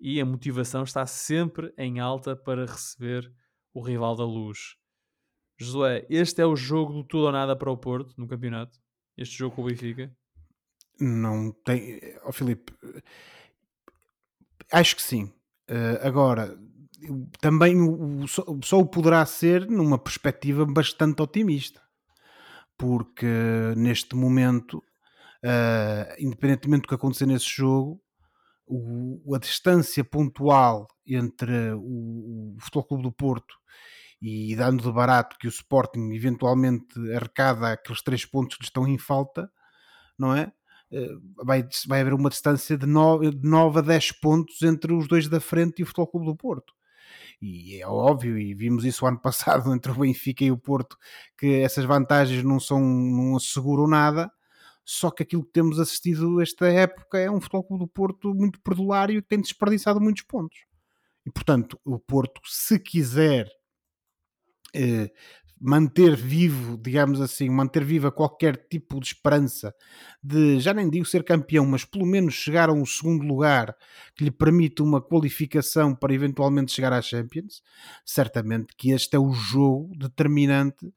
e 0.00 0.20
a 0.20 0.24
motivação 0.24 0.82
está 0.82 1.06
sempre 1.06 1.72
em 1.78 2.00
alta 2.00 2.34
para 2.34 2.66
receber 2.66 3.32
o 3.72 3.80
rival 3.80 4.16
da 4.16 4.24
luz. 4.24 4.76
Josué, 5.58 6.04
este 6.10 6.42
é 6.42 6.46
o 6.46 6.56
jogo 6.56 6.92
do 6.92 7.04
tudo 7.04 7.26
ou 7.26 7.32
nada 7.32 7.56
para 7.56 7.70
o 7.70 7.76
Porto 7.76 8.14
no 8.18 8.26
campeonato? 8.26 8.78
Este 9.16 9.38
jogo 9.38 9.54
com 9.54 9.62
o 9.62 9.66
Benfica? 9.66 10.14
Não 11.00 11.52
tem. 11.64 12.00
Oh, 12.24 12.32
Filipe, 12.32 12.72
acho 14.72 14.96
que 14.96 15.02
sim. 15.02 15.24
Uh, 15.70 15.98
agora, 16.02 16.58
também 17.40 17.80
o, 17.80 18.26
só, 18.26 18.44
só 18.62 18.78
o 18.78 18.86
poderá 18.86 19.24
ser 19.24 19.68
numa 19.68 19.98
perspectiva 19.98 20.64
bastante 20.66 21.22
otimista, 21.22 21.80
porque 22.78 23.26
neste 23.76 24.14
momento, 24.14 24.78
uh, 25.44 26.14
independentemente 26.18 26.82
do 26.82 26.88
que 26.88 26.94
acontecer 26.94 27.26
nesse 27.26 27.48
jogo, 27.48 28.00
o, 28.66 29.34
a 29.34 29.38
distância 29.38 30.04
pontual 30.04 30.88
entre 31.06 31.72
o, 31.72 32.56
o 32.56 32.56
Futebol 32.60 32.84
Clube 32.84 33.02
do 33.04 33.12
Porto 33.12 33.54
e 34.20 34.56
dando 34.56 34.82
de 34.82 34.92
barato 34.92 35.36
que 35.38 35.46
o 35.46 35.50
Sporting 35.50 36.10
eventualmente 36.12 36.98
arrecada 37.14 37.72
aqueles 37.72 38.02
três 38.02 38.24
pontos 38.24 38.56
que 38.56 38.62
lhe 38.62 38.68
estão 38.68 38.86
em 38.88 38.98
falta, 38.98 39.50
não 40.18 40.34
é? 40.34 40.52
Eh, 40.90 41.14
vai, 41.44 41.66
vai 41.86 42.00
haver 42.00 42.14
uma 42.14 42.30
distância 42.30 42.76
de 42.78 42.86
9, 42.86 43.30
de 43.30 43.48
9 43.48 43.78
a 43.80 43.82
10 43.82 44.12
pontos 44.12 44.62
entre 44.62 44.92
os 44.92 45.08
dois 45.08 45.28
da 45.28 45.40
frente 45.40 45.80
e 45.80 45.82
o 45.82 45.86
Futebol 45.86 46.06
Clube 46.08 46.26
do 46.26 46.36
Porto. 46.36 46.72
E 47.40 47.80
é 47.80 47.86
óbvio, 47.86 48.38
e 48.38 48.54
vimos 48.54 48.84
isso 48.84 49.06
ano 49.06 49.20
passado 49.20 49.72
entre 49.74 49.92
o 49.92 49.96
Benfica 49.96 50.44
e 50.44 50.50
o 50.50 50.58
Porto, 50.58 50.96
que 51.38 51.60
essas 51.60 51.84
vantagens 51.84 52.42
não 52.42 52.58
são, 52.58 52.80
não 52.80 53.36
asseguram 53.36 53.86
nada. 53.86 54.30
Só 54.84 55.10
que 55.10 55.24
aquilo 55.24 55.44
que 55.44 55.52
temos 55.52 55.80
assistido 55.80 56.40
esta 56.40 56.68
época 56.68 57.18
é 57.18 57.28
um 57.30 57.40
Futebol 57.40 57.64
Clube 57.64 57.84
do 57.84 57.88
Porto 57.88 58.32
muito 58.34 58.60
perdulário 58.60 59.20
que 59.20 59.28
tem 59.28 59.40
desperdiçado 59.40 60.00
muitos 60.00 60.22
pontos. 60.22 60.58
E 61.26 61.30
portanto, 61.30 61.78
o 61.84 61.98
Porto, 61.98 62.40
se 62.44 62.78
quiser 62.78 63.48
eh, 64.72 65.10
manter 65.60 66.14
vivo, 66.14 66.76
digamos 66.76 67.20
assim, 67.20 67.48
manter 67.48 67.82
viva 67.82 68.12
qualquer 68.12 68.56
tipo 68.68 69.00
de 69.00 69.06
esperança 69.06 69.74
de, 70.22 70.60
já 70.60 70.74
nem 70.74 70.88
digo 70.88 71.06
ser 71.06 71.24
campeão, 71.24 71.64
mas 71.64 71.84
pelo 71.84 72.04
menos 72.04 72.34
chegar 72.34 72.68
a 72.68 72.72
um 72.72 72.84
segundo 72.84 73.24
lugar 73.24 73.74
que 74.14 74.24
lhe 74.24 74.30
permita 74.30 74.82
uma 74.82 75.00
qualificação 75.00 75.94
para 75.94 76.12
eventualmente 76.12 76.72
chegar 76.72 76.92
à 76.92 77.00
Champions, 77.00 77.62
certamente 78.04 78.74
que 78.76 78.90
este 78.90 79.16
é 79.16 79.18
o 79.18 79.32
jogo 79.32 79.92
determinante 79.96 80.92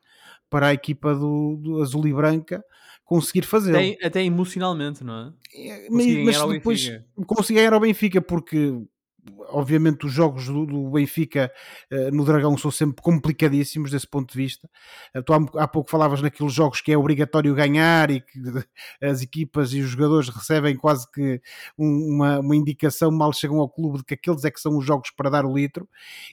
para 0.49 0.67
a 0.67 0.73
equipa 0.73 1.15
do, 1.15 1.55
do 1.57 1.81
Azul 1.81 2.07
e 2.07 2.13
Branca 2.13 2.63
conseguir 3.05 3.43
fazer. 3.43 3.75
Até, 3.75 4.05
até, 4.05 4.23
emocionalmente, 4.23 5.03
não 5.03 5.33
é? 5.55 5.61
é 5.71 5.89
mas, 5.89 6.05
mas 6.37 6.49
depois 6.49 7.01
conseguir 7.25 7.59
ganhar 7.59 7.73
ao 7.73 7.79
Benfica 7.79 8.21
porque 8.21 8.73
obviamente 9.49 10.05
os 10.05 10.11
jogos 10.11 10.47
do, 10.47 10.65
do 10.65 10.89
Benfica 10.89 11.51
uh, 11.91 12.11
no 12.15 12.23
Dragão 12.25 12.57
são 12.57 12.71
sempre 12.71 13.01
complicadíssimos 13.01 13.91
desse 13.91 14.07
ponto 14.07 14.31
de 14.31 14.37
vista. 14.37 14.69
Uh, 15.15 15.23
tu 15.23 15.33
há, 15.33 15.63
há, 15.63 15.67
pouco 15.67 15.89
falavas 15.89 16.21
naqueles 16.21 16.53
jogos 16.53 16.81
que 16.81 16.91
é 16.91 16.97
obrigatório 16.97 17.53
ganhar 17.55 18.11
e 18.11 18.21
que 18.21 18.39
as 19.01 19.21
equipas 19.21 19.73
e 19.73 19.81
os 19.81 19.89
jogadores 19.89 20.29
recebem 20.29 20.75
quase 20.75 21.09
que 21.11 21.41
um, 21.77 22.15
uma, 22.15 22.39
uma 22.39 22.55
indicação 22.55 23.11
mal 23.11 23.33
chegam 23.33 23.59
ao 23.59 23.69
clube 23.69 23.99
de 23.99 24.05
que 24.05 24.13
aqueles 24.13 24.43
é 24.45 24.51
que 24.51 24.59
são 24.59 24.77
os 24.77 24.85
jogos 24.85 25.11
para 25.11 25.29
dar 25.29 25.45
o 25.45 25.55
litro 25.55 25.87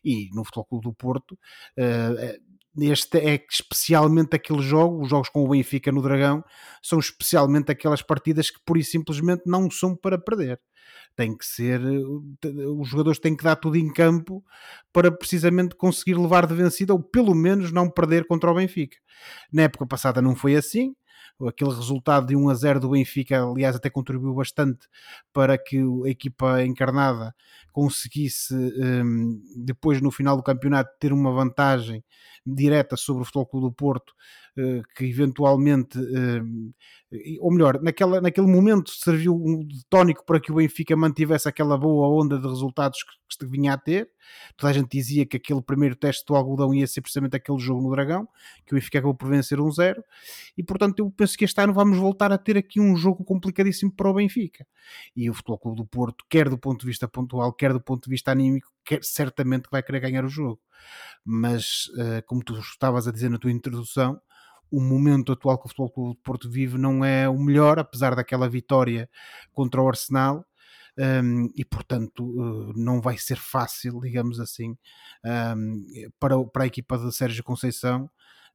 e 0.04 0.30
no 0.32 0.44
Futebol 0.44 0.64
Clube 0.64 0.84
do 0.84 0.94
Porto 0.94 1.32
uh, 1.32 2.46
este 2.78 3.18
é 3.18 3.42
especialmente 3.50 4.36
aquele 4.36 4.60
jogo, 4.60 5.02
os 5.02 5.08
jogos 5.08 5.30
com 5.30 5.42
o 5.42 5.48
Benfica 5.48 5.90
no 5.90 6.02
Dragão, 6.02 6.44
são 6.82 6.98
especialmente 6.98 7.72
aquelas 7.72 8.02
partidas 8.02 8.50
que 8.50 8.60
pura 8.66 8.80
e 8.80 8.84
simplesmente 8.84 9.44
não 9.46 9.70
são 9.70 9.96
para 9.96 10.18
perder 10.18 10.60
tem 11.16 11.36
que 11.36 11.46
ser, 11.46 11.80
os 12.78 12.88
jogadores 12.88 13.18
têm 13.18 13.34
que 13.34 13.42
dar 13.42 13.56
tudo 13.56 13.76
em 13.76 13.90
campo 13.92 14.44
para 14.92 15.10
precisamente 15.10 15.74
conseguir 15.74 16.14
levar 16.14 16.46
de 16.46 16.54
vencida 16.54 16.92
ou 16.92 17.02
pelo 17.02 17.34
menos 17.34 17.72
não 17.72 17.90
perder 17.90 18.26
contra 18.26 18.50
o 18.50 18.54
Benfica. 18.54 18.98
Na 19.50 19.62
época 19.62 19.86
passada 19.86 20.20
não 20.20 20.36
foi 20.36 20.54
assim, 20.54 20.94
aquele 21.44 21.74
resultado 21.74 22.26
de 22.26 22.36
1 22.36 22.48
a 22.48 22.54
0 22.54 22.80
do 22.80 22.90
Benfica, 22.90 23.42
aliás, 23.42 23.76
até 23.76 23.90
contribuiu 23.90 24.34
bastante 24.34 24.86
para 25.32 25.58
que 25.58 25.78
a 26.04 26.08
equipa 26.08 26.62
encarnada 26.62 27.34
conseguisse 27.72 28.54
um, 28.54 29.40
depois 29.56 30.00
no 30.00 30.10
final 30.10 30.36
do 30.36 30.42
campeonato 30.42 30.90
ter 30.98 31.12
uma 31.12 31.32
vantagem 31.32 32.02
direta 32.46 32.96
sobre 32.96 33.22
o 33.22 33.24
Futebol 33.24 33.46
Clube 33.46 33.66
do 33.66 33.72
Porto 33.72 34.14
uh, 34.56 34.82
que 34.94 35.04
eventualmente 35.04 35.98
uh, 35.98 36.74
ou 37.40 37.52
melhor, 37.52 37.80
naquela, 37.80 38.20
naquele 38.20 38.48
momento 38.48 38.90
serviu 38.90 39.38
de 39.64 39.84
tónico 39.88 40.24
para 40.24 40.40
que 40.40 40.50
o 40.50 40.56
Benfica 40.56 40.96
mantivesse 40.96 41.48
aquela 41.48 41.78
boa 41.78 42.08
onda 42.08 42.36
de 42.36 42.46
resultados 42.48 42.98
que, 43.02 43.38
que 43.38 43.46
vinha 43.46 43.74
a 43.74 43.78
ter. 43.78 44.10
Toda 44.56 44.70
a 44.70 44.72
gente 44.72 44.88
dizia 44.90 45.24
que 45.24 45.36
aquele 45.36 45.62
primeiro 45.62 45.94
teste 45.94 46.24
do 46.26 46.34
algodão 46.34 46.74
ia 46.74 46.86
ser 46.86 47.02
precisamente 47.02 47.36
aquele 47.36 47.58
jogo 47.58 47.80
no 47.80 47.90
Dragão, 47.90 48.28
que 48.64 48.74
o 48.74 48.76
Benfica 48.76 48.98
acabou 48.98 49.14
por 49.14 49.28
vencer 49.28 49.60
um 49.60 49.70
zero, 49.70 50.02
e 50.58 50.64
portanto 50.64 50.98
eu 50.98 51.10
penso 51.10 51.36
que 51.38 51.44
este 51.44 51.60
ano 51.60 51.72
vamos 51.72 51.96
voltar 51.96 52.32
a 52.32 52.38
ter 52.38 52.56
aqui 52.58 52.80
um 52.80 52.96
jogo 52.96 53.24
complicadíssimo 53.24 53.92
para 53.92 54.10
o 54.10 54.14
Benfica. 54.14 54.66
E 55.14 55.30
o 55.30 55.34
Futebol 55.34 55.58
Clube 55.58 55.76
do 55.76 55.86
Porto, 55.86 56.24
quer 56.28 56.48
do 56.48 56.58
ponto 56.58 56.80
de 56.80 56.86
vista 56.86 57.06
pontual, 57.06 57.52
quer 57.52 57.72
do 57.72 57.80
ponto 57.80 58.04
de 58.04 58.10
vista 58.10 58.32
anímico, 58.32 58.68
quer, 58.84 59.02
certamente 59.04 59.68
vai 59.70 59.82
querer 59.82 60.00
ganhar 60.00 60.24
o 60.24 60.28
jogo. 60.28 60.60
Mas, 61.24 61.86
uh, 61.94 62.22
como 62.26 62.42
tu 62.42 62.58
estavas 62.58 63.06
a 63.06 63.12
dizer 63.12 63.28
na 63.28 63.38
tua 63.38 63.52
introdução, 63.52 64.20
o 64.70 64.80
momento 64.80 65.32
atual 65.32 65.58
que 65.58 65.66
o 65.66 65.68
Futebol 65.68 65.90
Clube 65.90 66.16
de 66.16 66.22
Porto 66.22 66.50
vive 66.50 66.78
não 66.78 67.04
é 67.04 67.28
o 67.28 67.38
melhor, 67.38 67.78
apesar 67.78 68.14
daquela 68.14 68.48
vitória 68.48 69.08
contra 69.52 69.80
o 69.80 69.88
Arsenal. 69.88 70.44
Um, 70.98 71.50
e 71.54 71.62
portanto 71.62 72.24
uh, 72.24 72.72
não 72.74 73.02
vai 73.02 73.18
ser 73.18 73.36
fácil, 73.36 74.00
digamos 74.00 74.40
assim, 74.40 74.74
um, 75.54 75.84
para, 76.18 76.42
para 76.46 76.64
a 76.64 76.66
equipa 76.66 76.96
de 76.96 77.14
Sérgio 77.14 77.44
Conceição 77.44 78.08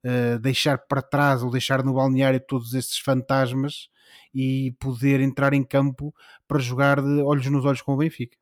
uh, 0.04 0.38
deixar 0.40 0.78
para 0.78 1.00
trás 1.00 1.42
ou 1.42 1.50
deixar 1.50 1.84
no 1.84 1.94
balneário 1.94 2.40
todos 2.40 2.74
esses 2.74 2.98
fantasmas 2.98 3.88
e 4.34 4.74
poder 4.78 5.20
entrar 5.20 5.52
em 5.52 5.64
campo 5.64 6.14
para 6.46 6.58
jogar 6.58 7.00
de 7.00 7.22
olhos 7.22 7.46
nos 7.46 7.64
olhos 7.64 7.82
com 7.82 7.94
o 7.94 7.96
Benfica. 7.96 8.36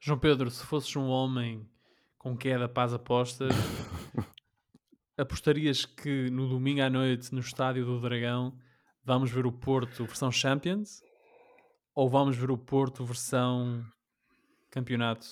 João 0.00 0.18
Pedro, 0.18 0.50
se 0.50 0.64
fosses 0.64 0.94
um 0.96 1.06
homem 1.06 1.66
com 2.18 2.36
queda 2.36 2.68
para 2.68 2.84
as 2.84 2.92
apostas, 2.92 3.52
apostarias 5.16 5.86
que 5.86 6.30
no 6.30 6.48
domingo 6.48 6.82
à 6.82 6.90
noite, 6.90 7.34
no 7.34 7.40
estádio 7.40 7.84
do 7.84 8.00
Dragão, 8.00 8.58
vamos 9.02 9.30
ver 9.30 9.46
o 9.46 9.52
Porto 9.52 10.04
versão 10.04 10.30
Champions? 10.30 11.02
Ou 11.94 12.08
vamos 12.10 12.36
ver 12.36 12.50
o 12.50 12.58
Porto 12.58 13.04
versão 13.04 13.84
campeonato? 14.70 15.26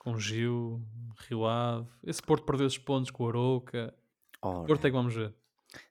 Com 0.00 0.18
Gil, 0.18 0.82
Rio 1.28 1.46
Ave. 1.46 1.88
Esse 2.02 2.22
Porto 2.22 2.44
perdeu 2.44 2.66
esses 2.66 2.78
pontos 2.78 3.10
com 3.10 3.24
o 3.24 3.28
Arouca. 3.28 3.94
Ora, 4.42 4.66
Porto 4.66 4.86
é 4.86 4.90
que 4.90 4.96
vamos 4.96 5.14
ver. 5.14 5.34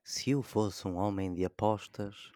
Se 0.04 0.30
eu 0.30 0.44
fosse 0.44 0.88
um 0.88 0.98
homem 0.98 1.34
de 1.34 1.44
apostas, 1.44 2.32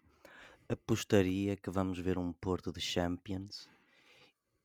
apostaria 0.68 1.56
que 1.56 1.70
vamos 1.70 2.00
ver 2.00 2.18
um 2.18 2.32
Porto 2.32 2.72
de 2.72 2.80
Champions 2.80 3.68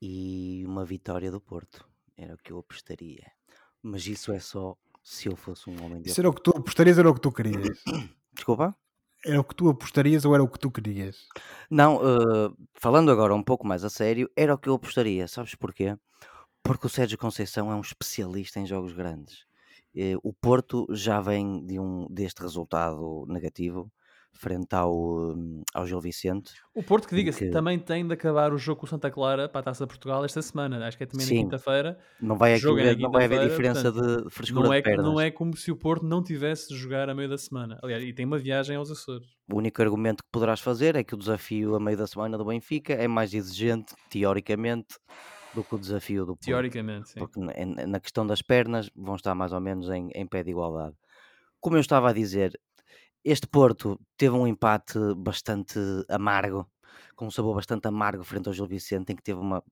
e 0.01 0.63
uma 0.65 0.83
vitória 0.83 1.29
do 1.29 1.39
Porto. 1.39 1.87
Era 2.17 2.33
o 2.33 2.37
que 2.37 2.51
eu 2.51 2.57
apostaria. 2.57 3.31
Mas 3.81 4.07
isso 4.07 4.31
é 4.31 4.39
só 4.39 4.75
se 5.03 5.27
eu 5.27 5.35
fosse 5.35 5.69
um 5.69 5.83
homem 5.83 6.01
de 6.01 6.09
Isso 6.09 6.21
era 6.21 6.29
o 6.29 6.33
que 6.33 6.41
tu 6.41 6.51
apostarias, 6.51 6.97
era 6.97 7.09
o 7.09 7.13
que 7.13 7.19
tu 7.19 7.31
querias. 7.31 7.83
Desculpa? 8.33 8.75
Era 9.25 9.39
o 9.39 9.43
que 9.43 9.55
tu 9.55 9.69
apostarias 9.69 10.25
ou 10.25 10.33
era 10.33 10.43
o 10.43 10.47
que 10.47 10.59
tu 10.59 10.71
querias? 10.71 11.27
Não, 11.69 11.97
uh, 11.97 12.57
falando 12.73 13.11
agora 13.11 13.35
um 13.35 13.43
pouco 13.43 13.67
mais 13.67 13.83
a 13.83 13.89
sério, 13.89 14.29
era 14.35 14.53
o 14.53 14.57
que 14.57 14.69
eu 14.69 14.73
apostaria. 14.73 15.27
Sabes 15.27 15.55
porquê? 15.55 15.97
Porque 16.63 16.87
o 16.87 16.89
Sérgio 16.89 17.17
Conceição 17.17 17.71
é 17.71 17.75
um 17.75 17.81
especialista 17.81 18.59
em 18.59 18.65
jogos 18.65 18.93
grandes. 18.93 19.45
Uh, 19.95 20.19
o 20.23 20.33
Porto 20.33 20.87
já 20.89 21.21
vem 21.21 21.65
de 21.65 21.79
um, 21.79 22.07
deste 22.09 22.41
resultado 22.41 23.25
negativo 23.27 23.91
frente 24.35 24.73
ao, 24.73 24.93
hum, 25.31 25.61
ao 25.73 25.85
Gil 25.85 25.99
Vicente. 26.01 26.51
O 26.73 26.81
Porto, 26.83 27.07
que 27.07 27.15
diga-se, 27.15 27.45
que- 27.45 27.51
também 27.51 27.77
tem 27.79 28.05
de 28.05 28.13
acabar 28.13 28.51
o 28.53 28.57
jogo 28.57 28.81
com 28.81 28.85
o 28.85 28.89
Santa 28.89 29.09
Clara 29.11 29.47
para 29.47 29.59
a 29.61 29.63
Taça 29.63 29.85
de 29.85 29.87
Portugal 29.89 30.25
esta 30.25 30.41
semana. 30.41 30.85
Acho 30.87 30.97
que 30.97 31.03
é 31.03 31.07
também 31.07 31.25
na 31.25 31.29
Sim. 31.29 31.43
quinta-feira. 31.43 31.97
Não 32.19 32.37
vai, 32.37 32.55
aqui 32.55 32.65
é 32.65 32.67
na 32.73 32.81
haver, 32.81 32.97
não 32.99 33.11
vai 33.11 33.25
haver 33.25 33.47
diferença 33.47 33.91
portanto, 33.91 34.23
de 34.25 34.29
frescura 34.33 34.63
Não 34.67 34.73
é, 34.73 34.81
de 34.81 34.97
não 34.97 35.19
é 35.21 35.31
como 35.31 35.55
se 35.55 35.71
o 35.71 35.75
Porto 35.77 36.05
não 36.05 36.21
tivesse 36.23 36.69
de 36.69 36.75
jogar 36.77 37.09
a 37.09 37.15
meio 37.15 37.29
da 37.29 37.37
semana. 37.37 37.79
Aliás, 37.83 38.03
e 38.03 38.11
tem 38.11 38.25
uma 38.25 38.37
viagem 38.37 38.75
aos 38.75 38.89
Açores. 38.91 39.27
O 39.51 39.57
único 39.57 39.81
argumento 39.81 40.23
que 40.23 40.29
poderás 40.31 40.59
fazer 40.59 40.95
é 40.95 41.03
que 41.03 41.13
o 41.13 41.17
desafio 41.17 41.75
a 41.75 41.79
meio 41.79 41.97
da 41.97 42.07
semana 42.07 42.37
do 42.37 42.45
Benfica 42.45 42.93
é 42.93 43.07
mais 43.07 43.33
exigente, 43.33 43.93
teoricamente, 44.09 44.95
do 45.53 45.63
que 45.63 45.75
o 45.75 45.77
desafio 45.77 46.21
do 46.25 46.33
Porto. 46.35 46.45
Teoricamente, 46.45 47.09
sim. 47.11 47.19
Porque 47.19 47.39
na- 47.39 47.85
na 47.87 47.99
questão 47.99 48.25
das 48.25 48.41
pernas 48.41 48.89
vão 48.95 49.15
estar 49.15 49.35
mais 49.35 49.53
ou 49.53 49.61
menos 49.61 49.87
em, 49.89 50.09
em 50.15 50.25
pé 50.25 50.43
de 50.43 50.49
igualdade. 50.49 50.95
Como 51.59 51.77
eu 51.77 51.81
estava 51.81 52.09
a 52.09 52.13
dizer, 52.13 52.59
este 53.23 53.47
Porto 53.47 53.99
teve 54.17 54.35
um 54.35 54.47
empate 54.47 54.97
bastante 55.17 55.79
amargo, 56.09 56.69
com 57.15 57.27
um 57.27 57.31
sabor 57.31 57.55
bastante 57.55 57.87
amargo 57.87 58.23
frente 58.23 58.47
ao 58.47 58.53
Gil 58.53 58.67
Vicente, 58.67 59.11
em 59.13 59.15
que 59.15 59.23
teve 59.23 59.39
uma 59.39 59.63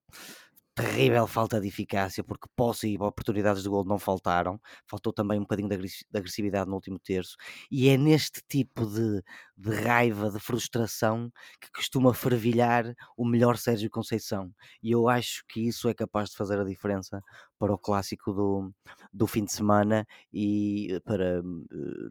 terrível 0.73 1.27
falta 1.27 1.59
de 1.59 1.67
eficácia, 1.67 2.23
porque 2.23 2.47
posse 2.55 2.87
e 2.87 2.97
oportunidades 2.97 3.61
de 3.61 3.67
gol 3.69 3.83
não 3.83 3.99
faltaram. 3.99 4.59
Faltou 4.87 5.11
também 5.11 5.37
um 5.37 5.41
bocadinho 5.41 5.67
de 5.67 5.75
agressi- 5.75 6.05
de 6.09 6.17
agressividade 6.17 6.69
no 6.69 6.75
último 6.75 6.97
terço. 6.97 7.35
E 7.69 7.89
é 7.89 7.97
neste 7.97 8.41
tipo 8.47 8.85
de, 8.85 9.21
de 9.57 9.69
raiva, 9.83 10.31
de 10.31 10.39
frustração, 10.39 11.29
que 11.59 11.69
costuma 11.71 12.13
fervilhar 12.13 12.95
o 13.17 13.25
melhor 13.25 13.57
Sérgio 13.57 13.89
Conceição. 13.89 14.49
E 14.81 14.91
eu 14.91 15.09
acho 15.09 15.43
que 15.47 15.59
isso 15.67 15.89
é 15.89 15.93
capaz 15.93 16.29
de 16.29 16.37
fazer 16.37 16.57
a 16.59 16.63
diferença 16.63 17.21
para 17.59 17.73
o 17.73 17.77
clássico 17.77 18.31
do, 18.33 18.71
do 19.13 19.27
fim 19.27 19.43
de 19.43 19.51
semana 19.51 20.07
e 20.33 20.99
para 21.03 21.39
eh, 21.39 22.09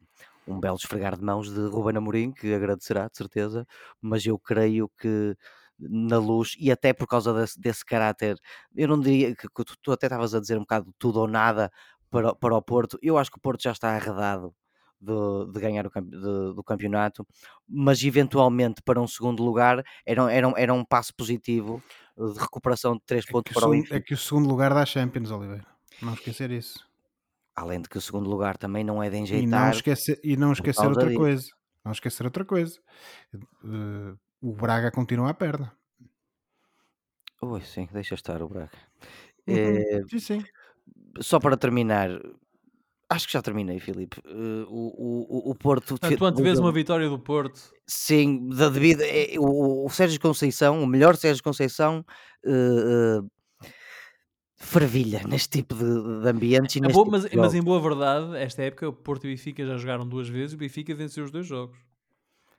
um 0.50 0.60
belo 0.60 0.76
esfregar 0.76 1.16
de 1.16 1.24
mãos 1.24 1.52
de 1.52 1.60
Ruben 1.68 1.96
Amorim, 1.96 2.32
que 2.32 2.52
agradecerá, 2.54 3.08
de 3.08 3.16
certeza, 3.16 3.66
mas 4.00 4.24
eu 4.26 4.38
creio 4.38 4.90
que 4.98 5.36
na 5.78 6.18
luz, 6.18 6.54
e 6.58 6.70
até 6.70 6.92
por 6.92 7.06
causa 7.06 7.32
desse, 7.32 7.58
desse 7.58 7.84
caráter, 7.84 8.38
eu 8.76 8.86
não 8.86 9.00
diria 9.00 9.34
que, 9.34 9.48
que 9.48 9.64
tu, 9.64 9.74
tu 9.80 9.92
até 9.92 10.06
estavas 10.06 10.34
a 10.34 10.40
dizer 10.40 10.56
um 10.58 10.60
bocado 10.60 10.92
tudo 10.98 11.20
ou 11.20 11.26
nada 11.26 11.70
para, 12.10 12.32
o- 12.32 12.36
para 12.36 12.54
o 12.54 12.60
Porto, 12.62 12.98
eu 13.00 13.16
acho 13.16 13.30
que 13.30 13.38
o 13.38 13.40
Porto 13.40 13.62
já 13.62 13.72
está 13.72 13.88
arredado 13.94 14.54
de, 15.00 15.52
de 15.52 15.58
ganhar 15.60 15.86
o, 15.86 15.90
de- 16.02 16.54
do 16.54 16.62
campeonato, 16.62 17.26
mas 17.66 18.02
eventualmente 18.04 18.82
para 18.82 19.00
um 19.00 19.06
segundo 19.06 19.42
lugar 19.42 19.82
era, 20.04 20.22
um- 20.24 20.28
era, 20.28 20.48
um- 20.48 20.54
era 20.58 20.74
um 20.74 20.84
passo 20.84 21.14
positivo 21.14 21.82
de 22.18 22.38
recuperação 22.38 22.94
de 22.96 23.00
três 23.06 23.24
É 23.26 23.32
pontos 23.32 23.50
o 23.52 23.54
para 23.54 23.68
o 23.68 23.70
Benfica. 23.72 23.96
é 23.96 24.00
que 24.00 24.12
o 24.12 24.18
segundo 24.18 24.48
lugar 24.48 24.74
dá 24.74 24.84
Champions, 24.84 25.30
Oliveira. 25.30 25.64
Não 26.02 26.12
esquecer 26.12 26.50
isso. 26.50 26.86
Além 27.60 27.82
de 27.82 27.88
que 27.90 27.98
o 27.98 28.00
segundo 28.00 28.30
lugar 28.30 28.56
também 28.56 28.82
não 28.82 29.02
é 29.02 29.10
de 29.10 29.16
E 29.16 29.18
não 29.18 29.22
enjeitar. 29.24 29.70
esquecer, 29.74 30.18
e 30.24 30.34
não 30.34 30.50
esquecer 30.52 30.86
outra 30.86 31.06
disso. 31.08 31.18
coisa. 31.18 31.46
Não 31.84 31.92
esquecer 31.92 32.24
outra 32.24 32.42
coisa. 32.44 32.80
Eh, 33.34 34.14
o 34.40 34.52
Braga 34.54 34.90
continua 34.90 35.28
à 35.30 35.34
perna. 35.34 35.70
Ui, 37.42 37.60
sim, 37.60 37.86
deixa 37.92 38.14
estar 38.14 38.42
o 38.42 38.48
Braga. 38.48 38.70
Uhum. 39.46 39.56
Eh, 39.56 40.00
Sim, 40.08 40.18
sim. 40.20 40.44
só 41.20 41.38
para 41.38 41.56
terminar, 41.56 42.08
acho 43.10 43.26
que 43.26 43.32
já 43.34 43.42
terminei, 43.42 43.78
Filipe. 43.78 44.20
Eh, 44.24 44.64
o, 44.68 45.48
o, 45.48 45.50
o 45.50 45.54
Porto. 45.54 45.98
Portanto, 45.98 46.24
antevês 46.24 46.58
uma 46.58 46.72
vitória 46.72 47.08
do 47.10 47.18
Porto. 47.18 47.60
Sim, 47.86 48.48
da 48.48 48.68
devido. 48.70 49.02
é, 49.02 49.34
o, 49.38 49.84
o 49.86 49.90
Sérgio 49.90 50.18
Conceição, 50.20 50.82
o 50.82 50.86
melhor 50.86 51.14
Sérgio 51.16 51.42
Conceição, 51.42 52.04
eh, 52.44 52.50
eh, 52.50 53.20
fervilha 54.60 55.22
neste 55.26 55.48
tipo 55.58 55.74
de, 55.74 55.82
de 56.22 56.28
ambientes 56.28 56.76
e 56.76 56.78
É 56.78 56.82
boa, 56.88 57.04
tipo 57.04 57.10
mas, 57.10 57.24
de 57.24 57.36
mas 57.36 57.54
em 57.54 57.62
boa 57.62 57.80
verdade, 57.80 58.36
esta 58.36 58.62
época 58.62 58.88
o 58.88 58.92
Porto 58.92 59.24
e 59.24 59.28
o 59.28 59.30
Benfica 59.32 59.64
já 59.66 59.76
jogaram 59.76 60.06
duas 60.06 60.28
vezes 60.28 60.52
e 60.52 60.56
o 60.56 60.58
Benfica 60.58 60.94
venceu 60.94 61.24
os 61.24 61.30
dois 61.30 61.46
jogos. 61.46 61.78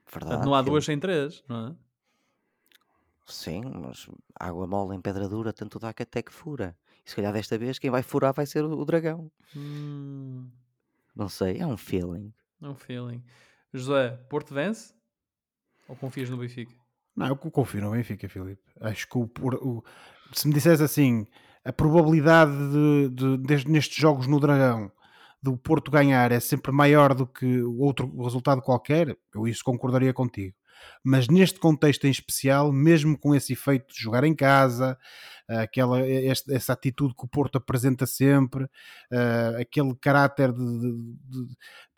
Portanto, 0.06 0.30
Verdade, 0.30 0.45
não 0.45 0.56
há 0.56 0.62
duas 0.62 0.84
sem 0.84 0.99
três, 0.99 1.43
não 1.47 1.68
é? 1.70 1.76
Sim, 3.26 3.62
mas 3.82 4.08
água 4.38 4.68
mole 4.68 4.95
em 4.97 5.02
pedra 5.02 5.30
dura, 5.30 5.54
tanto 5.54 5.80
dá 5.80 5.93
que 5.93 6.04
até 6.04 6.22
que 6.22 6.34
fura. 6.34 6.76
E 7.06 7.10
se 7.10 7.16
calhar 7.16 7.32
desta 7.32 7.58
vez 7.58 7.80
quem 7.80 7.89
vai 7.89 8.04
furar 8.04 8.34
vai 8.34 8.45
ser 8.45 8.64
o, 8.66 8.78
o 8.78 8.84
dragão. 8.86 9.32
Hum, 9.56 10.49
Não 11.16 11.30
sei, 11.30 11.60
é 11.60 11.66
um 11.66 11.78
feeling. 11.78 12.34
é 12.62 12.68
um 12.68 12.76
feeling. 12.76 13.24
José, 13.74 14.10
Porto 14.30 14.54
vence? 14.54 14.93
Ou 15.88 15.95
confias 15.95 16.30
no 16.30 16.38
Benfica? 16.38 16.74
Não, 17.16 17.28
eu 17.28 17.36
confio 17.38 17.82
no 17.82 17.91
Benfica, 17.91 18.28
Filipe. 18.28 18.62
Acho 18.82 19.08
que 19.08 19.18
o, 19.18 19.30
o- 19.62 19.84
se 20.34 20.47
me 20.47 20.54
dissesse 20.54 20.84
assim, 20.84 21.26
a 21.66 21.72
probabilidade 21.74 22.51
de, 22.51 23.09
de- 23.09 23.38
des- 23.38 23.66
nestes 23.66 23.97
jogos 23.97 24.28
no 24.28 24.39
Dragão 24.39 24.91
do 25.41 25.57
Porto 25.57 25.89
ganhar 25.91 26.32
é 26.32 26.39
sempre 26.39 26.72
maior 26.72 27.14
do 27.16 27.26
que 27.26 27.62
outro 27.64 28.07
resultado 28.24 28.62
qualquer, 28.62 29.18
eu 29.34 29.47
isso 29.47 29.64
concordaria 29.64 30.14
contigo. 30.14 30.55
Mas 31.03 31.28
neste 31.28 31.59
contexto 31.59 32.05
em 32.05 32.12
especial, 32.12 32.72
mesmo 32.72 33.18
com 33.18 33.36
esse 33.36 33.53
efeito 33.53 33.93
de 33.93 34.01
jogar 34.01 34.24
em 34.24 34.36
casa, 34.36 34.97
aquela, 35.60 35.99
este- 36.08 36.54
essa 36.54 36.74
atitude 36.74 37.14
que 37.16 37.26
o 37.26 37.28
Porto 37.28 37.58
apresenta 37.58 38.06
sempre, 38.06 38.68
eh, 39.12 39.58
aquele 39.62 39.93
caráter 39.95 40.52
de, 40.54 40.60
de- 40.64 41.18
de- 41.30 41.47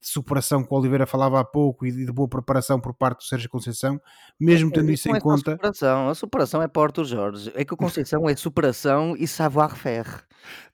de 0.04 0.10
superação 0.10 0.64
que 0.66 0.74
o 0.74 0.78
Oliveira 0.78 1.06
falava 1.06 1.40
há 1.40 1.46
pouco 1.46 1.86
e 1.86 1.92
de 1.92 2.12
boa 2.12 2.28
preparação 2.28 2.78
por 2.80 2.94
parte 2.94 3.20
do 3.20 3.24
Sérgio 3.24 3.50
Conceição, 3.50 4.02
mesmo 4.38 4.70
tendo 4.70 4.92
isso 4.92 5.08
não 5.08 5.16
em 5.16 5.18
é 5.18 5.22
conta. 5.22 5.52
superação, 5.52 6.10
a 6.10 6.16
superação 6.16 6.62
é 6.62 6.68
Porto 6.68 7.06
Jorge. 7.06 7.52
É 7.56 7.64
que 7.64 7.74
o 7.74 7.78
Conceição 7.78 8.28
é 8.28 8.36
superação 8.36 9.16
e 9.18 9.26
savoir-faire. 9.28 10.10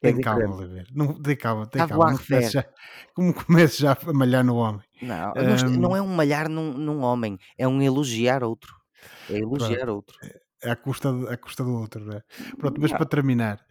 É 0.01 0.11
Tem 0.11 0.19
calma, 0.21 0.39
diferente. 0.41 0.61
Oliveira. 0.63 0.87
Não, 0.95 1.13
tem 1.21 1.35
calma, 1.37 1.67
tem 1.67 1.87
calma. 1.87 2.11
Não 2.11 2.17
comece 2.17 2.51
já, 2.53 2.65
como 3.13 3.33
comece 3.33 3.81
já 3.83 3.95
a 4.07 4.13
malhar 4.13 4.43
no 4.43 4.55
homem. 4.55 4.81
Não, 4.99 5.29
Hum. 5.31 5.77
não 5.79 5.95
é 5.95 6.01
um 6.01 6.07
malhar 6.07 6.49
num, 6.49 6.73
num 6.73 7.01
homem, 7.03 7.37
é 7.57 7.67
um 7.67 7.79
elogiar 7.81 8.43
outro. 8.43 8.73
É 9.29 9.37
elogiar 9.37 9.89
outro. 9.89 10.17
É 10.61 10.71
à 10.71 10.75
custa, 10.75 11.09
à 11.31 11.37
custa 11.37 11.63
do 11.63 11.73
outro, 11.73 12.05
não 12.05 12.17
é? 12.17 12.23
Pronto, 12.57 12.81
mas 12.81 12.91
Não. 12.91 12.97
para 12.97 13.07
terminar, 13.07 13.65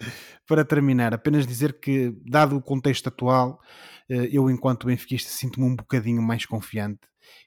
para 0.47 0.65
terminar, 0.65 1.13
apenas 1.13 1.47
dizer 1.47 1.79
que, 1.79 2.15
dado 2.25 2.57
o 2.57 2.63
contexto 2.63 3.09
atual, 3.09 3.61
eh, 4.09 4.29
eu, 4.33 4.51
enquanto 4.51 4.87
benfiquista, 4.87 5.31
sinto-me 5.31 5.67
um 5.67 5.77
bocadinho 5.77 6.23
mais 6.23 6.47
confiante 6.47 7.01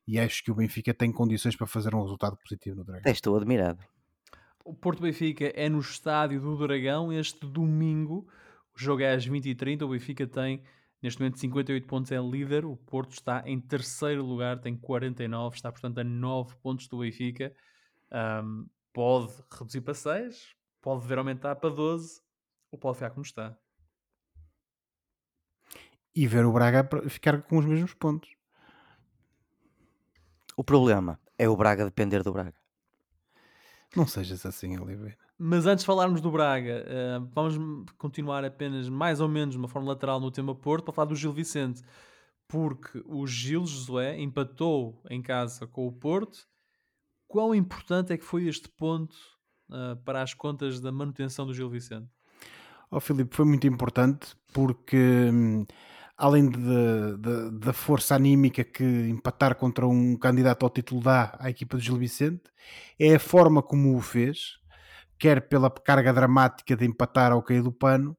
e 0.07 0.19
acho 0.19 0.43
que 0.43 0.51
o 0.51 0.55
Benfica 0.55 0.93
tem 0.93 1.11
condições 1.11 1.55
para 1.55 1.67
fazer 1.67 1.95
um 1.95 2.01
resultado 2.01 2.37
positivo 2.37 2.77
no 2.77 2.83
Dragão. 2.83 3.11
Estou 3.11 3.35
admirado. 3.35 3.83
O 4.63 4.73
Porto 4.75 5.01
Benfica 5.01 5.51
é 5.55 5.67
no 5.67 5.79
estádio 5.79 6.39
do 6.39 6.55
Dragão 6.57 7.11
este 7.11 7.45
domingo. 7.47 8.27
O 8.75 8.79
jogo 8.79 9.01
é 9.01 9.13
às 9.13 9.27
20h30. 9.27 9.83
O 9.83 9.89
Benfica 9.89 10.27
tem 10.27 10.61
neste 11.01 11.19
momento 11.19 11.39
58 11.39 11.87
pontos, 11.87 12.11
é 12.11 12.19
líder. 12.19 12.65
O 12.65 12.75
Porto 12.75 13.13
está 13.13 13.41
em 13.45 13.59
terceiro 13.59 14.23
lugar, 14.23 14.59
tem 14.59 14.77
49, 14.77 15.55
está 15.55 15.71
portanto 15.71 15.97
a 15.97 16.03
9 16.03 16.55
pontos 16.61 16.87
do 16.87 16.99
Benfica. 16.99 17.51
Ahm, 18.11 18.65
pode 18.93 19.33
reduzir 19.51 19.81
para 19.81 19.93
6, 19.93 20.55
pode 20.81 21.05
ver 21.07 21.17
aumentar 21.17 21.55
para 21.55 21.69
12 21.69 22.21
ou 22.71 22.79
pode 22.79 22.97
ficar 22.97 23.11
como 23.11 23.25
está. 23.25 23.57
E 26.13 26.27
ver 26.27 26.45
o 26.45 26.51
Braga 26.51 26.87
ficar 27.09 27.41
com 27.41 27.57
os 27.57 27.65
mesmos 27.65 27.93
pontos. 27.93 28.29
O 30.57 30.63
problema 30.63 31.19
é 31.37 31.47
o 31.47 31.55
Braga 31.55 31.85
depender 31.85 32.21
do 32.23 32.33
Braga. 32.33 32.61
Não 33.95 34.05
sejas 34.07 34.45
assim, 34.45 34.77
Oliveira. 34.77 35.17
Mas 35.37 35.65
antes 35.65 35.83
de 35.83 35.87
falarmos 35.87 36.21
do 36.21 36.31
Braga, 36.31 36.85
eh, 36.85 37.19
vamos 37.33 37.91
continuar 37.97 38.45
apenas 38.45 38.87
mais 38.87 39.19
ou 39.19 39.27
menos 39.27 39.55
de 39.55 39.57
uma 39.57 39.67
forma 39.67 39.89
lateral 39.89 40.19
no 40.19 40.29
tema 40.29 40.53
Porto 40.53 40.85
para 40.85 40.93
falar 40.93 41.07
do 41.07 41.15
Gil 41.15 41.33
Vicente. 41.33 41.81
Porque 42.47 43.01
o 43.05 43.25
Gil 43.25 43.65
Josué 43.65 44.19
empatou 44.19 45.01
em 45.09 45.21
casa 45.21 45.65
com 45.65 45.87
o 45.87 45.91
Porto. 45.91 46.47
Quão 47.31 47.55
importante 47.55 48.11
é 48.11 48.17
que 48.17 48.25
foi 48.25 48.45
este 48.49 48.67
ponto 48.67 49.15
eh, 49.71 49.95
para 50.03 50.21
as 50.21 50.33
contas 50.33 50.81
da 50.81 50.91
manutenção 50.91 51.45
do 51.45 51.53
Gil 51.53 51.69
Vicente? 51.69 52.09
Ó 52.91 52.99
Filipe, 52.99 53.33
foi 53.33 53.45
muito 53.45 53.65
importante 53.65 54.35
porque 54.51 54.97
hum, 55.31 55.65
além 56.17 56.49
da 57.57 57.71
força 57.71 58.15
anímica 58.15 58.65
que 58.65 58.83
empatar 58.83 59.55
contra 59.55 59.87
um 59.87 60.17
candidato 60.17 60.63
ao 60.63 60.69
título 60.69 61.01
dá 61.01 61.33
à 61.39 61.49
equipa 61.49 61.77
do 61.77 61.81
Gil 61.81 61.95
Vicente, 61.95 62.43
é 62.99 63.15
a 63.15 63.19
forma 63.19 63.63
como 63.63 63.95
o 63.95 64.01
fez, 64.01 64.57
quer 65.17 65.47
pela 65.47 65.71
carga 65.71 66.11
dramática 66.11 66.75
de 66.75 66.83
empatar 66.83 67.31
ao 67.31 67.41
cair 67.41 67.63
do 67.63 67.71
pano, 67.71 68.17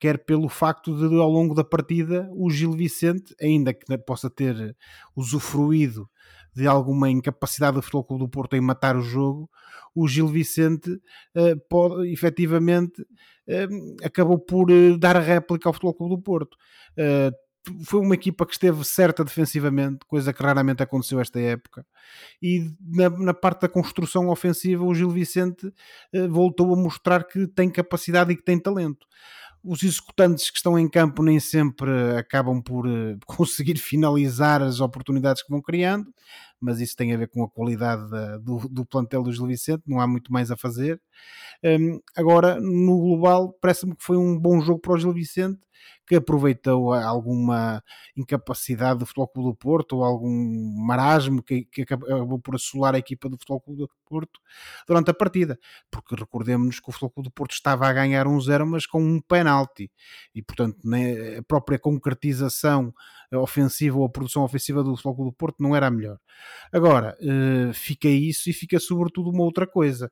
quer 0.00 0.24
pelo 0.24 0.48
facto 0.48 0.96
de 0.96 1.04
ao 1.20 1.28
longo 1.28 1.54
da 1.54 1.64
partida 1.64 2.30
o 2.32 2.48
Gil 2.48 2.72
Vicente, 2.72 3.34
ainda 3.38 3.74
que 3.74 3.98
possa 3.98 4.30
ter 4.30 4.74
usufruído 5.14 6.08
de 6.54 6.66
alguma 6.66 7.10
incapacidade 7.10 7.76
do 7.76 7.82
Futebol 7.82 8.04
Clube 8.04 8.24
do 8.24 8.28
Porto 8.28 8.54
em 8.54 8.60
matar 8.60 8.96
o 8.96 9.02
jogo, 9.02 9.50
o 9.94 10.08
Gil 10.08 10.26
Vicente 10.28 11.00
eh, 11.34 11.54
pode 11.68 12.10
efetivamente 12.12 13.04
eh, 13.46 13.68
acabou 14.02 14.38
por 14.38 14.70
eh, 14.70 14.96
dar 14.98 15.16
a 15.16 15.20
réplica 15.20 15.68
ao 15.68 15.72
Futebol 15.72 15.94
Clube 15.94 16.16
do 16.16 16.22
Porto. 16.22 16.56
Foi 17.86 17.98
uma 17.98 18.14
equipa 18.14 18.44
que 18.44 18.52
esteve 18.52 18.84
certa 18.84 19.24
defensivamente, 19.24 20.04
coisa 20.06 20.34
que 20.34 20.42
raramente 20.42 20.82
aconteceu 20.82 21.18
esta 21.18 21.40
época. 21.40 21.86
E 22.42 22.70
na, 22.78 23.08
na 23.08 23.32
parte 23.32 23.62
da 23.62 23.70
construção 23.70 24.28
ofensiva, 24.28 24.84
o 24.84 24.94
Gil 24.94 25.08
Vicente 25.08 25.72
voltou 26.28 26.74
a 26.74 26.76
mostrar 26.76 27.24
que 27.24 27.46
tem 27.46 27.70
capacidade 27.70 28.32
e 28.32 28.36
que 28.36 28.44
tem 28.44 28.60
talento. 28.60 29.06
Os 29.64 29.82
executantes 29.82 30.50
que 30.50 30.58
estão 30.58 30.78
em 30.78 30.88
campo 30.88 31.22
nem 31.22 31.40
sempre 31.40 31.90
acabam 32.18 32.60
por 32.62 32.86
eh, 32.86 33.16
conseguir 33.26 33.78
finalizar 33.78 34.62
as 34.62 34.80
oportunidades 34.80 35.42
que 35.42 35.50
vão 35.50 35.62
criando, 35.62 36.12
mas 36.64 36.80
isso 36.80 36.96
tem 36.96 37.12
a 37.12 37.16
ver 37.16 37.28
com 37.28 37.44
a 37.44 37.50
qualidade 37.50 38.08
da, 38.08 38.38
do, 38.38 38.68
do 38.68 38.86
plantel 38.86 39.22
do 39.22 39.32
Gil 39.32 39.46
Vicente, 39.46 39.82
não 39.86 40.00
há 40.00 40.06
muito 40.06 40.32
mais 40.32 40.50
a 40.50 40.56
fazer. 40.56 41.00
Um, 41.62 42.00
agora, 42.16 42.58
no 42.60 42.98
global, 42.98 43.52
parece-me 43.60 43.94
que 43.94 44.02
foi 44.02 44.16
um 44.16 44.38
bom 44.38 44.60
jogo 44.60 44.80
para 44.80 44.94
o 44.94 44.98
Gil 44.98 45.12
Vicente, 45.12 45.60
que 46.06 46.16
aproveitou 46.16 46.92
alguma 46.92 47.82
incapacidade 48.16 48.98
do 48.98 49.06
Futebol 49.06 49.28
Clube 49.28 49.50
do 49.50 49.56
Porto 49.56 49.96
ou 49.96 50.04
algum 50.04 50.30
marasmo 50.86 51.42
que, 51.42 51.64
que 51.64 51.82
acabou 51.82 52.38
por 52.38 52.54
assolar 52.54 52.94
a 52.94 52.98
equipa 52.98 53.28
do 53.28 53.38
Futebol 53.38 53.60
Clube 53.60 53.80
do 53.80 53.90
Porto 54.06 54.40
durante 54.86 55.10
a 55.10 55.14
partida, 55.14 55.58
porque 55.90 56.14
recordemos 56.14 56.78
que 56.78 56.88
o 56.88 56.92
Futebol 56.92 57.10
Clube 57.10 57.28
do 57.28 57.32
Porto 57.32 57.52
estava 57.52 57.86
a 57.86 57.92
ganhar 57.92 58.26
1-0, 58.26 58.66
mas 58.66 58.86
com 58.86 59.02
um 59.02 59.20
penalti, 59.20 59.90
e 60.34 60.42
portanto 60.42 60.78
né, 60.84 61.38
a 61.38 61.42
própria 61.42 61.78
concretização 61.78 62.92
ofensiva 63.32 63.98
ou 63.98 64.04
a 64.04 64.10
produção 64.10 64.42
ofensiva 64.42 64.82
do 64.82 64.90
Futebol 64.96 65.14
Clube 65.14 65.30
do 65.30 65.36
Porto 65.36 65.62
não 65.62 65.74
era 65.74 65.86
a 65.86 65.90
melhor. 65.90 66.18
Agora, 66.72 67.16
uh, 67.20 67.72
fica 67.72 68.08
isso 68.08 68.50
e 68.50 68.52
fica 68.52 68.78
sobretudo 68.78 69.30
uma 69.30 69.42
outra 69.42 69.66
coisa, 69.66 70.10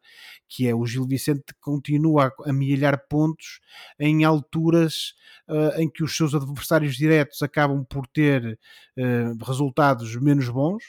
que 0.49 0.67
é 0.67 0.75
o 0.75 0.87
Gil 0.87 1.07
Vicente 1.07 1.55
continua 1.61 2.33
a 2.45 2.51
amealhar 2.51 3.07
pontos 3.09 3.61
em 3.99 4.25
alturas 4.25 5.15
uh, 5.49 5.81
em 5.81 5.91
que 5.91 6.05
os 6.05 6.17
seus 6.17 6.35
adversários 6.35 6.97
diretos 6.97 7.43
acabam 7.43 7.85
por 7.85 8.07
ter 8.07 8.59
uh, 8.99 9.45
resultados 9.45 10.15
menos 10.17 10.49
bons. 10.49 10.83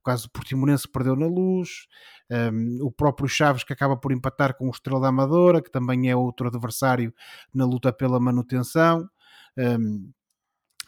O 0.00 0.04
caso 0.04 0.24
do 0.24 0.32
Portimonense 0.32 0.86
perdeu 0.86 1.16
na 1.16 1.26
luz, 1.26 1.86
um, 2.30 2.84
o 2.86 2.92
próprio 2.92 3.26
Chaves 3.26 3.64
que 3.64 3.72
acaba 3.72 3.96
por 3.96 4.12
empatar 4.12 4.54
com 4.54 4.66
o 4.66 4.70
Estrela 4.70 5.00
da 5.00 5.08
Amadora, 5.08 5.62
que 5.62 5.70
também 5.70 6.10
é 6.10 6.14
outro 6.14 6.46
adversário 6.46 7.12
na 7.54 7.64
luta 7.64 7.90
pela 7.90 8.20
manutenção. 8.20 9.08
Um, 9.56 10.12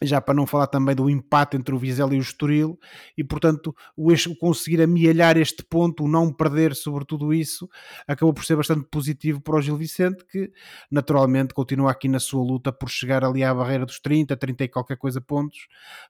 já 0.03 0.21
para 0.21 0.35
não 0.35 0.47
falar 0.47 0.67
também 0.67 0.95
do 0.95 1.09
empate 1.09 1.57
entre 1.57 1.75
o 1.75 1.79
Vizela 1.79 2.15
e 2.15 2.19
o 2.19 2.21
Estoril, 2.21 2.79
e 3.17 3.25
portanto 3.25 3.75
o, 3.97 4.09
conseguir 4.39 4.83
amealhar 4.83 5.37
este 5.37 5.63
ponto, 5.65 6.05
o 6.05 6.09
não 6.09 6.33
perder 6.33 6.75
sobre 6.75 7.05
tudo 7.05 7.33
isso, 7.33 7.69
acabou 8.07 8.35
por 8.35 8.45
ser 8.45 8.57
bastante 8.57 8.87
positivo 8.91 9.41
para 9.41 9.57
o 9.57 9.61
Gil 9.61 9.77
Vicente, 9.77 10.25
que 10.25 10.53
naturalmente 10.91 11.55
continua 11.55 11.91
aqui 11.91 12.09
na 12.09 12.21
sua 12.21 12.43
luta 12.43 12.73
por 12.73 12.89
chegar 12.89 13.25
ali 13.25 13.43
à 13.43 13.55
barreira 13.55 13.87
dos 13.87 14.01
30, 14.01 14.37
30 14.37 14.65
e 14.65 14.69
qualquer 14.69 14.97
coisa 14.97 15.21
pontos, 15.21 15.67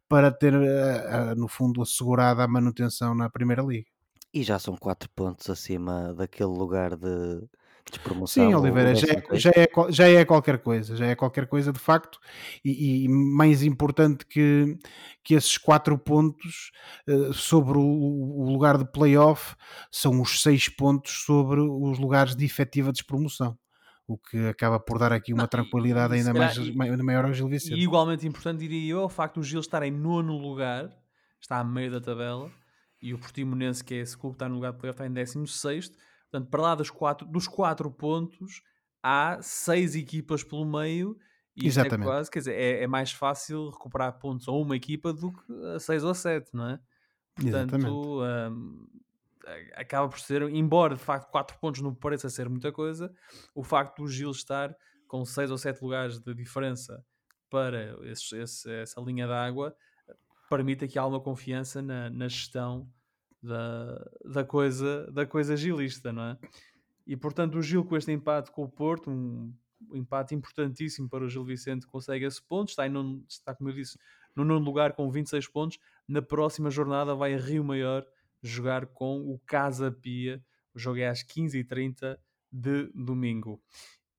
para 0.09 0.31
ter 0.31 0.55
eh, 0.55 1.35
no 1.37 1.49
fundo 1.49 1.83
assegurada 1.83 2.43
a 2.43 2.49
manutenção 2.49 3.15
na 3.15 3.31
Primeira 3.31 3.63
Liga. 3.63 3.89
E 4.33 4.43
já 4.43 4.59
são 4.59 4.77
4 4.77 5.09
pontos 5.11 5.49
acima 5.49 6.13
daquele 6.15 6.51
lugar 6.51 6.97
de, 6.97 7.43
Sim, 8.27 8.53
Oliveira, 8.55 8.95
já 8.97 9.07
é, 9.13 9.39
já, 9.39 9.51
é, 9.51 9.69
já 9.91 10.09
é 10.09 10.25
qualquer 10.25 10.59
coisa, 10.59 10.97
já 10.97 11.07
é 11.07 11.15
qualquer 11.15 11.47
coisa 11.47 11.73
de 11.73 11.79
facto, 11.79 12.19
e, 12.65 13.05
e 13.05 13.09
mais 13.09 13.63
importante 13.63 14.27
que, 14.27 14.77
que 15.23 15.35
esses 15.35 15.57
quatro 15.57 15.97
pontos 15.97 16.73
uh, 17.09 17.33
sobre 17.33 17.79
o, 17.79 17.83
o, 17.83 18.51
lugar 18.51 18.77
de 18.77 18.85
playoff 18.91 19.55
são 19.91 20.21
os 20.21 20.43
seis 20.43 20.69
pontos 20.69 21.25
sobre 21.25 21.61
os 21.61 21.99
lugares 21.99 22.35
de 22.35 22.45
efetiva 22.45 22.91
despromoção. 22.91 23.57
O 24.09 24.19
que 24.19 24.49
acaba 24.49 24.79
por 24.79 24.99
dar 24.99 25.13
aqui 25.13 25.33
uma 25.33 25.45
Não, 25.45 25.49
tranquilidade 25.49 26.15
e, 26.15 26.19
ainda 26.19 26.35
mais, 26.35 26.57
e, 26.57 26.73
maior 27.03 27.25
ao 27.25 27.33
Gil 27.33 27.49
Vicente. 27.49 27.79
E 27.79 27.83
igualmente 27.83 28.27
importante, 28.27 28.61
diria 28.61 28.93
eu, 28.93 29.01
é 29.01 29.05
o 29.05 29.09
facto 29.09 29.37
do 29.37 29.45
Gil 29.45 29.61
estar 29.61 29.83
em 29.83 29.91
nono 29.93 30.37
lugar, 30.37 30.93
está 31.41 31.59
a 31.59 31.65
meio 31.65 31.91
da 31.91 32.01
tabela, 32.01 32.51
e 33.01 33.15
o 33.15 33.19
Portimonense, 33.19 33.85
que 33.85 33.95
é 33.95 33.99
esse 33.99 34.17
clube 34.17 34.35
que 34.35 34.37
está 34.37 34.49
no 34.49 34.57
lugar 34.57 34.73
de 34.73 34.79
playoff, 34.79 34.97
está 34.97 35.07
em 35.07 35.13
décimo 35.13 35.47
sexto 35.47 35.97
Portanto, 36.37 36.51
para 36.51 36.63
lá 36.63 36.75
dos 36.75 36.91
quatro, 36.91 37.27
dos 37.27 37.49
quatro 37.49 37.91
pontos, 37.91 38.63
há 39.03 39.39
seis 39.41 39.95
equipas 39.95 40.45
pelo 40.45 40.67
meio. 40.67 41.19
E 41.57 41.65
é 41.65 41.69
Exatamente. 41.69 42.03
É 42.03 42.05
quase, 42.05 42.31
quer 42.31 42.39
dizer, 42.41 42.55
é, 42.55 42.83
é, 42.83 42.87
mais 42.87 43.13
fácil 43.13 43.71
recuperar 43.71 44.19
pontos 44.19 44.47
a 44.47 44.53
uma 44.53 44.77
equipa 44.77 45.13
do 45.13 45.33
que 45.33 45.67
a 45.75 45.79
seis 45.79 46.05
ou 46.05 46.15
sete, 46.15 46.51
não 46.53 46.69
é? 46.69 46.81
Portanto, 47.35 48.23
um, 48.23 48.87
acaba 49.75 50.09
por 50.09 50.19
ser, 50.19 50.43
embora 50.43 50.95
de 50.95 51.01
facto 51.01 51.31
quatro 51.31 51.59
pontos 51.59 51.81
não 51.81 51.95
pareça 51.95 52.29
ser 52.29 52.49
muita 52.49 52.71
coisa, 52.73 53.13
o 53.55 53.63
facto 53.63 54.03
do 54.03 54.09
Gil 54.09 54.31
estar 54.31 54.75
com 55.07 55.25
seis 55.25 55.51
ou 55.51 55.57
sete 55.57 55.83
lugares 55.83 56.19
de 56.19 56.35
diferença 56.35 57.03
para 57.49 57.97
esse, 58.07 58.37
esse, 58.37 58.71
essa 58.71 59.01
linha 59.01 59.27
d'água 59.27 59.75
permite 60.51 60.85
aqui 60.85 60.99
alguma 60.99 61.21
confiança 61.21 61.81
na, 61.81 62.11
na 62.11 62.29
gestão 62.29 62.91
da, 63.47 64.11
da, 64.25 64.45
coisa, 64.45 65.11
da 65.13 65.25
coisa 65.25 65.57
gilista, 65.57 66.13
não 66.13 66.23
é? 66.23 66.39
E 67.07 67.17
portanto 67.17 67.57
o 67.57 67.63
Gil 67.63 67.85
com 67.85 67.97
este 67.97 68.11
empate 68.13 68.51
com 68.51 68.65
o 68.65 68.69
Porto, 68.69 69.11
um, 69.11 69.55
empate 69.93 70.35
importantíssimo 70.35 71.09
para 71.09 71.25
o 71.25 71.29
Gil 71.29 71.45
Vicente, 71.45 71.87
consegue 71.87 72.25
esse 72.25 72.43
ponto, 72.43 72.71
está, 72.71 72.87
em 72.87 73.25
está 73.29 73.55
como 73.55 73.71
eu 73.71 73.75
disse, 73.75 73.99
no 74.35 74.45
nono 74.45 74.65
lugar 74.65 74.93
com 74.93 75.11
26 75.11 75.49
pontos. 75.49 75.79
Na 76.09 76.21
próxima 76.21 76.71
jornada 76.71 77.15
vai 77.15 77.35
a 77.35 77.39
Rio 77.39 77.65
Maior 77.65 78.05
jogar 78.43 78.87
com 78.87 79.19
o 79.21 79.39
Casa 79.47 79.91
Pia. 79.91 80.43
O 80.75 80.79
jogo 80.79 80.99
é 80.99 81.09
às 81.09 81.25
15h30 81.25 82.19
de 82.53 82.91
domingo. 82.95 83.63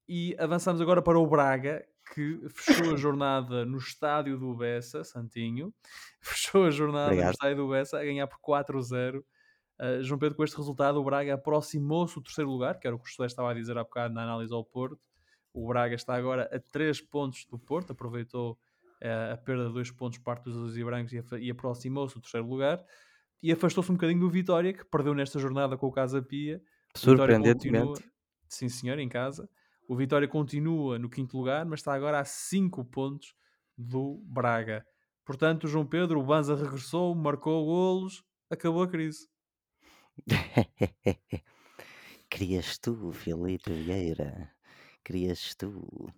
E 0.07 0.35
avançamos 0.39 0.81
agora 0.81 1.01
para 1.01 1.19
o 1.19 1.27
Braga, 1.27 1.85
que 2.13 2.47
fechou 2.49 2.93
a 2.93 2.97
jornada 2.97 3.65
no 3.65 3.77
estádio 3.77 4.37
do 4.37 4.55
Bessa, 4.55 5.03
Santinho, 5.03 5.73
fechou 6.21 6.65
a 6.65 6.71
jornada 6.71 7.07
Obrigado. 7.07 7.27
no 7.27 7.31
estádio 7.31 7.57
do 7.57 7.69
Bessa 7.69 7.99
a 7.99 8.03
ganhar 8.03 8.27
por 8.27 8.39
4-0. 8.39 9.19
Uh, 9.19 9.23
ah, 9.79 10.01
João 10.01 10.19
Pedro, 10.19 10.35
com 10.35 10.43
este 10.43 10.57
resultado, 10.57 10.99
o 10.99 11.03
Braga 11.03 11.35
aproximou-se 11.35 12.15
do 12.15 12.21
terceiro 12.21 12.49
lugar, 12.49 12.79
que 12.79 12.87
era 12.87 12.95
o 12.95 12.99
que 12.99 13.05
o 13.05 13.11
José 13.11 13.25
estava 13.25 13.51
a 13.51 13.53
dizer 13.53 13.77
há 13.77 13.83
bocado 13.83 14.13
na 14.13 14.23
análise 14.23 14.53
ao 14.53 14.63
Porto. 14.63 14.99
O 15.53 15.67
Braga 15.67 15.95
está 15.95 16.15
agora 16.15 16.49
a 16.51 16.59
3 16.59 17.01
pontos 17.01 17.45
do 17.45 17.57
Porto, 17.57 17.91
aproveitou 17.91 18.57
uh, 19.03 19.33
a 19.33 19.37
perda 19.37 19.67
de 19.67 19.73
2 19.73 19.91
pontos 19.91 20.19
parte 20.19 20.43
dos 20.43 20.55
azuis 20.55 20.77
e 20.77 20.83
brancos 20.83 21.13
e, 21.13 21.23
e 21.39 21.51
aproximou-se 21.51 22.15
do 22.15 22.21
terceiro 22.21 22.47
lugar. 22.47 22.83
E 23.41 23.51
afastou-se 23.51 23.91
um 23.91 23.95
bocadinho 23.95 24.19
do 24.19 24.29
Vitória, 24.29 24.73
que 24.73 24.83
perdeu 24.85 25.13
nesta 25.13 25.39
jornada 25.39 25.77
com 25.77 25.87
o 25.87 25.91
Casa 25.91 26.21
Pia. 26.21 26.61
Surpreendentemente. 26.95 28.03
Sim, 28.47 28.69
senhor, 28.69 28.97
em 28.97 29.09
casa. 29.09 29.47
O 29.87 29.95
Vitória 29.95 30.27
continua 30.27 30.99
no 30.99 31.09
quinto 31.09 31.37
lugar, 31.37 31.65
mas 31.65 31.79
está 31.79 31.93
agora 31.93 32.19
a 32.19 32.25
5 32.25 32.83
pontos 32.85 33.33
do 33.77 34.21
Braga. 34.25 34.85
Portanto, 35.23 35.67
João 35.67 35.85
Pedro, 35.85 36.19
o 36.19 36.23
Banza 36.23 36.55
regressou, 36.55 37.15
marcou 37.15 37.65
golos, 37.65 38.23
acabou 38.49 38.83
a 38.83 38.87
crise. 38.87 39.27
Querias 42.29 42.77
tu, 42.77 43.11
Filipe 43.11 43.71
Vieira. 43.71 44.51
Querias 45.03 45.55
tu. 45.55 46.11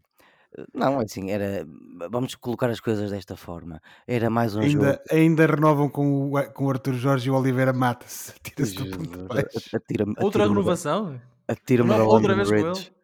Não, 0.74 0.99
assim, 0.99 1.30
era. 1.30 1.65
Vamos 2.09 2.34
colocar 2.36 2.70
as 2.70 2.80
coisas 2.80 3.11
desta 3.11 3.36
forma. 3.36 3.80
Era 4.07 4.30
mais 4.30 4.55
um 4.55 4.61
ainda, 4.61 4.93
jogo. 4.93 4.99
Ainda 5.11 5.45
renovam 5.45 5.89
com 5.89 6.32
o, 6.32 6.53
com 6.53 6.65
o 6.65 6.70
Arthur 6.70 6.93
Jorge 6.93 7.28
e 7.28 7.32
o 7.32 7.36
Oliveira 7.36 7.72
Mata-se. 7.72 8.32
Atira-se 8.41 8.76
do 8.76 8.97
ponto 8.97 10.24
Outra 10.24 10.47
renovação? 10.47 11.22
Atira-me 11.47 11.89
da 11.89 12.03
Outra 12.03 12.34
vez 12.34 12.49
com 12.49 12.55
ele. 12.55 12.99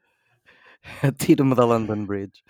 Tiro-me 1.18 1.56
da 1.56 1.66
London 1.66 2.06
Bridge. 2.06 2.44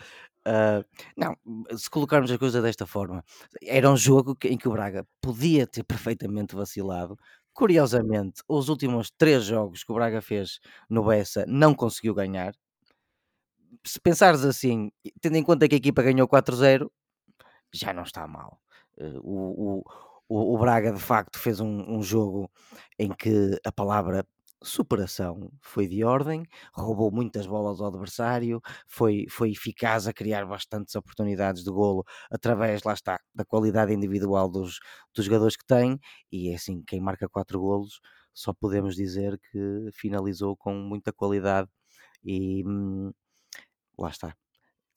Uh, 0.47 0.86
não, 1.17 1.36
se 1.75 1.89
colocarmos 1.89 2.31
a 2.31 2.38
coisa 2.38 2.61
desta 2.61 2.86
forma, 2.86 3.23
era 3.63 3.89
um 3.89 3.97
jogo 3.97 4.38
em 4.43 4.57
que 4.57 4.67
o 4.67 4.71
Braga 4.71 5.05
podia 5.19 5.65
ter 5.65 5.83
perfeitamente 5.83 6.55
vacilado. 6.55 7.17
Curiosamente, 7.53 8.43
os 8.47 8.69
últimos 8.69 9.09
três 9.17 9.45
jogos 9.45 9.83
que 9.83 9.91
o 9.91 9.95
Braga 9.95 10.21
fez 10.21 10.59
no 10.89 11.05
Bessa 11.05 11.45
não 11.47 11.73
conseguiu 11.73 12.13
ganhar. 12.13 12.53
Se 13.86 13.99
pensares 13.99 14.43
assim, 14.43 14.91
tendo 15.21 15.38
em 15.38 15.43
conta 15.43 15.67
que 15.67 15.75
a 15.75 15.77
equipa 15.77 16.03
ganhou 16.03 16.27
4-0, 16.27 16.89
já 17.73 17.93
não 17.93 18.03
está 18.03 18.27
mal. 18.27 18.59
Uh, 18.97 19.19
o, 19.23 19.83
o, 20.29 20.55
o, 20.55 20.57
Braga 20.59 20.91
de 20.93 20.99
facto 20.99 21.39
fez 21.39 21.59
um, 21.59 21.97
um 21.97 22.03
jogo 22.03 22.49
em 22.99 23.11
que 23.11 23.59
a 23.65 23.71
palavra 23.71 24.25
superação 24.66 25.51
foi 25.61 25.88
de 25.88 26.03
ordem, 26.03 26.43
roubou 26.74 27.11
muitas 27.11 27.45
bolas 27.47 27.80
ao 27.82 27.88
adversário, 27.88 28.61
foi, 28.88 29.26
foi 29.30 29.51
eficaz 29.51 30.07
a 30.07 30.13
criar 30.13 30.45
bastantes 30.45 30.95
oportunidades 30.95 31.63
de 31.63 31.72
golo 31.72 32.03
através, 32.30 32.84
lá 32.84 32.93
está, 32.93 33.20
da 33.34 33.45
qualidade 33.45 33.93
individual 33.93 34.49
dos, 34.49 34.80
dos 35.13 35.26
jogadores 35.26 35.55
que 35.55 35.66
tem, 35.66 35.99
e 36.32 36.49
é 36.51 36.55
assim, 36.55 36.84
quem 36.86 36.99
marca 37.01 37.30
quatro 37.30 37.59
golos, 37.59 37.99
só 38.34 38.53
podemos 38.53 38.95
dizer 38.95 39.39
que 39.51 39.89
finalizou 39.93 40.57
com 40.57 40.74
muita 40.74 41.13
qualidade 41.13 41.70
e 42.24 42.63
hum, 42.68 43.11
lá 43.97 44.09
está, 44.09 44.36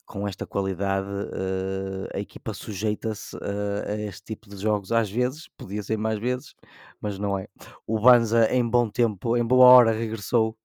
com 0.09 0.27
esta 0.27 0.43
qualidade, 0.43 1.07
uh, 1.07 2.09
a 2.15 2.19
equipa 2.19 2.51
sujeita-se 2.51 3.35
uh, 3.35 3.87
a 3.87 3.95
este 3.95 4.23
tipo 4.23 4.49
de 4.49 4.57
jogos 4.57 4.91
às 4.91 5.07
vezes, 5.07 5.47
podia 5.55 5.83
ser 5.83 5.97
mais 5.99 6.17
vezes, 6.17 6.55
mas 6.99 7.19
não 7.19 7.37
é. 7.37 7.47
O 7.85 7.99
Banza, 7.99 8.51
em 8.51 8.67
bom 8.67 8.89
tempo, 8.89 9.37
em 9.37 9.45
boa 9.45 9.67
hora, 9.67 9.91
regressou 9.91 10.57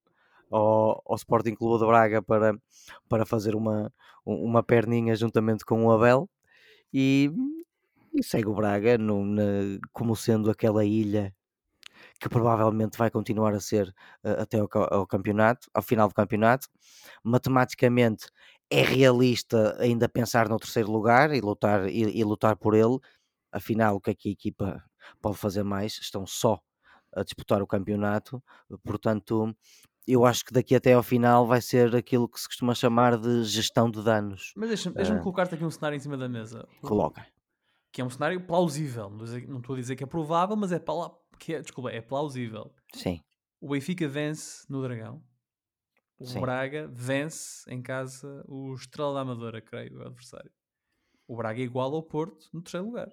ao, 0.50 1.02
ao 1.04 1.16
Sporting 1.16 1.54
Clube 1.54 1.78
de 1.78 1.86
Braga 1.86 2.22
para, 2.22 2.54
para 3.06 3.26
fazer 3.26 3.54
uma, 3.54 3.92
uma 4.24 4.62
perninha 4.62 5.14
juntamente 5.14 5.62
com 5.62 5.84
o 5.84 5.92
Abel 5.92 6.26
e, 6.90 7.30
e 8.14 8.22
segue 8.22 8.48
o 8.48 8.54
Braga 8.54 8.96
no, 8.96 9.26
na, 9.26 9.42
como 9.92 10.16
sendo 10.16 10.50
aquela 10.50 10.86
ilha 10.86 11.34
que 12.20 12.28
provavelmente 12.28 12.96
vai 12.96 13.10
continuar 13.10 13.52
a 13.54 13.60
ser 13.60 13.88
uh, 14.24 14.40
até 14.40 14.58
ao, 14.58 14.68
ao 14.90 15.06
campeonato, 15.06 15.68
ao 15.74 15.82
final 15.82 16.08
do 16.08 16.14
campeonato. 16.14 16.68
Matematicamente 17.22 18.28
é 18.78 18.82
realista 18.82 19.76
ainda 19.80 20.08
pensar 20.08 20.48
no 20.48 20.58
terceiro 20.58 20.90
lugar 20.90 21.32
e 21.34 21.40
lutar, 21.40 21.88
e, 21.88 22.02
e 22.18 22.24
lutar 22.24 22.56
por 22.56 22.74
ele. 22.74 22.98
Afinal, 23.52 23.96
o 23.96 24.00
que 24.00 24.10
é 24.10 24.14
que 24.14 24.28
a 24.28 24.32
equipa 24.32 24.84
pode 25.20 25.36
fazer 25.36 25.62
mais, 25.62 25.98
estão 25.98 26.26
só 26.26 26.58
a 27.14 27.22
disputar 27.22 27.62
o 27.62 27.66
campeonato, 27.66 28.42
portanto, 28.82 29.54
eu 30.06 30.24
acho 30.26 30.44
que 30.44 30.52
daqui 30.52 30.74
até 30.74 30.92
ao 30.94 31.02
final 31.02 31.46
vai 31.46 31.60
ser 31.62 31.94
aquilo 31.94 32.28
que 32.28 32.40
se 32.40 32.46
costuma 32.48 32.74
chamar 32.74 33.16
de 33.16 33.44
gestão 33.44 33.88
de 33.90 34.02
danos. 34.02 34.52
Mas 34.56 34.68
deixa-me 34.68 34.96
deixa 34.96 35.18
colocar-te 35.20 35.54
aqui 35.54 35.64
um 35.64 35.70
cenário 35.70 35.96
em 35.96 36.00
cima 36.00 36.16
da 36.16 36.28
mesa. 36.28 36.66
Coloca. 36.82 37.24
Que 37.92 38.00
é 38.00 38.04
um 38.04 38.10
cenário 38.10 38.44
plausível. 38.44 39.08
Não 39.08 39.18
estou 39.18 39.22
a 39.22 39.26
dizer- 39.38 39.48
não 39.48 39.58
estou 39.60 39.74
a 39.76 39.78
dizer 39.78 39.96
que 39.96 40.02
é 40.02 40.06
provável, 40.06 40.56
mas 40.56 40.72
é, 40.72 40.80
pala- 40.80 41.16
que 41.38 41.54
é, 41.54 41.60
desculpa, 41.60 41.90
é 41.90 42.00
plausível. 42.00 42.74
Sim, 42.92 43.20
O 43.60 43.68
Benfica 43.70 44.06
vence 44.08 44.66
no 44.68 44.82
Dragão. 44.82 45.22
O 46.24 46.26
Sim. 46.26 46.40
Braga 46.40 46.88
vence 46.92 47.70
em 47.70 47.82
casa 47.82 48.44
o 48.48 48.74
Estrela 48.74 49.14
da 49.14 49.20
Amadora, 49.20 49.60
creio, 49.60 49.98
o 49.98 50.02
adversário. 50.06 50.50
O 51.28 51.36
Braga 51.36 51.60
é 51.60 51.64
igual 51.64 51.94
ao 51.94 52.02
Porto 52.02 52.48
no 52.52 52.62
terceiro 52.62 52.86
lugar. 52.86 53.08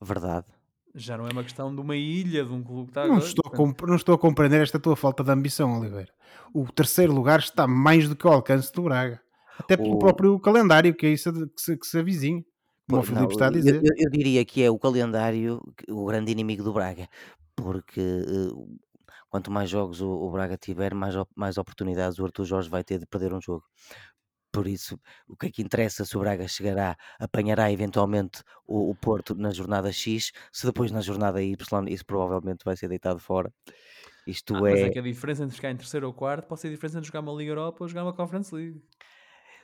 verdade. 0.00 0.46
Já 0.94 1.16
não 1.16 1.26
é 1.26 1.32
uma 1.32 1.42
questão 1.42 1.74
de 1.74 1.80
uma 1.80 1.96
ilha, 1.96 2.44
de 2.44 2.52
um 2.52 2.62
clube 2.62 2.84
que 2.84 2.90
está 2.90 3.00
Não 3.06 3.14
agora- 3.16 3.26
estou, 3.28 3.42
a 3.52 3.56
comp- 3.56 3.82
não 3.82 3.96
estou 3.96 4.14
a 4.14 4.18
compreender 4.18 4.62
esta 4.62 4.78
tua 4.78 4.94
falta 4.94 5.24
de 5.24 5.30
ambição, 5.30 5.78
Oliveira. 5.80 6.12
O 6.52 6.70
terceiro 6.72 7.12
lugar 7.12 7.40
está 7.40 7.66
mais 7.66 8.08
do 8.08 8.14
que 8.14 8.26
ao 8.26 8.34
alcance 8.34 8.72
do 8.72 8.82
Braga. 8.82 9.20
Até 9.58 9.76
pelo 9.76 9.94
O- 9.96 9.98
próprio 9.98 10.38
calendário, 10.38 10.94
que 10.94 11.06
é 11.06 11.10
isso 11.10 11.32
que 11.32 11.60
se, 11.60 11.76
que 11.76 11.86
se 11.86 11.98
avizinha. 11.98 12.44
Como 12.88 13.00
o 13.00 13.04
Pô, 13.04 13.10
não, 13.10 13.16
Filipe 13.16 13.32
está 13.32 13.46
a 13.46 13.48
eu- 13.48 13.52
dizer. 13.52 13.74
Eu, 13.76 13.92
eu 13.96 14.10
diria 14.10 14.44
que 14.44 14.62
é 14.62 14.70
o 14.70 14.78
calendário 14.78 15.60
o 15.88 16.04
grande 16.04 16.30
inimigo 16.30 16.62
do 16.62 16.72
Braga, 16.72 17.08
porque 17.56 18.00
eh, 18.00 18.50
quanto 19.34 19.50
mais 19.50 19.68
jogos 19.68 20.00
o, 20.00 20.08
o 20.08 20.30
Braga 20.30 20.56
tiver, 20.56 20.94
mais, 20.94 21.16
mais 21.34 21.58
oportunidades 21.58 22.20
o 22.20 22.24
Arthur 22.24 22.44
Jorge 22.44 22.70
vai 22.70 22.84
ter 22.84 23.00
de 23.00 23.06
perder 23.06 23.34
um 23.34 23.40
jogo. 23.40 23.64
Por 24.52 24.68
isso, 24.68 24.96
o 25.26 25.36
que 25.36 25.46
é 25.46 25.50
que 25.50 25.60
interessa 25.60 26.04
se 26.04 26.16
o 26.16 26.20
Braga 26.20 26.46
chegará, 26.46 26.96
apanhará 27.18 27.72
eventualmente 27.72 28.44
o, 28.64 28.90
o 28.90 28.94
Porto 28.94 29.34
na 29.34 29.50
jornada 29.50 29.90
X, 29.90 30.30
se 30.52 30.64
depois 30.64 30.92
na 30.92 31.00
jornada 31.00 31.42
Y 31.42 31.56
isso 31.88 32.06
provavelmente 32.06 32.64
vai 32.64 32.76
ser 32.76 32.86
deitado 32.86 33.18
fora. 33.18 33.52
Isto 34.24 34.54
Ah, 34.54 34.60
mas 34.60 34.78
é, 34.78 34.86
é 34.86 34.90
que 34.90 35.00
a 35.00 35.02
diferença 35.02 35.42
entre 35.42 35.56
ficar 35.56 35.72
em 35.72 35.76
terceiro 35.76 36.06
ou 36.06 36.14
quarto 36.14 36.46
pode 36.46 36.60
ser 36.60 36.68
a 36.68 36.70
diferença 36.70 36.98
entre 36.98 37.08
jogar 37.08 37.18
uma 37.18 37.32
Liga 37.32 37.50
Europa 37.50 37.82
ou 37.82 37.88
jogar 37.88 38.04
uma 38.04 38.12
Conference 38.12 38.54
League. 38.54 38.80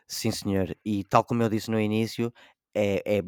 Sim, 0.08 0.32
senhor. 0.32 0.76
E 0.84 1.04
tal 1.04 1.22
como 1.24 1.44
eu 1.44 1.48
disse 1.48 1.70
no 1.70 1.80
início, 1.80 2.32
é, 2.74 3.18
é, 3.18 3.22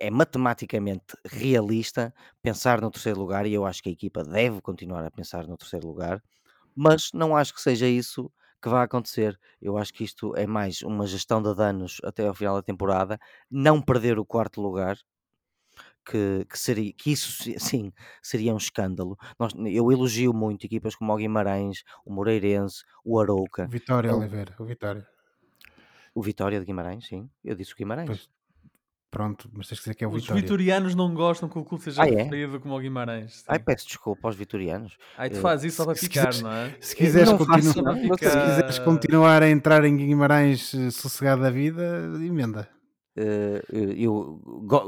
é 0.00 0.10
matematicamente 0.10 1.16
realista 1.24 2.14
pensar 2.42 2.80
no 2.80 2.90
terceiro 2.90 3.20
lugar 3.20 3.46
e 3.46 3.52
eu 3.54 3.64
acho 3.66 3.82
que 3.82 3.88
a 3.88 3.92
equipa 3.92 4.22
deve 4.24 4.60
continuar 4.60 5.04
a 5.04 5.10
pensar 5.10 5.46
no 5.46 5.56
terceiro 5.56 5.86
lugar, 5.86 6.22
mas 6.74 7.10
não 7.14 7.36
acho 7.36 7.54
que 7.54 7.60
seja 7.60 7.86
isso 7.86 8.32
que 8.62 8.68
vai 8.68 8.84
acontecer. 8.84 9.38
Eu 9.60 9.78
acho 9.78 9.92
que 9.92 10.04
isto 10.04 10.36
é 10.36 10.46
mais 10.46 10.82
uma 10.82 11.06
gestão 11.06 11.42
de 11.42 11.54
danos 11.54 12.00
até 12.04 12.26
ao 12.26 12.34
final 12.34 12.56
da 12.56 12.62
temporada, 12.62 13.18
não 13.50 13.80
perder 13.82 14.18
o 14.18 14.26
quarto 14.26 14.60
lugar. 14.60 14.98
Que, 16.04 16.46
que 16.46 16.58
seria 16.58 16.92
que 16.92 17.12
isso 17.12 17.30
sim 17.60 17.92
seria 18.22 18.54
um 18.54 18.56
escândalo. 18.56 19.16
Nós, 19.38 19.52
eu 19.66 19.92
elogio 19.92 20.32
muito 20.32 20.64
equipas 20.64 20.94
como 20.96 21.12
o 21.12 21.16
Guimarães, 21.16 21.82
o 22.04 22.12
Moreirense, 22.12 22.82
o 23.04 23.20
Arouca, 23.20 23.64
O 23.64 23.70
Vitória, 23.70 24.14
Oliveira. 24.14 24.54
O 24.58 24.64
Vitória. 24.64 25.06
o 26.14 26.22
Vitória 26.22 26.58
de 26.60 26.66
Guimarães, 26.66 27.06
sim, 27.06 27.28
eu 27.44 27.54
disse 27.54 27.72
o 27.72 27.76
Guimarães. 27.76 28.08
Pois, 28.08 28.28
pronto, 29.10 29.50
mas 29.52 29.66
tens 29.68 29.78
que 29.78 29.84
dizer 29.84 29.94
que 29.94 30.04
é 30.04 30.06
o 30.06 30.10
Os 30.10 30.22
Vitória. 30.22 30.42
vitorianos 30.42 30.94
não 30.94 31.12
gostam 31.14 31.48
que 31.48 31.58
o 31.58 31.64
clube 31.64 31.82
seja 31.82 32.02
Ah, 32.02 32.08
é? 32.08 32.22
referido 32.22 32.60
como 32.60 32.74
o 32.76 32.78
Guimarães. 32.78 33.44
Ai, 33.48 33.58
sim. 33.58 33.64
peço 33.64 33.86
desculpa 33.86 34.28
aos 34.28 34.36
vitorianos. 34.36 34.96
Ai, 35.18 35.30
tu 35.30 35.38
eh, 35.38 35.40
fazes 35.40 35.66
isso 35.72 35.76
só 35.78 35.84
para 35.84 35.94
se 35.96 36.08
picar, 36.08 36.26
quiseres- 36.28 36.42
não 36.42 36.52
é? 36.52 36.74
Se 36.80 36.94
quiseres, 36.96 37.28
não 37.30 37.38
faço 37.38 37.50
continu- 37.74 37.82
nada, 37.84 38.00
se 38.00 38.08
não 38.08 38.16
quiseres 38.16 38.78
continuar 38.78 39.42
a 39.42 39.50
entrar 39.50 39.84
em 39.84 39.96
Guimarães 39.96 40.72
eh, 40.74 40.90
sossegado 40.90 41.42
da 41.42 41.50
vida, 41.50 41.82
emenda. 42.24 42.68
Eh, 43.22 43.62
eu 44.04 44.40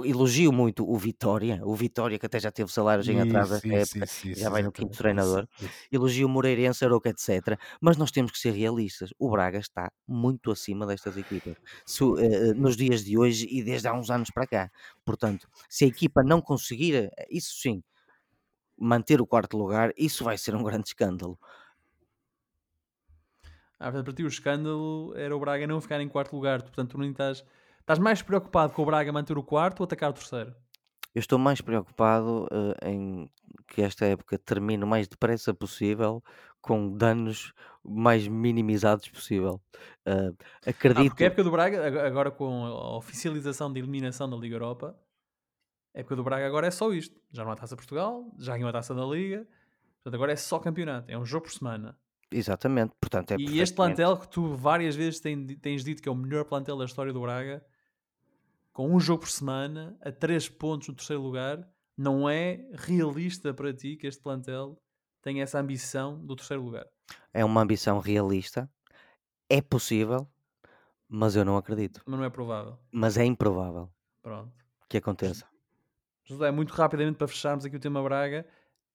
elogio 0.05 0.53
muito 0.53 0.89
o 0.89 0.97
Vitória, 0.97 1.61
o 1.65 1.75
Vitória 1.75 2.19
que 2.19 2.27
até 2.27 2.41
já 2.41 2.51
teve 2.53 2.73
salários 2.73 3.09
em 3.09 3.21
atraso 3.21 3.55
isso, 3.55 3.69
época, 3.71 4.09
isso, 4.09 4.29
isso, 4.29 4.29
já 4.35 4.49
vai 4.51 4.63
no 4.63 4.73
quinto 4.73 4.97
treinador. 4.97 5.47
elogio 5.91 6.27
o 6.27 6.31
Moreirense, 6.31 6.85
Aroca, 6.85 7.11
etc. 7.11 7.59
Mas 7.81 7.97
nós 7.97 8.11
temos 8.11 8.33
que 8.33 8.39
ser 8.39 8.53
realistas. 8.53 9.11
O 9.19 9.31
Braga 9.31 9.59
está 9.59 9.91
muito 10.07 10.51
acima 10.51 10.87
destas 10.87 11.17
equipas 11.17 11.57
Se 11.87 12.05
o- 12.05 12.19
eh, 12.19 12.55
nos 12.55 12.77
dias 12.77 13.05
de 13.05 13.19
hoje 13.19 13.47
e 13.51 13.63
desde 13.63 13.89
há 13.89 13.93
uns 13.95 14.11
anos 14.11 14.31
para 14.31 14.47
cá. 14.47 14.71
Portanto, 15.05 15.49
se 15.69 15.85
a 15.85 15.89
equipa 15.89 16.23
não 16.23 16.41
conseguir, 16.41 16.95
eh, 16.97 17.27
isso 17.31 17.55
sim, 17.61 17.83
manter 18.79 19.21
o 19.21 19.27
quarto 19.27 19.57
lugar, 19.59 19.93
isso 19.97 20.25
vai 20.25 20.39
ser 20.39 20.55
um 20.57 20.63
grande 20.65 20.89
escândalo. 20.89 21.39
Ah, 23.79 23.91
para 23.91 24.13
ti 24.13 24.23
o 24.23 24.29
escândalo 24.29 25.13
era 25.17 25.35
o 25.37 25.41
Braga 25.41 25.67
não 25.67 25.81
ficar 25.81 26.01
em 26.01 26.09
quarto 26.09 26.35
lugar. 26.37 26.63
Portanto, 26.63 26.93
tu 26.93 26.99
nem 26.99 27.11
estás, 27.11 27.45
estás 27.83 27.99
mais 27.99 28.23
preocupado 28.23 28.73
com 28.73 28.83
o 28.83 28.87
Braga 28.87 29.13
manter 29.13 29.37
o 29.37 29.43
quarto 29.43 29.81
ou 29.81 29.85
atacar 29.85 30.11
o 30.11 30.15
terceiro? 30.15 30.55
Eu 31.15 31.21
estou 31.21 31.39
mais 31.39 31.61
preocupado 31.61 32.49
eh, 32.51 32.91
em 32.91 33.31
que 33.69 33.83
esta 33.83 34.07
época 34.07 34.39
termine 34.39 34.83
o 34.83 34.87
mais 34.87 35.07
depressa 35.07 35.53
possível, 35.53 36.23
com 36.61 36.91
danos 36.97 37.53
mais 37.85 38.27
minimizados 38.27 39.09
possível. 39.09 39.61
Eh, 40.07 40.31
Ah, 40.65 40.71
acredito. 40.71 41.09
porque 41.11 41.25
a 41.25 41.27
época 41.27 41.45
do 41.45 41.51
Braga, 41.51 41.87
ag- 41.87 41.99
agora 41.99 42.31
com 42.31 42.65
a 42.65 42.97
oficialização 42.97 43.71
da 43.71 43.79
eliminação 43.79 44.29
da 44.31 44.37
Liga 44.37 44.55
Europa, 44.57 44.97
a 45.95 46.01
época 46.01 46.17
do 46.17 46.25
Braga 46.25 46.47
agora 46.47 46.67
é 46.67 46.71
só 46.71 46.91
isto. 46.95 47.21
Já 47.31 47.45
não 47.45 47.51
há 47.53 47.57
taça 47.57 47.77
Portugal, 47.77 48.33
já 48.39 48.55
ganhou 48.55 48.71
a 48.71 48.73
taça 48.73 48.95
da 48.95 49.05
Liga. 49.05 49.47
Portanto, 49.97 50.15
agora 50.15 50.33
é 50.33 50.37
só 50.37 50.59
campeonato. 50.59 51.11
É 51.11 51.19
um 51.19 51.27
jogo 51.27 51.45
por 51.45 51.53
semana. 51.53 51.99
Exatamente, 52.35 52.95
portanto 52.99 53.33
é 53.33 53.37
e 53.39 53.61
este 53.61 53.75
plantel 53.77 54.17
que 54.17 54.27
tu 54.27 54.55
várias 54.57 54.97
vezes 54.97 55.21
tens 55.21 55.85
dito 55.85 56.01
que 56.03 56.09
é 56.09 56.13
o 56.13 56.15
melhor 56.15 56.47
plantel 56.47 56.79
da 56.79 56.87
história 56.87 57.13
do 57.13 57.21
Braga, 57.21 57.63
com 58.73 58.95
um 58.95 58.99
jogo 58.99 59.21
por 59.21 59.31
semana, 59.31 59.97
a 60.01 60.11
3 60.11 60.49
pontos 60.49 60.89
no 60.89 60.95
terceiro 60.95 61.23
lugar, 61.23 61.69
não 61.97 62.29
é 62.29 62.67
realista 62.73 63.53
para 63.53 63.73
ti 63.73 63.97
que 63.97 64.07
este 64.07 64.23
plantel 64.23 64.77
tenha 65.23 65.43
essa 65.43 65.59
ambição 65.61 66.19
do 66.25 66.35
terceiro 66.35 66.63
lugar. 66.63 66.87
é 67.33 67.45
uma 67.45 67.61
ambição 67.61 67.99
realista, 67.99 68.69
é 69.49 69.61
possível, 69.61 70.27
mas 71.09 71.37
eu 71.37 71.45
não 71.45 71.57
acredito. 71.57 72.03
Mas 72.07 72.19
não 72.19 72.25
é 72.25 72.31
provável. 72.31 72.79
Mas 72.91 73.17
é 73.19 73.25
improvável 73.25 73.91
Pronto. 74.23 74.53
que 74.89 74.97
aconteça. 74.97 75.47
José, 76.25 76.51
muito 76.51 76.73
rapidamente 76.73 77.19
para 77.19 77.29
fecharmos 77.29 77.65
aqui 77.65 77.77
o 77.77 77.81
tema 77.81 78.03
Braga, 78.03 78.47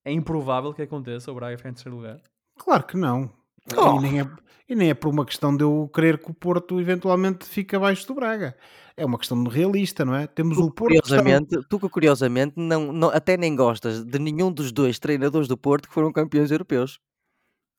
é 0.03 0.11
improvável 0.11 0.73
que 0.73 0.82
aconteça 0.82 1.32
o 1.32 1.36
Braga 1.36 1.57
ficar 1.57 1.69
em 1.69 1.73
terceiro 1.73 1.97
lugar. 1.97 2.21
Claro 2.57 2.86
que 2.86 2.97
não. 2.97 3.32
Oh. 3.76 3.97
E, 3.97 4.01
nem 4.01 4.22
é, 4.22 4.30
e 4.70 4.76
nem 4.76 4.89
é 4.89 4.93
por 4.93 5.09
uma 5.09 5.26
questão 5.26 5.55
de 5.55 5.63
eu 5.63 5.89
querer 5.93 6.18
que 6.20 6.30
o 6.32 6.34
Porto 6.34 6.80
eventualmente 6.80 7.45
fique 7.45 7.76
abaixo 7.76 8.07
do 8.07 8.13
Braga. 8.15 8.55
É 8.95 9.05
uma 9.05 9.18
questão 9.18 9.43
realista, 9.43 10.03
não 10.05 10.15
é? 10.15 10.26
Temos 10.28 10.57
o 10.57 10.68
Tu, 10.68 10.74
Porto. 10.74 10.91
que 10.91 10.95
está- 10.97 11.18
curiosamente, 11.18 11.68
tu 11.70 11.80
que 11.80 11.89
curiosamente 11.89 12.53
não, 12.57 12.91
não- 12.91 13.09
até 13.09 13.38
nem 13.38 13.55
gostas 13.55 14.03
de 14.03 14.20
nenhum 14.20 14.51
dos 14.51 14.72
dois 14.72 14.97
treinadores 14.99 15.47
do 15.47 15.57
Porto 15.57 15.88
que 15.88 15.93
foram 15.93 16.11
campeões 16.11 16.49
europeus. 16.51 16.99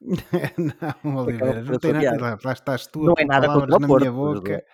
não, 1.02 1.16
Oliveira, 1.16 1.62
não 1.62 1.78
tem 1.78 1.92
nada. 1.92 2.20
Lá, 2.20 2.38
lá 2.44 2.52
estás 2.52 2.86
tu 2.86 3.02
Não 3.02 3.14
a 3.18 3.22
é 3.22 3.24
nada 3.24 3.46
palavras 3.48 3.74
o 3.74 3.80
na 3.80 3.86
Porto, 3.86 4.00
minha 4.02 4.12
boca. 4.12 4.64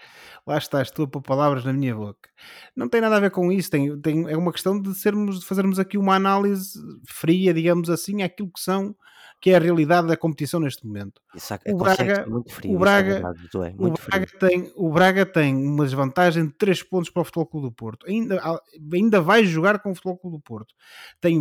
Lá 0.46 0.58
estás 0.58 0.90
tu 0.90 1.04
a 1.04 1.08
pôr 1.08 1.22
palavras 1.22 1.64
na 1.64 1.72
minha 1.72 1.94
boca. 1.94 2.28
Não 2.76 2.86
tem 2.90 3.00
nada 3.00 3.16
a 3.16 3.20
ver 3.20 3.30
com 3.30 3.50
isso. 3.50 3.70
Tem, 3.70 3.98
tem, 4.02 4.28
é 4.30 4.36
uma 4.36 4.52
questão 4.52 4.78
de, 4.78 4.94
sermos, 4.94 5.40
de 5.40 5.46
fazermos 5.46 5.78
aqui 5.78 5.96
uma 5.96 6.14
análise 6.14 6.78
fria, 7.08 7.54
digamos 7.54 7.88
assim, 7.88 8.22
àquilo 8.22 8.50
que 8.52 8.60
são 8.60 8.94
que 9.44 9.50
é 9.50 9.56
a 9.56 9.58
realidade 9.58 10.08
da 10.08 10.16
competição 10.16 10.58
neste 10.58 10.86
momento. 10.86 11.20
Ac- 11.50 11.70
O 11.70 11.76
Braga- 11.76 12.24
frio. 12.48 12.72
o 12.72 12.74
é 13.10 13.12
verdade, 13.12 13.48
O. 13.76 13.90
Braga, 13.90 14.26
tem, 14.40 14.72
o 14.74 14.90
Braga 14.90 15.26
tem 15.26 15.54
uma 15.54 15.84
desvantagem 15.84 16.46
de 16.46 16.52
3 16.54 16.82
pontos 16.82 17.10
para 17.10 17.20
o 17.20 17.24
Futebol 17.26 17.44
Clube 17.44 17.66
do 17.66 17.72
Porto. 17.72 18.06
Ainda, 18.08 18.40
ainda 18.90 19.20
vai 19.20 19.44
jogar 19.44 19.80
com 19.80 19.90
o 19.90 19.94
Futebol 19.94 20.16
Clube 20.16 20.38
do 20.38 20.42
Porto. 20.42 20.74
Tem 21.20 21.38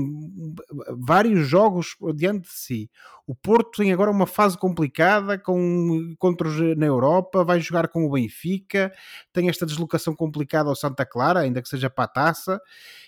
vários 0.98 1.48
jogos 1.48 1.96
diante 2.14 2.42
de 2.42 2.54
si. 2.54 2.92
O 3.26 3.34
Porto 3.34 3.78
tem 3.78 3.94
agora 3.94 4.12
uma 4.12 4.28
fase 4.28 4.58
complicada 4.58 5.40
com, 5.40 6.14
contra 6.20 6.46
os, 6.46 6.58
na 6.78 6.86
Europa, 6.86 7.46
vai 7.46 7.62
jogar 7.62 7.88
com 7.88 8.04
o 8.06 8.12
Benfica, 8.12 8.92
tem 9.32 9.48
esta 9.48 9.66
deslocação 9.66 10.14
complicada 10.14 10.68
ao 10.68 10.76
Santa 10.76 11.06
Clara, 11.06 11.40
ainda 11.40 11.62
que 11.62 11.70
seja 11.70 11.90
para 11.90 12.04
a 12.04 12.08
taça. 12.10 12.60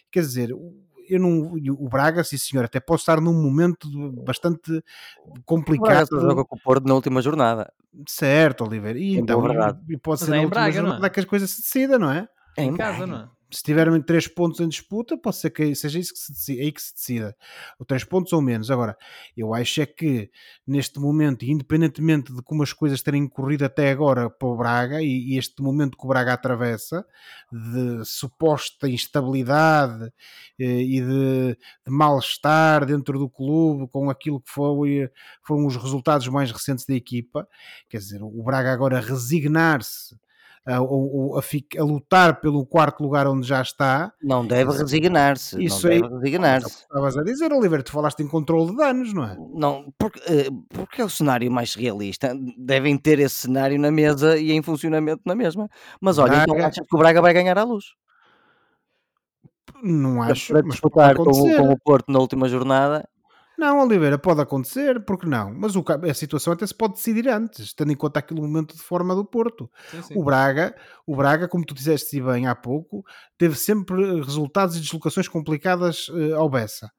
Quer 0.09 0.21
dizer, 0.21 0.51
eu 1.09 1.19
não, 1.19 1.53
o 1.79 1.89
Braga, 1.89 2.23
sim 2.23 2.37
senhor, 2.37 2.65
até 2.65 2.79
pode 2.79 3.01
estar 3.01 3.19
num 3.21 3.33
momento 3.33 3.87
bastante 4.23 4.71
O 4.71 5.29
Braga 5.29 5.43
complicado. 5.45 6.07
só 6.07 6.19
joga 6.19 6.43
com 6.45 6.55
o 6.55 6.59
Porto 6.61 6.85
na 6.87 6.93
última 6.95 7.21
jornada. 7.21 7.71
Certo, 8.07 8.63
Oliveira. 8.65 8.99
E 8.99 9.15
Em 9.15 9.19
então, 9.19 9.41
e 9.89 9.97
pode 9.97 10.21
Mas 10.21 10.27
ser 10.27 10.27
é 10.27 10.29
na 10.31 10.37
em 10.37 10.45
última 10.45 10.49
Braga, 10.61 10.81
não 10.81 10.87
é? 10.87 10.91
jornada 10.91 11.09
que 11.09 11.19
as 11.19 11.25
coisas 11.25 11.49
se 11.49 11.61
decidam, 11.61 11.99
não 11.99 12.11
é? 12.11 12.27
É 12.57 12.63
Em 12.63 12.69
em 12.69 12.75
casa, 12.77 13.05
Braga. 13.05 13.11
não 13.11 13.19
é? 13.23 13.29
Se 13.55 13.63
tiverem 13.63 14.01
3 14.01 14.27
pontos 14.27 14.59
em 14.59 14.67
disputa, 14.67 15.17
pode 15.17 15.37
ser 15.37 15.49
que 15.49 15.73
seja 15.75 15.97
isso 15.97 16.13
que 16.13 16.19
se 16.19 16.33
decida, 16.33 16.61
aí 16.61 16.71
que 16.73 16.81
se 16.81 16.93
decida. 16.93 17.37
Ou 17.79 17.85
3 17.85 18.03
pontos 18.03 18.33
ou 18.33 18.41
menos. 18.41 18.69
Agora, 18.69 18.97
eu 19.35 19.53
acho 19.53 19.81
é 19.81 19.85
que 19.85 20.29
neste 20.67 20.99
momento, 20.99 21.45
independentemente 21.45 22.33
de 22.33 22.41
como 22.41 22.63
as 22.63 22.73
coisas 22.73 23.01
terem 23.01 23.25
corrido 23.29 23.63
até 23.63 23.91
agora 23.91 24.29
para 24.29 24.47
o 24.49 24.57
Braga, 24.57 25.01
e, 25.01 25.35
e 25.35 25.37
este 25.37 25.61
momento 25.61 25.97
que 25.97 26.03
o 26.03 26.09
Braga 26.09 26.33
atravessa, 26.33 27.05
de 27.49 28.03
suposta 28.03 28.89
instabilidade 28.89 30.11
eh, 30.59 30.81
e 30.81 30.99
de, 30.99 31.57
de 31.85 31.91
mal-estar 31.91 32.85
dentro 32.85 33.17
do 33.17 33.29
clube 33.29 33.87
com 33.89 34.09
aquilo 34.09 34.41
que 34.41 34.51
foi, 34.51 35.09
foram 35.41 35.65
os 35.65 35.77
resultados 35.77 36.27
mais 36.27 36.51
recentes 36.51 36.85
da 36.85 36.93
equipa, 36.93 37.47
quer 37.89 37.99
dizer, 37.99 38.21
o 38.21 38.43
Braga 38.43 38.73
agora 38.73 38.99
resignar-se 38.99 40.13
a, 40.65 40.77
a, 40.77 40.79
a, 40.79 40.81
a, 40.81 41.83
lutar 41.83 42.41
pelo 42.41 42.65
quarto 42.65 43.03
lugar 43.03 43.27
onde 43.27 43.47
já 43.47 43.61
está. 43.61 44.11
Não 44.21 44.45
deve 44.45 44.71
resignar-se. 44.71 45.63
Isso 45.63 45.85
não 45.85 45.93
aí, 45.93 46.01
deve 46.01 46.15
resignar-se. 46.15 46.81
Estavas 46.81 47.17
a 47.17 47.23
dizer, 47.23 47.53
Oliver, 47.53 47.83
tu 47.83 47.91
falaste 47.91 48.21
em 48.21 48.27
controle 48.27 48.71
de 48.71 48.77
danos, 48.77 49.13
não 49.13 49.23
é? 49.23 49.37
Não, 49.53 49.93
porque, 49.97 50.19
eh, 50.27 50.49
porque 50.69 51.01
é 51.01 51.05
o 51.05 51.09
cenário 51.09 51.51
mais 51.51 51.75
realista. 51.75 52.35
Devem 52.57 52.97
ter 52.97 53.19
esse 53.19 53.35
cenário 53.35 53.79
na 53.79 53.91
mesa 53.91 54.37
e 54.37 54.51
em 54.51 54.61
funcionamento 54.61 55.21
na 55.25 55.35
mesma. 55.35 55.69
Mas 56.01 56.17
olha, 56.17 56.35
então 56.41 56.45
Braga... 56.45 56.53
então 56.53 56.67
achas 56.67 56.87
que 56.87 56.95
o 56.95 56.99
Braga 56.99 57.21
vai 57.21 57.33
ganhar 57.33 57.57
à 57.57 57.63
luz? 57.63 57.85
Não 59.83 60.21
acho. 60.21 60.51
Para 60.53 60.61
disputar 60.61 61.15
com, 61.15 61.25
com 61.25 61.69
o 61.69 61.79
Porto 61.79 62.11
na 62.11 62.19
última 62.19 62.49
jornada, 62.49 63.07
não, 63.57 63.81
Oliveira, 63.81 64.17
pode 64.17 64.41
acontecer, 64.41 65.03
porque 65.05 65.25
não? 65.25 65.53
Mas 65.53 65.75
o, 65.75 65.83
a 66.09 66.13
situação 66.13 66.53
até 66.53 66.65
se 66.65 66.73
pode 66.73 66.95
decidir 66.95 67.27
antes, 67.29 67.73
tendo 67.73 67.91
em 67.91 67.95
conta 67.95 68.19
aquele 68.19 68.41
momento 68.41 68.75
de 68.75 68.81
forma 68.81 69.15
do 69.15 69.23
Porto. 69.25 69.69
Sim, 69.89 70.01
sim. 70.01 70.13
O 70.17 70.23
Braga, 70.23 70.75
o 71.05 71.15
Braga, 71.15 71.47
como 71.47 71.65
tu 71.65 71.73
disseste 71.73 72.21
bem 72.21 72.47
há 72.47 72.55
pouco, 72.55 73.03
teve 73.37 73.55
sempre 73.55 74.21
resultados 74.21 74.75
e 74.75 74.81
deslocações 74.81 75.27
complicadas 75.27 76.09
uh, 76.09 76.35
ao 76.35 76.49
Bessa. 76.49 76.91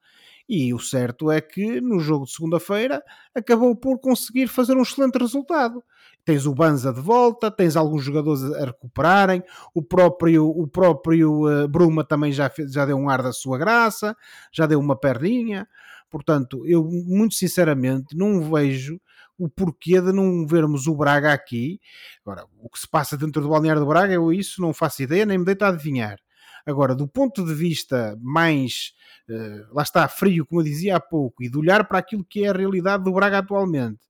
E 0.49 0.73
o 0.73 0.79
certo 0.79 1.31
é 1.31 1.41
que 1.41 1.81
no 1.81 1.99
jogo 1.99 2.25
de 2.25 2.33
segunda-feira 2.33 3.03
acabou 3.35 3.75
por 3.75 3.99
conseguir 3.99 4.47
fazer 4.47 4.77
um 4.77 4.83
excelente 4.83 5.19
resultado. 5.19 5.83
Tens 6.25 6.47
o 6.47 6.55
Banza 6.55 6.93
de 6.93 7.01
volta, 7.01 7.51
tens 7.51 7.77
alguns 7.77 8.05
jogadores 8.05 8.43
a 8.55 8.67
recuperarem, 8.67 9.43
o 9.75 9.83
próprio, 9.83 10.49
o 10.49 10.69
próprio 10.69 11.65
uh, 11.65 11.69
Bruma 11.69 12.05
também 12.05 12.31
já, 12.31 12.51
já 12.69 12.87
deu 12.87 12.97
um 12.97 13.09
ar 13.09 13.23
da 13.23 13.33
sua 13.33 13.59
graça, 13.59 14.17
já 14.53 14.67
deu 14.67 14.79
uma 14.79 14.97
perninha. 14.99 15.67
Portanto, 16.11 16.67
eu 16.67 16.85
muito 16.85 17.35
sinceramente 17.35 18.17
não 18.17 18.51
vejo 18.53 19.01
o 19.39 19.49
porquê 19.49 20.01
de 20.01 20.13
não 20.13 20.47
vermos 20.47 20.87
o 20.87 20.95
Braga 20.95 21.33
aqui. 21.33 21.81
Agora, 22.25 22.45
o 22.59 22.69
que 22.69 22.79
se 22.79 22.89
passa 22.89 23.17
dentro 23.17 23.43
do 23.43 23.49
balneário 23.49 23.81
do 23.81 23.89
Braga, 23.89 24.15
eu 24.15 24.33
isso 24.33 24.61
não 24.61 24.73
faço 24.73 25.03
ideia, 25.03 25.27
nem 25.27 25.39
me 25.39 25.45
deito 25.45 25.65
a 25.65 25.69
adivinhar. 25.69 26.19
Agora, 26.67 26.97
do 26.97 27.07
ponto 27.07 27.45
de 27.45 27.55
vista 27.55 28.19
mais, 28.21 28.93
uh, 29.31 29.73
lá 29.73 29.83
está, 29.83 30.09
frio, 30.09 30.45
como 30.45 30.61
eu 30.61 30.65
dizia 30.65 30.97
há 30.97 31.01
pouco, 31.01 31.45
e 31.45 31.49
de 31.49 31.57
olhar 31.57 31.87
para 31.87 31.99
aquilo 31.99 32.25
que 32.25 32.45
é 32.45 32.49
a 32.49 32.53
realidade 32.53 33.05
do 33.05 33.13
Braga 33.13 33.39
atualmente, 33.39 34.01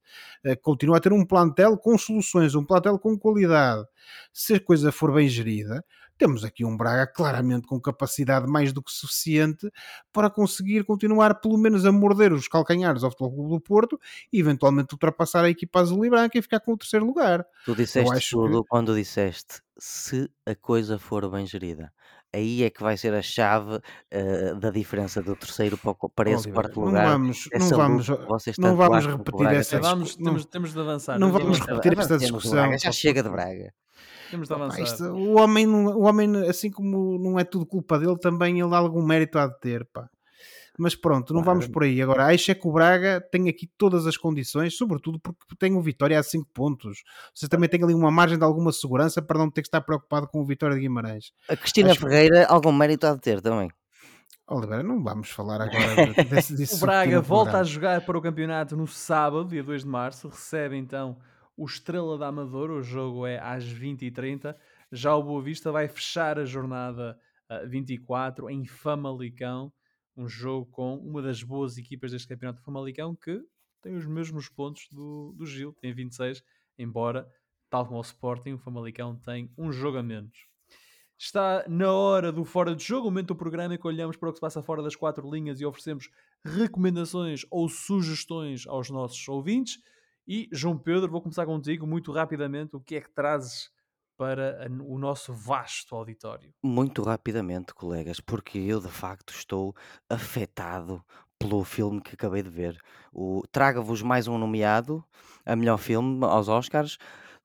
uh, 0.43 0.59
continua 0.61 0.97
a 0.97 0.99
ter 0.99 1.13
um 1.13 1.23
plantel 1.23 1.77
com 1.77 1.95
soluções, 1.99 2.55
um 2.55 2.65
plantel 2.65 2.97
com 2.97 3.15
qualidade, 3.15 3.85
se 4.33 4.55
a 4.55 4.59
coisa 4.59 4.91
for 4.91 5.13
bem 5.13 5.29
gerida, 5.29 5.85
temos 6.17 6.43
aqui 6.43 6.65
um 6.65 6.75
Braga 6.75 7.07
claramente 7.07 7.67
com 7.67 7.79
capacidade 7.79 8.47
mais 8.47 8.73
do 8.73 8.81
que 8.81 8.91
suficiente 8.91 9.71
para 10.11 10.29
conseguir 10.29 10.83
continuar 10.83 11.35
pelo 11.35 11.57
menos 11.57 11.85
a 11.85 11.91
morder 11.91 12.33
os 12.33 12.47
calcanhares 12.47 13.03
ao 13.03 13.11
Futebol 13.11 13.33
Clube 13.33 13.49
do 13.51 13.61
Porto 13.61 13.99
e 14.31 14.39
eventualmente 14.39 14.93
ultrapassar 14.93 15.45
a 15.45 15.49
equipa 15.49 15.79
azul 15.79 16.05
e 16.05 16.09
branca 16.09 16.37
e 16.37 16.41
ficar 16.41 16.59
com 16.59 16.73
o 16.73 16.77
terceiro 16.77 17.05
lugar. 17.05 17.45
Tu 17.65 17.75
disseste 17.75 18.31
tudo 18.31 18.63
que... 18.63 18.69
quando 18.69 18.95
disseste 18.95 19.61
se 19.77 20.29
a 20.45 20.55
coisa 20.55 20.97
for 20.97 21.29
bem 21.29 21.45
gerida 21.45 21.93
aí 22.37 22.63
é 22.63 22.69
que 22.69 22.81
vai 22.81 22.95
ser 22.97 23.13
a 23.13 23.21
chave 23.21 23.75
uh, 23.75 24.55
da 24.59 24.69
diferença 24.69 25.21
do 25.21 25.35
terceiro 25.35 25.77
para, 25.77 25.93
para 26.15 26.31
esse 26.31 26.51
quarto 26.51 26.79
lugar. 26.79 27.03
Não 27.03 27.11
vamos, 27.11 27.49
não 27.53 27.69
vamos, 27.69 28.07
não 28.57 28.75
vamos 28.75 29.05
repetir 29.05 29.47
essa 29.47 29.79
discussão. 29.79 30.23
Temos, 30.23 30.45
temos 30.45 30.73
de 30.73 30.79
avançar. 30.79 31.19
Não 31.19 31.31
vamos 31.31 31.59
repetir 31.59 31.97
esta 31.97 32.17
discussão. 32.17 32.77
Já 32.77 32.91
chega 32.91 33.21
de 33.21 33.29
Braga. 33.29 33.73
Temos 34.29 34.47
de 34.47 34.53
avançar. 34.53 34.81
Isto, 34.81 35.03
o, 35.05 35.37
homem, 35.37 35.67
o 35.67 36.01
homem, 36.01 36.47
assim 36.47 36.69
como 36.69 37.17
não 37.17 37.39
é 37.39 37.43
tudo 37.43 37.65
culpa 37.65 37.97
dele, 37.97 38.17
também 38.17 38.59
ele 38.59 38.75
algum 38.75 39.01
mérito 39.01 39.39
há 39.39 39.47
de 39.47 39.59
ter, 39.59 39.85
pá. 39.85 40.09
Mas 40.77 40.95
pronto, 40.95 41.33
não 41.33 41.41
vamos 41.41 41.67
por 41.67 41.83
aí. 41.83 42.01
Agora, 42.01 42.27
acho 42.27 42.51
é 42.51 42.55
que 42.55 42.67
o 42.67 42.71
Braga 42.71 43.19
tem 43.31 43.49
aqui 43.49 43.67
todas 43.77 44.05
as 44.05 44.15
condições, 44.15 44.77
sobretudo 44.77 45.19
porque 45.19 45.55
tem 45.57 45.75
o 45.75 45.81
Vitória 45.81 46.19
a 46.19 46.23
5 46.23 46.47
pontos. 46.53 47.03
Você 47.33 47.47
também 47.47 47.67
tem 47.67 47.83
ali 47.83 47.95
uma 47.95 48.11
margem 48.11 48.37
de 48.37 48.43
alguma 48.43 48.71
segurança 48.71 49.21
para 49.21 49.39
não 49.39 49.49
ter 49.49 49.61
que 49.61 49.67
estar 49.67 49.81
preocupado 49.81 50.27
com 50.27 50.39
o 50.39 50.45
Vitória 50.45 50.75
de 50.75 50.81
Guimarães. 50.81 51.31
A 51.49 51.57
Cristina 51.57 51.91
acho 51.91 52.01
Ferreira, 52.01 52.45
que... 52.45 52.53
algum 52.53 52.71
mérito 52.71 53.07
há 53.07 53.15
de 53.15 53.21
ter 53.21 53.41
também. 53.41 53.69
Oliveira, 54.49 54.81
não 54.83 55.03
vamos 55.03 55.29
falar 55.29 55.61
agora 55.61 56.13
desse, 56.29 56.55
disso. 56.55 56.77
o 56.77 56.79
Braga 56.79 57.19
volta 57.19 57.59
a 57.59 57.63
jogar 57.63 58.05
para 58.05 58.17
o 58.17 58.21
campeonato 58.21 58.77
no 58.77 58.87
sábado, 58.87 59.49
dia 59.49 59.63
2 59.63 59.81
de 59.81 59.87
março. 59.87 60.29
Recebe 60.29 60.77
então 60.77 61.17
o 61.57 61.65
Estrela 61.65 62.17
da 62.17 62.27
Amadora, 62.27 62.73
o 62.73 62.83
jogo 62.83 63.25
é 63.25 63.39
às 63.39 63.65
20h30. 63.65 64.55
Já 64.91 65.15
o 65.15 65.23
Boa 65.23 65.41
Vista 65.41 65.71
vai 65.71 65.87
fechar 65.87 66.39
a 66.39 66.45
jornada 66.45 67.19
uh, 67.51 67.67
24 67.67 68.49
em 68.49 68.65
Famalicão, 68.65 69.71
um 70.17 70.27
jogo 70.27 70.65
com 70.71 70.97
uma 70.97 71.21
das 71.21 71.43
boas 71.43 71.77
equipas 71.77 72.11
deste 72.11 72.27
campeonato 72.27 72.59
de 72.59 72.65
Famalicão 72.65 73.15
que 73.15 73.41
tem 73.81 73.95
os 73.95 74.05
mesmos 74.05 74.49
pontos 74.49 74.87
do, 74.91 75.33
do 75.37 75.45
Gil, 75.45 75.73
tem 75.79 75.93
26, 75.93 76.43
embora, 76.77 77.29
tal 77.69 77.85
como 77.85 77.99
o 77.99 78.01
Sporting, 78.01 78.53
o 78.53 78.57
Famalicão 78.57 79.15
tem 79.15 79.51
um 79.57 79.71
jogo 79.71 79.97
a 79.97 80.03
menos. 80.03 80.47
Está 81.17 81.63
na 81.67 81.91
hora 81.91 82.31
do 82.31 82.43
fora 82.43 82.75
de 82.75 82.83
jogo, 82.83 83.07
o 83.07 83.11
momento 83.11 83.29
do 83.29 83.35
programa 83.35 83.75
em 83.75 83.77
que 83.77 83.87
olhamos 83.87 84.17
para 84.17 84.29
o 84.29 84.31
que 84.31 84.37
se 84.37 84.41
passa 84.41 84.61
fora 84.61 84.83
das 84.83 84.95
quatro 84.95 85.29
linhas 85.29 85.61
e 85.61 85.65
oferecemos 85.65 86.09
recomendações 86.43 87.45
ou 87.49 87.69
sugestões 87.69 88.67
aos 88.67 88.89
nossos 88.89 89.27
ouvintes. 89.27 89.79
E, 90.27 90.47
João 90.51 90.77
Pedro, 90.77 91.09
vou 91.09 91.21
começar 91.21 91.45
contigo 91.45 91.87
muito 91.87 92.11
rapidamente. 92.11 92.75
O 92.75 92.81
que 92.81 92.95
é 92.95 93.01
que 93.01 93.09
trazes 93.09 93.71
para 94.17 94.67
o 94.83 94.97
nosso 94.97 95.31
vasto 95.31 95.95
auditório? 95.95 96.51
Muito 96.63 97.03
rapidamente, 97.03 97.73
colegas, 97.73 98.19
porque 98.19 98.57
eu 98.57 98.81
de 98.81 98.89
facto 98.89 99.31
estou 99.31 99.75
afetado 100.09 101.03
pelo 101.37 101.63
filme 101.63 102.01
que 102.01 102.15
acabei 102.15 102.41
de 102.41 102.49
ver. 102.49 102.81
O 103.13 103.43
Traga-vos 103.51 104.01
mais 104.01 104.27
um 104.27 104.37
nomeado 104.37 105.05
a 105.45 105.55
melhor 105.55 105.77
filme 105.77 106.25
aos 106.25 106.47
Oscars, 106.47 106.97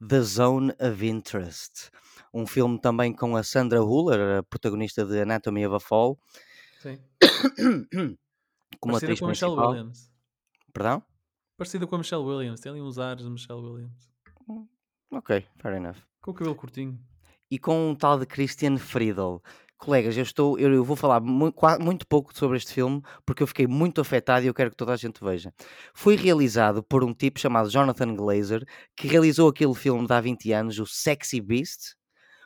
The 0.06 0.20
Zone 0.22 0.72
of 0.80 1.06
Interest. 1.06 1.90
Um 2.32 2.46
filme 2.46 2.80
também 2.80 3.14
com 3.14 3.36
a 3.36 3.42
Sandra 3.42 3.82
Huller, 3.82 4.38
a 4.38 4.42
protagonista 4.42 5.04
de 5.04 5.20
Anatomy 5.20 5.66
of 5.66 5.76
a 5.76 5.80
Fall. 5.80 6.18
Sim. 6.80 6.98
Como 8.80 8.96
atriz 8.96 9.20
com 9.20 9.26
principal. 9.26 9.70
Williams. 9.70 10.10
Perdão? 10.72 11.02
Parecida 11.56 11.86
com 11.86 11.94
a 11.94 11.98
Michelle 11.98 12.24
Williams, 12.24 12.60
tem 12.60 12.72
ali 12.72 12.80
uns 12.80 12.98
ares 12.98 13.24
de 13.24 13.30
Michelle 13.30 13.60
Williams. 13.60 14.10
Hum, 14.48 14.66
ok, 15.12 15.46
fair 15.58 15.74
enough. 15.74 16.11
Com 16.22 16.30
o 16.30 16.34
cabelo 16.34 16.54
curtinho. 16.54 16.98
E 17.50 17.58
com 17.58 17.90
um 17.90 17.94
tal 17.94 18.18
de 18.18 18.24
Christian 18.24 18.78
Friedel. 18.78 19.42
Colegas, 19.76 20.16
eu 20.16 20.22
estou, 20.22 20.56
eu, 20.56 20.84
vou 20.84 20.94
falar 20.94 21.20
muito, 21.20 21.58
muito 21.80 22.06
pouco 22.06 22.32
sobre 22.32 22.56
este 22.56 22.72
filme 22.72 23.02
porque 23.26 23.42
eu 23.42 23.46
fiquei 23.48 23.66
muito 23.66 24.00
afetado 24.00 24.44
e 24.44 24.46
eu 24.46 24.54
quero 24.54 24.70
que 24.70 24.76
toda 24.76 24.92
a 24.92 24.96
gente 24.96 25.22
veja. 25.22 25.52
Foi 25.92 26.14
realizado 26.14 26.84
por 26.84 27.02
um 27.02 27.12
tipo 27.12 27.40
chamado 27.40 27.68
Jonathan 27.68 28.14
Glazer, 28.14 28.64
que 28.96 29.08
realizou 29.08 29.48
aquele 29.48 29.74
filme 29.74 30.06
de 30.06 30.14
há 30.14 30.20
20 30.20 30.52
anos, 30.52 30.78
o 30.78 30.86
Sexy 30.86 31.40
Beast, 31.40 31.96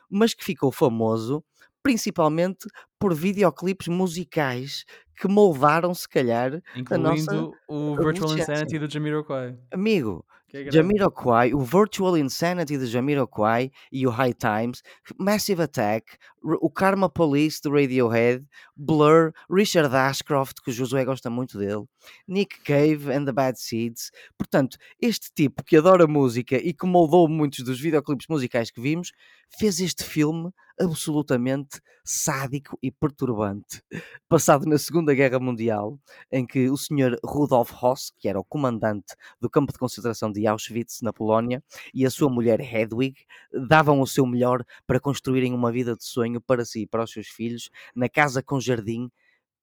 mas 0.09 0.33
que 0.33 0.43
ficou 0.43 0.71
famoso 0.71 1.43
principalmente 1.83 2.67
por 2.99 3.13
videoclipes 3.13 3.87
musicais 3.87 4.83
que 5.15 5.27
moldaram, 5.27 5.93
se 5.93 6.09
calhar, 6.09 6.61
Incluindo 6.75 7.01
nossa 7.01 7.51
o 7.67 7.95
Virtual 7.95 8.37
Insanity 8.37 8.77
do 8.77 8.91
Jamiroquai. 8.91 9.57
Amigo, 9.71 10.25
é 10.57 10.71
Jamiroquai, 10.71 11.53
o 11.53 11.59
Virtual 11.59 12.17
Insanity 12.17 12.77
de 12.77 12.87
Jamiroquai 12.87 13.71
e 13.91 14.07
o 14.07 14.09
High 14.09 14.33
Times, 14.33 14.81
Massive 15.17 15.61
Attack, 15.61 16.17
o 16.61 16.69
Karma 16.69 17.09
Police 17.09 17.61
do 17.61 17.71
Radiohead, 17.71 18.43
Blur, 18.75 19.33
Richard 19.49 19.93
Ashcroft, 19.95 20.61
que 20.63 20.69
o 20.69 20.73
Josué 20.73 21.03
gosta 21.05 21.29
muito 21.29 21.57
dele, 21.57 21.85
Nick 22.27 22.61
Cave 22.61 23.11
and 23.11 23.25
the 23.25 23.31
Bad 23.31 23.59
Seeds. 23.59 24.11
Portanto, 24.37 24.77
este 25.01 25.31
tipo 25.33 25.63
que 25.63 25.77
adora 25.77 26.07
música 26.07 26.55
e 26.55 26.73
que 26.73 26.85
moldou 26.85 27.27
muitos 27.27 27.63
dos 27.63 27.79
videoclipes 27.79 28.27
musicais 28.27 28.71
que 28.71 28.81
vimos, 28.81 29.11
fez 29.49 29.79
este 29.79 30.03
filme 30.03 30.51
absolutamente 30.79 31.81
sádico 32.05 32.77
e 32.81 32.91
perturbante, 32.91 33.81
passado 34.29 34.65
na 34.65 34.77
Segunda 34.77 35.13
Guerra 35.13 35.39
Mundial, 35.39 35.99
em 36.31 36.45
que 36.45 36.69
o 36.69 36.77
senhor 36.77 37.17
Rudolf 37.23 37.71
Hoss, 37.81 38.11
que 38.17 38.29
era 38.29 38.39
o 38.39 38.45
comandante 38.45 39.15
do 39.41 39.49
campo 39.49 39.73
de 39.73 39.79
concentração 39.79 40.31
de 40.31 40.45
Auschwitz, 40.47 41.01
na 41.01 41.11
Polónia, 41.11 41.63
e 41.93 42.05
a 42.05 42.09
sua 42.09 42.29
mulher 42.29 42.59
Hedwig 42.61 43.25
davam 43.67 43.99
o 43.99 44.07
seu 44.07 44.25
melhor 44.25 44.63
para 44.85 44.99
construírem 44.99 45.53
uma 45.53 45.71
vida 45.71 45.95
de 45.95 46.05
sonho 46.05 46.39
para 46.39 46.63
si 46.63 46.81
e 46.81 46.87
para 46.87 47.03
os 47.03 47.11
seus 47.11 47.27
filhos, 47.27 47.69
na 47.95 48.07
casa 48.07 48.41
com 48.43 48.59
jardim, 48.59 49.09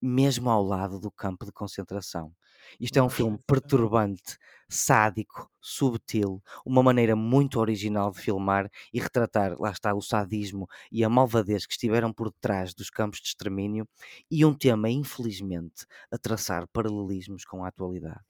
mesmo 0.03 0.51
ao 0.51 0.63
lado 0.63 1.01
do 1.01 1.11
campo 1.11 1.47
de 1.47 1.53
concentração. 1.53 2.33
Isto 2.81 2.99
é 2.99 3.03
um 3.03 3.09
filme 3.09 3.39
perturbante, 3.47 4.39
sádico, 4.69 5.51
subtil, 5.61 6.43
uma 6.65 6.83
maneira 6.83 7.15
muito 7.17 7.61
original 7.61 8.11
de 8.11 8.21
filmar 8.21 8.71
e 8.93 9.01
retratar, 9.01 9.57
lá 9.61 9.71
está, 9.71 9.95
o 9.95 10.03
sadismo 10.03 10.69
e 10.91 11.05
a 11.05 11.09
malvadez 11.09 11.67
que 11.67 11.73
estiveram 11.73 12.13
por 12.13 12.31
detrás 12.31 12.75
dos 12.75 12.91
campos 12.91 13.21
de 13.21 13.29
extermínio 13.29 13.89
e 14.31 14.45
um 14.45 14.55
tema, 14.55 14.91
infelizmente, 14.91 15.87
a 16.11 16.19
traçar 16.19 16.67
paralelismos 16.73 17.45
com 17.45 17.65
a 17.65 17.69
atualidade. 17.69 18.21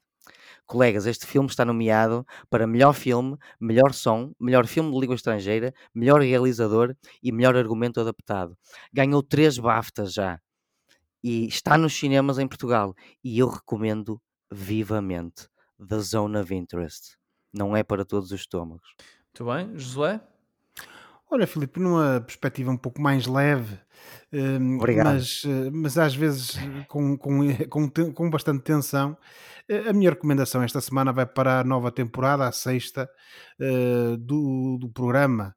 Colegas, 0.65 1.05
este 1.05 1.25
filme 1.27 1.47
está 1.47 1.63
nomeado 1.63 2.25
para 2.49 2.65
melhor 2.65 2.93
filme, 2.93 3.37
melhor 3.59 3.93
som, 3.93 4.33
melhor 4.39 4.65
filme 4.65 4.91
de 4.91 4.99
língua 4.99 5.15
estrangeira, 5.15 5.73
melhor 5.93 6.21
realizador 6.21 6.95
e 7.21 7.31
melhor 7.31 7.55
argumento 7.55 7.99
adaptado. 7.99 8.57
Ganhou 8.91 9.21
três 9.21 9.59
BAFTAs 9.59 10.13
já 10.13 10.39
e 11.23 11.47
está 11.47 11.77
nos 11.77 11.93
cinemas 11.93 12.39
em 12.39 12.47
Portugal 12.47 12.95
e 13.23 13.39
eu 13.39 13.47
recomendo 13.47 14.21
vivamente 14.55 15.49
The 15.85 15.99
Zone 15.99 16.37
of 16.37 16.53
Interest. 16.55 17.17
Não 17.53 17.75
é 17.75 17.83
para 17.83 18.05
todos 18.05 18.31
os 18.31 18.39
estômagos. 18.39 18.95
Muito 19.25 19.53
bem, 19.53 19.77
Josué? 19.77 20.21
Olha, 21.29 21.45
Filipe, 21.45 21.79
numa 21.79 22.21
perspectiva 22.21 22.71
um 22.71 22.77
pouco 22.77 23.01
mais 23.01 23.25
leve, 23.25 23.77
hum, 24.33 24.79
mas, 25.03 25.43
eh, 25.45 25.69
mas 25.71 25.97
às 25.97 26.15
vezes 26.15 26.57
eh, 26.57 26.85
com, 26.87 27.17
com, 27.17 27.39
com, 27.69 28.13
com 28.13 28.29
bastante 28.29 28.63
tensão, 28.63 29.17
a 29.89 29.93
minha 29.93 30.11
recomendação 30.11 30.61
esta 30.61 30.79
semana 30.79 31.11
vai 31.11 31.25
para 31.25 31.59
a 31.59 31.63
nova 31.63 31.91
temporada, 31.91 32.47
a 32.47 32.51
sexta, 32.51 33.09
do, 34.19 34.77
do 34.79 34.89
programa 34.89 35.55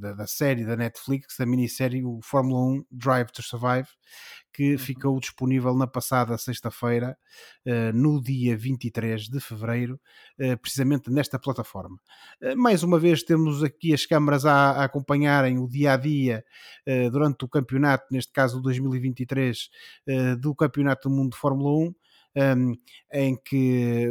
da, 0.00 0.14
da, 0.14 0.26
série 0.26 0.64
da 0.64 0.76
Netflix, 0.76 1.36
da 1.38 1.46
minissérie 1.46 2.04
o 2.04 2.18
Fórmula 2.22 2.60
1 2.60 2.84
Drive 2.90 3.30
to 3.30 3.42
Survive, 3.42 3.86
que 4.52 4.72
uhum. 4.72 4.78
ficou 4.78 5.20
disponível 5.20 5.74
na 5.74 5.86
passada 5.86 6.36
sexta-feira, 6.38 7.16
no 7.92 8.22
dia 8.22 8.56
23 8.56 9.28
de 9.28 9.40
fevereiro, 9.40 10.00
precisamente 10.60 11.10
nesta 11.10 11.38
plataforma. 11.38 11.98
Mais 12.56 12.82
uma 12.82 12.98
vez, 12.98 13.22
temos 13.22 13.62
aqui 13.62 13.92
as 13.92 14.06
câmaras 14.06 14.46
a, 14.46 14.70
a 14.70 14.84
acompanharem 14.84 15.58
o 15.58 15.68
dia 15.68 15.92
a 15.92 15.96
dia 15.96 16.44
durante 17.12 17.33
o 17.42 17.48
campeonato, 17.48 18.06
neste 18.10 18.32
caso 18.32 18.60
2023, 18.60 19.68
do 20.40 20.54
Campeonato 20.54 21.08
do 21.08 21.14
Mundo 21.14 21.32
de 21.32 21.38
Fórmula 21.38 21.70
1. 21.70 21.82
Um, 21.82 21.94
ehm, 22.36 22.74
em 23.12 23.36
que 23.36 24.10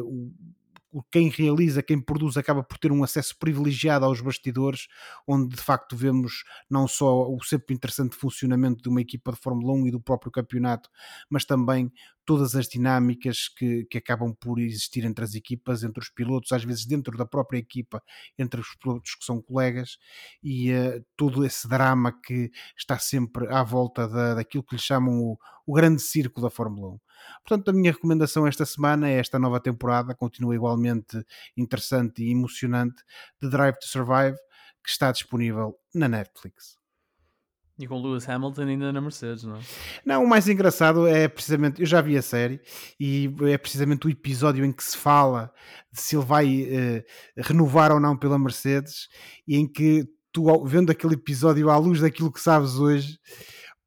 quem 1.09 1.30
realiza, 1.30 1.82
quem 1.82 1.99
produz, 1.99 2.38
acaba 2.38 2.63
por 2.63 2.78
ter 2.78 2.91
um 2.91 3.03
acesso 3.03 3.36
privilegiado 3.39 4.05
aos 4.05 4.21
bastidores, 4.21 4.88
onde 5.28 5.55
de 5.55 5.61
facto 5.61 5.95
vemos 5.95 6.43
não 6.69 6.88
só 6.88 7.28
o 7.28 7.41
sempre 7.43 7.74
interessante 7.74 8.15
funcionamento 8.15 8.84
de 8.84 8.89
uma 8.89 9.01
equipa 9.01 9.32
de 9.32 9.39
Fórmula 9.39 9.74
1 9.74 9.88
e 9.88 9.91
do 9.91 9.99
próprio 9.99 10.32
campeonato, 10.32 10.89
mas 11.30 11.45
também 11.45 11.91
todas 12.26 12.55
as 12.55 12.67
dinâmicas 12.67 13.47
que, 13.47 13.86
que 13.86 13.97
acabam 13.97 14.34
por 14.34 14.59
existir 14.59 15.03
entre 15.05 15.24
as 15.24 15.36
equipas, 15.36 15.84
entre 15.84 16.01
os 16.01 16.09
pilotos, 16.09 16.51
às 16.51 16.63
vezes 16.63 16.86
dentro 16.86 17.17
da 17.17 17.26
própria 17.26 17.57
equipa, 17.57 18.01
entre 18.38 18.61
os 18.61 18.76
pilotos 18.76 19.15
que 19.15 19.26
são 19.26 19.41
colegas, 19.41 19.97
e 20.41 20.71
uh, 20.71 21.05
todo 21.15 21.45
esse 21.45 21.67
drama 21.67 22.13
que 22.24 22.51
está 22.78 22.97
sempre 22.97 23.47
à 23.47 23.63
volta 23.63 24.07
da, 24.07 24.36
daquilo 24.36 24.63
que 24.63 24.76
lhe 24.76 24.82
chamam 24.82 25.19
o, 25.19 25.38
o 25.65 25.74
grande 25.74 26.01
círculo 26.01 26.47
da 26.47 26.49
Fórmula 26.49 26.93
1. 26.93 26.99
Portanto, 27.45 27.69
a 27.69 27.74
minha 27.74 27.91
recomendação 27.91 28.47
esta 28.47 28.65
semana 28.65 29.09
é 29.09 29.19
esta 29.19 29.39
nova 29.39 29.59
temporada, 29.59 30.15
continua 30.15 30.55
igualmente 30.55 31.24
interessante 31.57 32.24
e 32.24 32.32
emocionante, 32.32 33.03
de 33.41 33.49
Drive 33.49 33.78
to 33.80 33.88
Survive, 33.88 34.38
que 34.84 34.89
está 34.89 35.11
disponível 35.11 35.78
na 35.93 36.07
Netflix. 36.07 36.83
E 37.80 37.88
com 37.88 37.99
Lewis 37.99 38.30
Hamilton 38.30 38.61
ainda 38.61 38.93
na 38.93 39.01
Mercedes, 39.01 39.43
não 39.43 39.55
é? 39.55 39.59
Não, 40.05 40.24
o 40.24 40.30
mais 40.30 40.47
engraçado 40.47 41.07
é 41.07 41.28
precisamente, 41.28 41.82
eu 41.82 41.88
já 41.88 42.01
vi 42.01 42.15
a 42.15 42.21
série 42.21 42.61
e 42.99 43.34
é 43.49 43.57
precisamente 43.57 44.05
o 44.05 44.09
episódio 44.11 44.63
em 44.63 44.71
que 44.71 44.84
se 44.84 44.95
fala 44.95 45.51
de 45.91 45.99
se 45.99 46.15
ele 46.15 46.26
vai 46.26 46.63
uh, 46.63 47.03
renovar 47.38 47.91
ou 47.91 47.99
não 47.99 48.15
pela 48.15 48.38
Mercedes 48.38 49.07
e 49.47 49.57
em 49.57 49.67
que 49.67 50.07
tu, 50.32 50.63
vendo 50.65 50.91
aquele 50.91 51.15
episódio 51.15 51.69
à 51.69 51.78
luz 51.78 52.01
daquilo 52.01 52.32
que 52.32 52.39
sabes 52.39 52.76
hoje, 52.76 53.17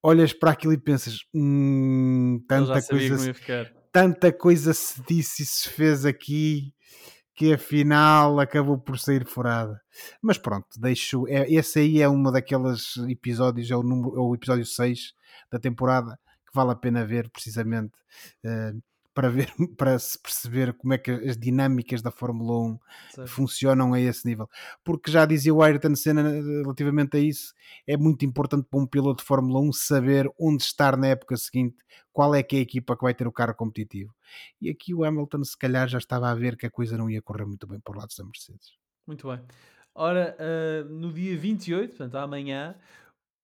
olhas 0.03 0.33
para 0.33 0.53
aquilo 0.53 0.73
e 0.73 0.79
pensas: 0.79 1.19
hum, 1.35 2.43
tanta, 2.49 2.83
coisa, 2.83 3.35
tanta 3.93 4.33
coisa 4.33 4.73
se 4.73 5.03
disse 5.07 5.43
e 5.43 5.47
se 5.47 5.69
fez 5.69 6.05
aqui 6.05 6.73
que 7.37 7.53
afinal 7.53 8.41
acabou 8.41 8.79
por 8.79 8.99
sair 8.99 9.27
furada. 9.27 9.81
Mas 10.23 10.39
pronto, 10.39 10.67
deixo. 10.79 11.29
É, 11.29 11.49
esse 11.53 11.81
aí 11.81 12.01
é 12.01 12.09
uma 12.09 12.33
daqueles 12.33 12.97
episódios, 13.09 13.71
é 13.71 13.77
o, 13.77 13.83
número, 13.83 14.17
é 14.17 14.21
o 14.21 14.35
episódio 14.35 14.65
6 14.65 15.13
da 15.53 15.59
temporada, 15.59 16.19
que 16.47 16.55
vale 16.55 16.73
a 16.73 16.75
pena 16.75 17.05
ver 17.05 17.29
precisamente. 17.29 17.93
Uh, 18.43 18.83
para 19.17 19.31
ver, 19.31 19.51
para 19.79 19.99
se 19.99 20.19
perceber 20.19 20.75
como 20.75 20.93
é 20.93 20.99
que 20.99 21.11
as 21.11 21.39
dinâmicas 21.39 22.03
da 22.03 22.11
Fórmula 22.11 22.69
1 22.69 22.79
Sim. 23.15 23.27
funcionam 23.27 23.95
a 23.95 24.01
esse 24.01 24.29
nível. 24.29 24.47
Porque 24.85 25.11
já 25.11 25.25
dizia 25.25 25.55
o 25.55 25.63
Ayrton 25.63 25.97
Senna 25.97 26.21
eh, 26.21 26.43
relativamente 26.63 27.17
a 27.17 27.21
isso, 27.21 27.55
é 27.87 27.97
muito 27.97 28.27
importante 28.27 28.69
para 28.71 28.79
um 28.79 28.87
piloto 28.87 29.23
de 29.23 29.27
Fórmula 29.27 29.59
1 29.61 29.73
saber 29.73 30.31
onde 30.39 30.63
estar 30.63 30.99
na 30.99 31.09
época 31.09 31.35
seguinte, 31.39 31.77
qual 32.13 32.35
é 32.35 32.43
que 32.43 32.57
é 32.57 32.59
a 32.59 32.63
equipa 32.63 32.95
que 32.95 33.03
vai 33.03 33.15
ter 33.15 33.27
o 33.27 33.33
carro 33.33 33.55
competitivo. 33.55 34.15
E 34.61 34.69
aqui 34.69 34.93
o 34.93 35.03
Hamilton 35.03 35.43
se 35.45 35.57
calhar 35.57 35.89
já 35.89 35.99
estava 35.99 36.29
a 36.31 36.35
ver 36.35 36.55
que 36.55 36.67
a 36.67 36.71
coisa 36.71 36.99
não 36.99 37.09
ia 37.09 37.23
correr 37.23 37.47
muito 37.47 37.67
bem 37.67 37.81
por 37.81 37.97
lados 37.97 38.17
da 38.17 38.25
Mercedes. 38.25 38.73
Muito 39.07 39.29
bem. 39.29 39.41
Ora, 39.95 40.37
uh, 40.39 40.93
no 40.93 41.11
dia 41.11 41.35
28, 41.39 41.89
portanto 41.89 42.17
amanhã, 42.17 42.77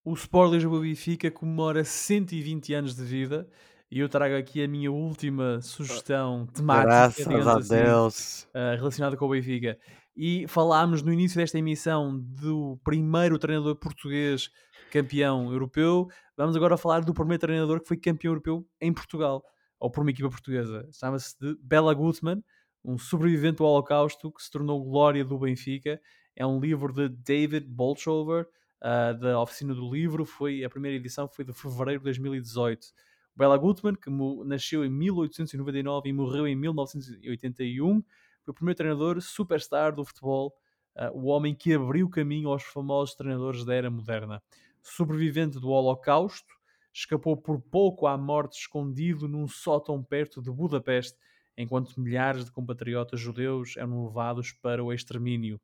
o 0.04 0.12
Sport 0.12 0.52
Lisboa 0.52 0.82
Benfica 0.82 1.30
comemora 1.30 1.82
120 1.82 2.74
anos 2.74 2.94
de 2.94 3.04
vida 3.04 3.48
e 3.92 3.98
eu 3.98 4.08
trago 4.08 4.34
aqui 4.34 4.64
a 4.64 4.66
minha 4.66 4.90
última 4.90 5.60
sugestão 5.60 6.46
temática, 6.46 6.86
Graças 6.86 7.46
a 7.46 7.58
assim, 7.58 7.68
Deus. 7.74 8.42
Uh, 8.44 8.76
relacionada 8.78 9.18
com 9.18 9.26
o 9.26 9.28
Benfica. 9.28 9.78
E 10.16 10.46
falámos 10.48 11.02
no 11.02 11.12
início 11.12 11.36
desta 11.36 11.58
emissão 11.58 12.18
do 12.18 12.80
primeiro 12.82 13.38
treinador 13.38 13.76
português 13.76 14.48
campeão 14.90 15.52
europeu. 15.52 16.08
Vamos 16.34 16.56
agora 16.56 16.78
falar 16.78 17.04
do 17.04 17.12
primeiro 17.12 17.42
treinador 17.42 17.82
que 17.82 17.88
foi 17.88 17.98
campeão 17.98 18.30
europeu 18.30 18.66
em 18.80 18.94
Portugal, 18.94 19.44
ou 19.78 19.90
por 19.90 20.00
uma 20.00 20.10
equipa 20.10 20.30
portuguesa. 20.30 20.88
Chama-se 20.90 21.38
de 21.38 21.54
Bela 21.62 21.92
Gutmann, 21.92 22.42
um 22.82 22.96
sobrevivente 22.96 23.58
do 23.58 23.64
Holocausto 23.64 24.32
que 24.32 24.42
se 24.42 24.50
tornou 24.50 24.82
glória 24.82 25.22
do 25.22 25.38
Benfica. 25.38 26.00
É 26.34 26.46
um 26.46 26.58
livro 26.58 26.94
de 26.94 27.10
David 27.10 27.66
Bolchover, 27.68 28.46
uh, 28.82 29.20
da 29.20 29.38
Oficina 29.38 29.74
do 29.74 29.92
Livro. 29.92 30.24
Foi, 30.24 30.64
a 30.64 30.70
primeira 30.70 30.96
edição 30.96 31.28
foi 31.28 31.44
de 31.44 31.52
fevereiro 31.52 32.00
de 32.00 32.04
2018. 32.04 32.86
Bela 33.34 33.56
Gutmann, 33.56 33.94
que 33.94 34.10
nasceu 34.44 34.84
em 34.84 34.90
1899 34.90 36.08
e 36.08 36.12
morreu 36.12 36.46
em 36.46 36.54
1981, 36.54 38.02
foi 38.42 38.52
o 38.52 38.54
primeiro 38.54 38.76
treinador 38.76 39.20
superstar 39.20 39.94
do 39.94 40.04
futebol, 40.04 40.54
uh, 40.96 41.16
o 41.16 41.26
homem 41.26 41.54
que 41.54 41.72
abriu 41.74 42.08
caminho 42.08 42.50
aos 42.50 42.64
famosos 42.64 43.14
treinadores 43.14 43.64
da 43.64 43.74
era 43.74 43.90
moderna. 43.90 44.42
Sobrevivente 44.82 45.58
do 45.58 45.70
Holocausto, 45.70 46.52
escapou 46.92 47.36
por 47.36 47.60
pouco 47.60 48.06
à 48.06 48.18
morte 48.18 48.60
escondido 48.60 49.26
num 49.26 49.48
sótão 49.48 50.02
perto 50.02 50.42
de 50.42 50.50
Budapeste, 50.50 51.18
enquanto 51.56 51.98
milhares 52.00 52.44
de 52.44 52.52
compatriotas 52.52 53.18
judeus 53.18 53.76
eram 53.76 54.04
levados 54.04 54.52
para 54.52 54.84
o 54.84 54.92
extermínio. 54.92 55.60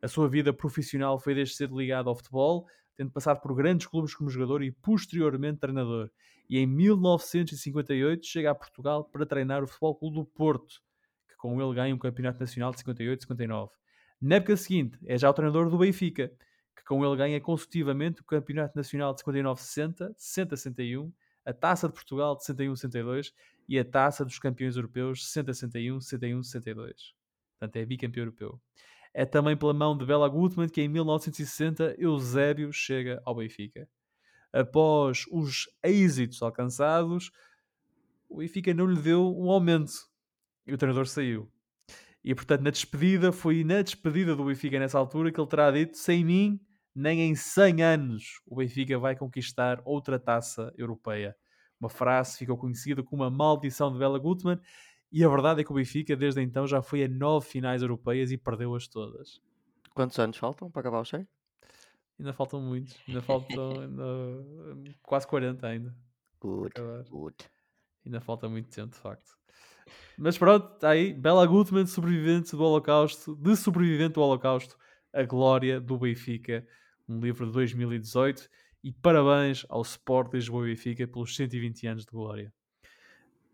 A 0.00 0.06
sua 0.06 0.28
vida 0.28 0.52
profissional 0.52 1.18
foi 1.18 1.34
desde 1.34 1.56
cedo 1.56 1.76
ligada 1.76 2.08
ao 2.08 2.14
futebol, 2.14 2.66
tendo 2.98 3.12
passado 3.12 3.40
por 3.40 3.54
grandes 3.54 3.86
clubes 3.86 4.12
como 4.12 4.28
jogador 4.28 4.60
e 4.60 4.72
posteriormente 4.72 5.60
treinador 5.60 6.10
e 6.50 6.58
em 6.58 6.66
1958 6.66 8.26
chega 8.26 8.50
a 8.50 8.54
Portugal 8.54 9.04
para 9.04 9.24
treinar 9.24 9.62
o 9.62 9.68
Futebol 9.68 9.94
Clube 9.94 10.16
do 10.16 10.24
Porto, 10.24 10.82
que 11.28 11.36
com 11.36 11.62
ele 11.62 11.74
ganha 11.74 11.94
um 11.94 11.98
campeonato 11.98 12.40
nacional 12.40 12.72
de 12.72 12.78
58-59. 12.78 13.70
Na 14.20 14.36
época 14.36 14.56
seguinte 14.56 14.98
é 15.06 15.16
já 15.16 15.30
o 15.30 15.32
treinador 15.32 15.70
do 15.70 15.78
Benfica, 15.78 16.32
que 16.74 16.84
com 16.84 17.06
ele 17.06 17.16
ganha 17.16 17.40
consecutivamente 17.40 18.20
o 18.20 18.24
campeonato 18.24 18.76
nacional 18.76 19.14
de 19.14 19.22
59-60, 19.22 20.12
60-61, 20.16 21.12
a 21.44 21.52
Taça 21.52 21.86
de 21.86 21.94
Portugal 21.94 22.36
de 22.36 22.44
61-62 22.44 23.32
e 23.68 23.78
a 23.78 23.84
Taça 23.84 24.24
dos 24.24 24.40
Campeões 24.40 24.76
Europeus 24.76 25.24
60-61, 25.32 25.98
61-62. 25.98 26.94
Portanto, 27.58 27.76
é 27.76 27.86
bicampeão 27.86 28.22
europeu. 28.24 28.60
É 29.18 29.26
também 29.26 29.56
pela 29.56 29.74
mão 29.74 29.96
de 29.96 30.06
Bela 30.06 30.28
Gutmann 30.28 30.68
que 30.68 30.80
em 30.80 30.88
1960 30.88 31.96
Eusébio 31.98 32.72
chega 32.72 33.20
ao 33.24 33.34
Benfica 33.34 33.88
após 34.52 35.24
os 35.30 35.68
êxitos 35.82 36.42
alcançados, 36.42 37.30
o 38.28 38.38
Benfica 38.38 38.72
não 38.74 38.86
lhe 38.86 39.00
deu 39.00 39.34
um 39.36 39.50
aumento 39.50 39.92
e 40.66 40.72
o 40.72 40.78
treinador 40.78 41.06
saiu. 41.06 41.50
E 42.22 42.34
portanto, 42.34 42.62
na 42.62 42.70
despedida, 42.70 43.32
foi 43.32 43.64
na 43.64 43.80
despedida 43.80 44.34
do 44.34 44.44
Benfica 44.44 44.78
nessa 44.78 44.98
altura 44.98 45.32
que 45.32 45.40
ele 45.40 45.48
terá 45.48 45.70
dito: 45.70 45.96
sem 45.96 46.24
mim, 46.24 46.60
nem 46.94 47.22
em 47.22 47.34
100 47.34 47.82
anos 47.82 48.42
o 48.46 48.56
Benfica 48.56 48.98
vai 48.98 49.16
conquistar 49.16 49.80
outra 49.84 50.18
taça 50.18 50.72
europeia. 50.76 51.36
Uma 51.80 51.88
frase 51.88 52.36
ficou 52.36 52.58
conhecida 52.58 53.02
como 53.04 53.22
a 53.22 53.30
maldição 53.30 53.92
de 53.92 53.98
Bela 53.98 54.18
Gutmann. 54.18 54.60
E 55.10 55.24
a 55.24 55.28
verdade 55.28 55.60
é 55.60 55.64
que 55.64 55.72
o 55.72 55.74
Benfica, 55.74 56.14
desde 56.14 56.42
então, 56.42 56.66
já 56.66 56.82
foi 56.82 57.02
a 57.02 57.08
nove 57.08 57.46
finais 57.46 57.80
europeias 57.82 58.30
e 58.30 58.36
perdeu-as 58.36 58.86
todas. 58.86 59.40
Quantos 59.94 60.18
anos 60.18 60.36
faltam 60.36 60.70
para 60.70 60.80
acabar 60.80 61.00
o 61.00 61.04
cheio? 61.04 61.26
Ainda 62.18 62.32
faltam 62.32 62.60
muitos. 62.60 62.96
Ainda 63.06 63.22
faltam 63.22 63.80
ainda, 63.80 64.04
quase 65.02 65.26
40 65.26 65.66
ainda. 65.66 65.96
Good, 66.40 66.74
good. 67.08 67.36
Ainda 68.04 68.20
falta 68.20 68.48
muito 68.48 68.68
tempo, 68.68 68.94
de 68.94 69.00
facto. 69.00 69.38
Mas 70.16 70.36
pronto, 70.36 70.74
está 70.74 70.90
aí. 70.90 71.14
Bela 71.14 71.46
Gutmann, 71.46 71.86
sobrevivente 71.86 72.52
do 72.52 72.62
Holocausto, 72.62 73.36
de 73.36 73.56
sobrevivente 73.56 74.14
do 74.14 74.20
Holocausto, 74.20 74.76
a 75.12 75.22
glória 75.22 75.80
do 75.80 75.96
Benfica, 75.96 76.66
um 77.08 77.20
livro 77.20 77.46
de 77.46 77.52
2018. 77.52 78.48
E 78.84 78.92
parabéns 78.92 79.64
ao 79.68 79.82
Sport 79.82 80.34
Lisboa 80.34 80.64
Benfica 80.64 81.06
pelos 81.06 81.34
120 81.34 81.86
anos 81.86 82.04
de 82.04 82.10
glória. 82.10 82.52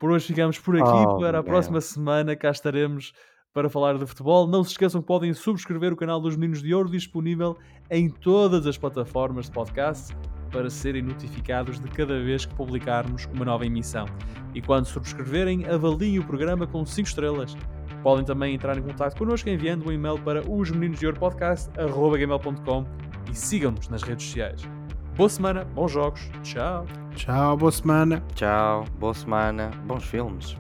Por 0.05 0.11
hoje 0.11 0.27
ficamos 0.27 0.59
por 0.59 0.77
aqui. 0.77 0.87
Oh, 0.87 1.19
para 1.19 1.39
a 1.39 1.43
próxima 1.43 1.81
semana 1.81 2.37
cá 2.37 2.51
estaremos 2.51 3.15
para 3.55 3.71
falar 3.71 3.97
de 3.97 4.05
futebol. 4.05 4.47
Não 4.47 4.63
se 4.63 4.73
esqueçam 4.73 5.01
que 5.01 5.07
podem 5.07 5.33
subscrever 5.33 5.95
o 5.95 5.97
canal 5.97 6.21
dos 6.21 6.37
Meninos 6.37 6.63
de 6.63 6.75
Ouro, 6.75 6.91
disponível 6.91 7.57
em 7.91 8.11
todas 8.11 8.67
as 8.67 8.77
plataformas 8.77 9.47
de 9.47 9.53
podcast, 9.53 10.15
para 10.53 10.69
serem 10.69 11.01
notificados 11.01 11.81
de 11.81 11.89
cada 11.89 12.23
vez 12.23 12.45
que 12.45 12.55
publicarmos 12.55 13.25
uma 13.33 13.47
nova 13.47 13.65
emissão. 13.65 14.05
E 14.55 14.61
quando 14.61 14.85
subscreverem, 14.85 15.65
avaliem 15.65 16.19
o 16.19 16.27
programa 16.27 16.67
com 16.67 16.85
5 16.85 17.09
estrelas. 17.09 17.57
Podem 18.03 18.27
também 18.27 18.55
entrar 18.55 18.77
em 18.77 18.83
contato 18.83 19.17
connosco 19.17 19.49
enviando 19.49 19.89
um 19.89 19.91
e-mail 19.91 20.19
para 20.19 20.47
os 20.47 20.71
meninos 20.71 21.01
de 21.01 21.07
ouro 21.07 21.19
podcast, 21.19 21.71
e 23.31 23.35
sigam-nos 23.35 23.89
nas 23.89 24.03
redes 24.03 24.27
sociais. 24.27 24.84
Boa 25.17 25.29
semana, 25.29 25.65
bons 25.65 25.93
jogos, 25.93 26.21
tchau! 26.43 26.87
Tchau, 27.15 27.57
boa 27.57 27.71
semana. 27.71 28.21
Tchau, 28.35 28.85
boa 28.99 29.15
semana, 29.15 29.71
bons 29.87 30.03
filmes. 30.03 30.57